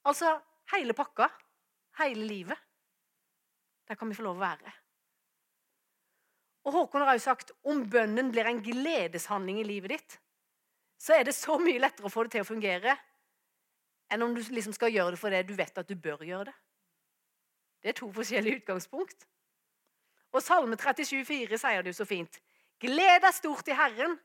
Altså 0.06 0.36
hele 0.76 0.94
pakka. 0.94 1.26
Hele 1.98 2.28
livet. 2.30 2.60
Der 3.90 3.98
kan 3.98 4.12
vi 4.12 4.18
få 4.18 4.28
lov 4.28 4.38
å 4.38 4.44
være. 4.44 4.74
Og 6.70 6.76
Håkon 6.76 7.02
har 7.02 7.16
også 7.16 7.32
sagt 7.32 7.54
om 7.66 7.82
bønnen 7.90 8.30
blir 8.30 8.46
en 8.46 8.62
gledeshandling 8.62 9.64
i 9.64 9.66
livet 9.66 9.96
ditt, 9.96 10.18
så 11.00 11.16
er 11.16 11.26
det 11.26 11.34
så 11.34 11.56
mye 11.58 11.82
lettere 11.82 12.06
å 12.06 12.14
få 12.14 12.28
det 12.28 12.36
til 12.36 12.44
å 12.44 12.50
fungere 12.52 12.94
enn 14.14 14.26
om 14.26 14.36
du 14.36 14.42
liksom 14.44 14.76
skal 14.76 14.92
gjøre 14.94 15.16
det 15.16 15.22
fordi 15.22 15.40
du 15.48 15.56
vet 15.58 15.82
at 15.82 15.90
du 15.90 15.96
bør 15.98 16.22
gjøre 16.28 16.50
det. 16.52 16.56
Det 17.82 17.92
er 17.92 17.98
to 17.98 18.12
forskjellige 18.14 18.62
utgangspunkt. 18.62 19.26
Og 20.36 20.44
Salme 20.46 20.78
37, 20.78 21.24
37,4 21.26 21.62
sier 21.64 21.82
det 21.82 21.94
jo 21.94 22.00
så 22.02 22.08
fint. 22.10 22.38
Gled 22.84 23.24
deg 23.24 23.34
stort 23.34 23.72
i 23.72 23.78
Herren, 23.80 24.20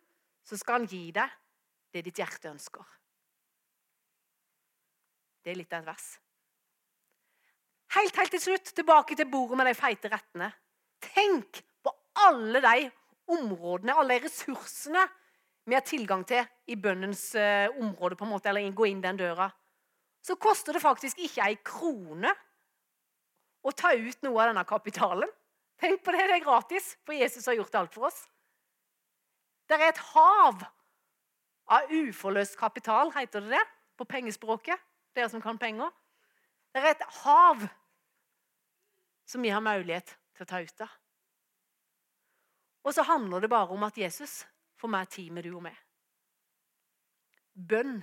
så 0.44 0.58
skal 0.60 0.82
Han 0.82 0.90
gi 0.90 1.06
deg 1.14 1.32
det 1.94 2.02
ditt 2.08 2.18
hjerte 2.18 2.50
ønsker. 2.50 2.84
Det 5.44 5.52
er 5.52 5.60
litt 5.60 5.74
av 5.76 5.84
et 5.84 5.90
vers. 5.92 6.06
Helt, 7.94 8.16
helt 8.18 8.32
til 8.34 8.42
slutt, 8.42 8.72
tilbake 8.74 9.16
til 9.18 9.28
bordet 9.30 9.58
med 9.60 9.68
de 9.70 9.74
feite 9.78 10.10
rettene. 10.10 10.48
Tenk 11.04 11.60
på 11.84 11.92
alle 12.24 12.62
de 12.64 12.88
områdene, 13.34 13.94
alle 13.94 14.16
de 14.16 14.24
ressursene 14.26 15.04
vi 15.64 15.76
har 15.76 15.84
tilgang 15.86 16.24
til 16.28 16.42
i 16.68 16.76
bønnens 16.76 17.30
uh, 17.38 17.70
område, 17.80 18.18
på 18.18 18.26
en 18.26 18.34
måte, 18.34 18.50
eller 18.50 18.74
gå 18.76 18.88
inn 18.90 19.00
den 19.04 19.20
døra. 19.20 19.46
Så 20.24 20.36
koster 20.40 20.76
det 20.76 20.82
faktisk 20.82 21.20
ikke 21.24 21.46
ei 21.46 21.56
krone 21.64 22.32
å 23.64 23.72
ta 23.72 23.94
ut 23.96 24.26
noe 24.26 24.42
av 24.42 24.50
denne 24.50 24.64
kapitalen. 24.68 25.30
Tenk 25.80 26.02
på 26.04 26.12
det, 26.12 26.26
det 26.28 26.38
er 26.38 26.44
gratis, 26.44 26.94
for 27.04 27.16
Jesus 27.16 27.46
har 27.48 27.56
gjort 27.58 27.78
alt 27.80 27.96
for 27.96 28.08
oss. 28.10 28.18
Det 29.68 29.78
er 29.78 29.88
et 29.88 30.02
hav 30.12 30.66
av 31.70 31.90
uforløst 31.92 32.58
kapital, 32.60 33.12
heter 33.14 33.44
det 33.44 33.54
det 33.56 33.64
på 33.96 34.06
pengespråket. 34.08 34.80
Dere 35.14 35.30
som 35.30 35.42
kan 35.42 35.58
penger. 35.58 35.90
Det 36.74 36.82
er 36.82 36.90
et 36.90 37.06
hav 37.22 37.62
som 39.24 39.42
vi 39.42 39.52
har 39.54 39.62
mulighet 39.62 40.16
til 40.34 40.44
å 40.44 40.48
ta 40.50 40.60
ut 40.60 40.84
av. 40.84 40.96
Og 42.84 42.92
så 42.92 43.04
handler 43.06 43.40
det 43.40 43.52
bare 43.52 43.72
om 43.72 43.86
at 43.86 43.98
Jesus 43.98 44.42
får 44.76 44.90
mer 44.92 45.06
tid 45.08 45.30
med 45.32 45.46
du 45.46 45.54
og 45.54 45.62
meg. 45.64 45.76
Bønn 47.54 48.02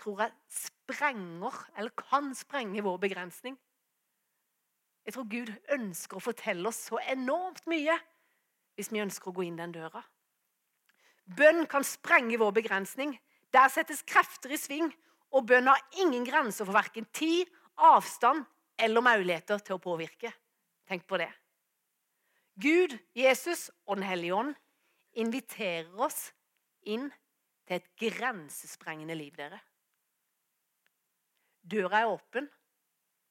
tror 0.00 0.24
jeg 0.24 0.32
sprenger, 0.50 1.58
eller 1.76 1.92
kan 1.94 2.32
sprenge, 2.34 2.82
vår 2.82 2.96
begrensning. 3.04 3.58
Jeg 5.04 5.14
tror 5.14 5.28
Gud 5.30 5.52
ønsker 5.76 6.18
å 6.18 6.24
fortelle 6.24 6.68
oss 6.70 6.86
så 6.88 6.98
enormt 7.12 7.66
mye 7.70 7.94
hvis 8.78 8.90
vi 8.92 9.02
ønsker 9.02 9.30
å 9.30 9.36
gå 9.36 9.44
inn 9.46 9.58
den 9.60 9.74
døra. 9.74 10.02
Bønn 11.26 11.66
kan 11.70 11.84
sprenge 11.86 12.38
vår 12.40 12.52
begrensning. 12.58 13.14
Der 13.52 13.68
settes 13.68 14.02
krefter 14.02 14.52
i 14.52 14.58
sving, 14.58 14.90
og 15.32 15.46
bønn 15.48 15.68
har 15.68 15.80
ingen 16.00 16.24
grenser 16.26 16.66
for 16.66 16.76
verken 16.76 17.06
tid, 17.14 17.48
avstand 17.76 18.44
eller 18.80 19.04
muligheter 19.04 19.60
til 19.64 19.76
å 19.76 19.82
påvirke. 19.82 20.32
Tenk 20.88 21.06
på 21.08 21.20
det. 21.20 21.30
Gud, 22.60 22.98
Jesus 23.16 23.70
og 23.86 23.96
Den 23.96 24.08
hellige 24.08 24.34
ånd 24.36 24.54
inviterer 25.16 25.92
oss 26.00 26.32
inn 26.84 27.08
til 27.68 27.78
et 27.78 27.88
grensesprengende 27.96 29.16
liv, 29.16 29.32
dere. 29.36 29.60
Døra 31.62 32.02
er 32.02 32.10
åpen. 32.10 32.48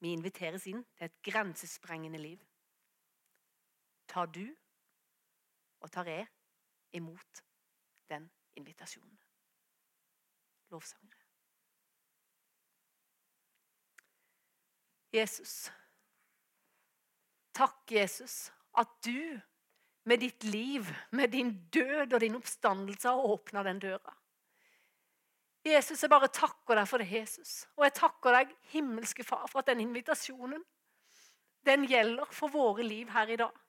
Vi 0.02 0.16
inviteres 0.16 0.66
inn 0.72 0.82
til 0.98 1.10
et 1.10 1.18
grensesprengende 1.22 2.18
liv. 2.22 2.40
Tar 4.10 4.32
du 4.34 4.48
og 5.82 5.92
tar 5.94 6.10
jeg 6.10 6.26
imot 6.98 7.44
den 8.12 8.30
invitasjonen. 8.60 9.18
Lovsangere. 10.72 11.28
Jesus. 15.12 15.72
Takk, 17.52 17.92
Jesus, 17.92 18.52
at 18.80 18.92
du 19.04 19.40
med 20.04 20.20
ditt 20.24 20.44
liv, 20.44 20.88
med 21.12 21.32
din 21.36 21.52
død 21.70 22.14
og 22.14 22.20
din 22.24 22.36
oppstandelse 22.36 23.10
har 23.10 23.32
åpna 23.34 23.64
den 23.64 23.80
døra. 23.80 24.14
Jesus, 25.66 26.02
jeg 26.02 26.10
bare 26.10 26.32
takker 26.34 26.80
deg 26.80 26.88
for 26.90 27.04
det, 27.04 27.12
Jesus. 27.12 27.68
Og 27.78 27.86
jeg 27.86 27.94
takker 28.00 28.38
deg, 28.40 28.54
himmelske 28.72 29.24
Far, 29.24 29.46
for 29.52 29.62
at 29.62 29.70
den 29.70 29.84
invitasjonen 29.84 30.64
den 31.68 31.86
gjelder 31.86 32.32
for 32.34 32.50
våre 32.50 32.82
liv 32.82 33.12
her 33.14 33.30
i 33.30 33.38
dag. 33.38 33.61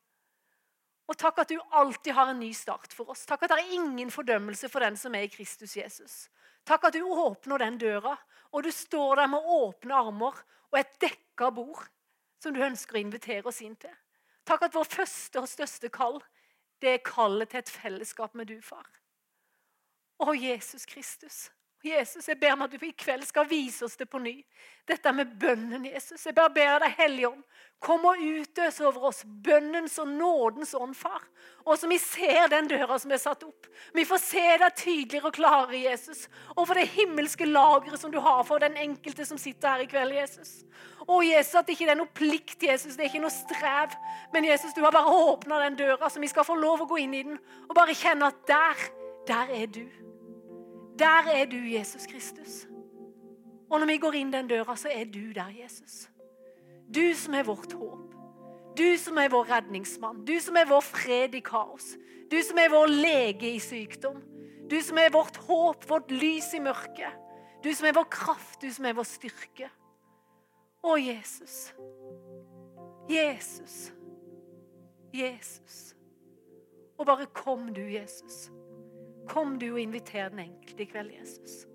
Og 1.10 1.18
takk 1.18 1.42
at 1.42 1.50
du 1.50 1.58
alltid 1.74 2.14
har 2.14 2.30
en 2.30 2.40
ny 2.40 2.52
start 2.54 2.92
for 2.94 3.10
oss. 3.12 3.24
Takk 3.26 3.44
at 3.44 3.52
det 3.52 3.58
er 3.60 3.74
ingen 3.76 4.10
fordømmelse 4.12 4.70
for 4.72 4.84
den 4.84 4.96
som 4.96 5.14
er 5.18 5.26
i 5.26 5.32
Kristus 5.32 5.74
Jesus. 5.76 6.28
Takk 6.68 6.86
at 6.88 6.96
du 6.96 7.02
åpner 7.02 7.64
den 7.64 7.78
døra, 7.80 8.14
og 8.52 8.62
du 8.62 8.70
står 8.72 9.22
der 9.22 9.32
med 9.32 9.48
åpne 9.58 9.98
armer 9.98 10.38
og 10.70 10.78
et 10.78 10.94
dekka 11.02 11.50
bord 11.50 11.82
som 12.42 12.54
du 12.54 12.62
ønsker 12.62 12.98
å 12.98 13.02
invitere 13.02 13.46
oss 13.48 13.60
inn 13.64 13.76
til. 13.78 13.94
Takk 14.46 14.66
at 14.66 14.74
vår 14.74 14.88
første 14.90 15.42
og 15.42 15.50
største 15.50 15.90
kall, 15.94 16.18
det 16.82 16.96
er 16.96 17.04
kallet 17.06 17.52
til 17.52 17.62
et 17.62 17.70
fellesskap 17.70 18.34
med 18.38 18.50
du, 18.50 18.56
far. 18.62 18.86
Å, 20.22 20.34
Jesus 20.34 20.86
Kristus. 20.86 21.44
Jesus, 21.82 22.28
jeg 22.28 22.38
ber 22.38 22.52
om 22.54 22.62
at 22.62 22.70
du 22.70 22.84
i 22.86 22.92
kveld 22.94 23.24
skal 23.26 23.48
vise 23.50 23.84
oss 23.84 23.98
det 23.98 24.06
på 24.10 24.20
ny. 24.22 24.36
Dette 24.86 25.12
med 25.14 25.32
bønnen, 25.40 25.86
Jesus. 25.90 26.26
Jeg 26.26 26.34
bare 26.36 26.54
ber 26.54 26.84
deg, 26.84 26.94
Hellige 26.98 27.32
kom 27.82 28.04
og 28.06 28.20
utøs 28.22 28.78
over 28.84 29.08
oss 29.08 29.22
bønnens 29.26 29.96
og 29.98 30.10
nådens 30.14 30.74
ånd, 30.78 30.94
far. 30.94 31.24
Og 31.66 31.78
så 31.78 31.88
vi 31.90 31.98
ser 31.98 32.46
den 32.52 32.68
døra 32.70 32.98
som 33.02 33.10
er 33.14 33.20
satt 33.22 33.42
opp. 33.46 33.66
Vi 33.94 34.04
får 34.06 34.20
se 34.22 34.44
deg 34.62 34.76
tydeligere 34.78 35.30
og 35.30 35.36
klarere, 35.36 35.80
Jesus. 35.82 36.28
Og 36.54 36.66
for 36.68 36.78
det 36.78 36.88
himmelske 36.94 37.48
lageret 37.48 37.98
som 38.00 38.14
du 38.14 38.20
har 38.22 38.44
for 38.46 38.62
den 38.62 38.78
enkelte 38.78 39.26
som 39.26 39.40
sitter 39.40 39.74
her 39.74 39.84
i 39.84 39.90
kveld, 39.90 40.14
Jesus. 40.14 40.54
Å, 41.02 41.18
Jesus, 41.26 41.56
at 41.58 41.66
det 41.66 41.76
ikke 41.76 41.90
er 41.90 41.98
noe 41.98 42.14
plikt, 42.14 42.62
Jesus. 42.62 42.94
Det 42.94 43.06
er 43.06 43.10
ikke 43.10 43.24
noe 43.24 43.34
strev. 43.34 43.98
Men 44.34 44.46
Jesus, 44.46 44.74
du 44.76 44.82
har 44.86 44.94
bare 44.94 45.18
åpna 45.26 45.58
den 45.66 45.80
døra, 45.82 46.10
så 46.10 46.22
vi 46.22 46.30
skal 46.30 46.46
få 46.46 46.58
lov 46.58 46.84
å 46.84 46.90
gå 46.90 47.02
inn 47.02 47.18
i 47.18 47.26
den 47.32 47.42
og 47.66 47.76
bare 47.78 47.98
kjenne 47.98 48.30
at 48.30 48.46
der, 48.46 48.88
der 49.26 49.54
er 49.58 49.70
du. 49.74 50.11
Der 51.02 51.30
er 51.34 51.46
du, 51.50 51.56
Jesus 51.56 52.06
Kristus. 52.06 52.68
Og 53.70 53.80
når 53.80 53.86
vi 53.86 53.98
går 53.98 54.16
inn 54.20 54.30
den 54.32 54.50
døra, 54.50 54.76
så 54.76 54.90
er 54.92 55.08
du 55.10 55.32
der, 55.34 55.50
Jesus. 55.62 56.06
Du 56.94 57.02
som 57.16 57.34
er 57.34 57.46
vårt 57.48 57.72
håp. 57.72 58.12
Du 58.78 58.86
som 59.00 59.18
er 59.18 59.32
vår 59.32 59.48
redningsmann. 59.50 60.22
Du 60.28 60.36
som 60.40 60.56
er 60.56 60.68
vår 60.68 60.84
fred 60.84 61.34
i 61.34 61.40
kaos. 61.44 61.96
Du 62.30 62.38
som 62.46 62.60
er 62.60 62.70
vår 62.70 62.86
lege 62.92 63.50
i 63.50 63.58
sykdom. 63.60 64.22
Du 64.70 64.78
som 64.80 65.00
er 65.00 65.10
vårt 65.12 65.36
håp, 65.48 65.88
vårt 65.90 66.14
lys 66.14 66.52
i 66.54 66.62
mørket. 66.62 67.18
Du 67.64 67.72
som 67.74 67.88
er 67.88 67.96
vår 67.98 68.06
kraft, 68.12 68.60
du 68.62 68.70
som 68.70 68.86
er 68.86 68.94
vår 68.96 69.08
styrke. 69.08 69.68
Å, 70.82 70.96
Jesus. 71.00 71.72
Jesus. 73.10 73.76
Jesus. 75.12 75.94
Og 76.98 77.06
bare 77.06 77.26
kom 77.34 77.72
du, 77.74 77.82
Jesus. 77.90 78.46
Kom 79.28 79.58
du 79.58 79.72
og 79.72 79.80
inviter 79.80 80.28
den 80.28 80.38
enkelte 80.38 80.82
i 80.82 80.90
kveld, 80.90 81.12
Jesus. 81.20 81.66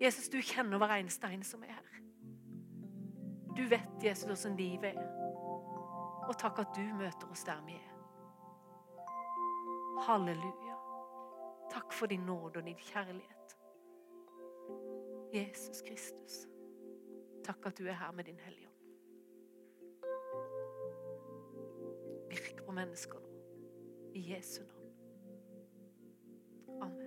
Jesus, 0.00 0.28
du 0.28 0.40
kjenner 0.42 0.78
hver 0.78 0.98
eneste 0.98 1.30
en 1.32 1.42
som 1.46 1.62
er 1.64 1.74
her. 1.76 1.90
Du 3.56 3.62
vet, 3.70 4.04
Jesus, 4.04 4.26
hvordan 4.26 4.56
livet 4.58 4.84
er. 4.84 5.10
Og 6.28 6.34
takk 6.38 6.58
at 6.58 6.74
du 6.76 6.82
møter 6.98 7.30
oss 7.30 7.44
der 7.46 7.60
vi 7.66 7.76
er. 7.78 7.90
Halleluja. 10.04 10.76
Takk 11.70 11.92
for 11.92 12.06
din 12.06 12.26
nåde 12.26 12.58
og 12.58 12.66
din 12.66 12.76
kjærlighet. 12.76 13.56
Jesus 15.34 15.82
Kristus. 15.82 16.46
Takk 17.44 17.66
at 17.66 17.78
du 17.78 17.86
er 17.86 17.92
her 17.92 18.12
med 18.12 18.24
din 18.24 18.38
Hellige 18.38 18.68
Ånd. 18.68 18.74
Virk 22.30 22.66
på 22.66 22.72
mennesker 22.72 23.18
nå. 23.18 23.28
I 24.14 24.32
Jesu 24.34 24.62
navn. 24.62 24.73
Oh 26.82 26.86
Amen. 26.86 27.03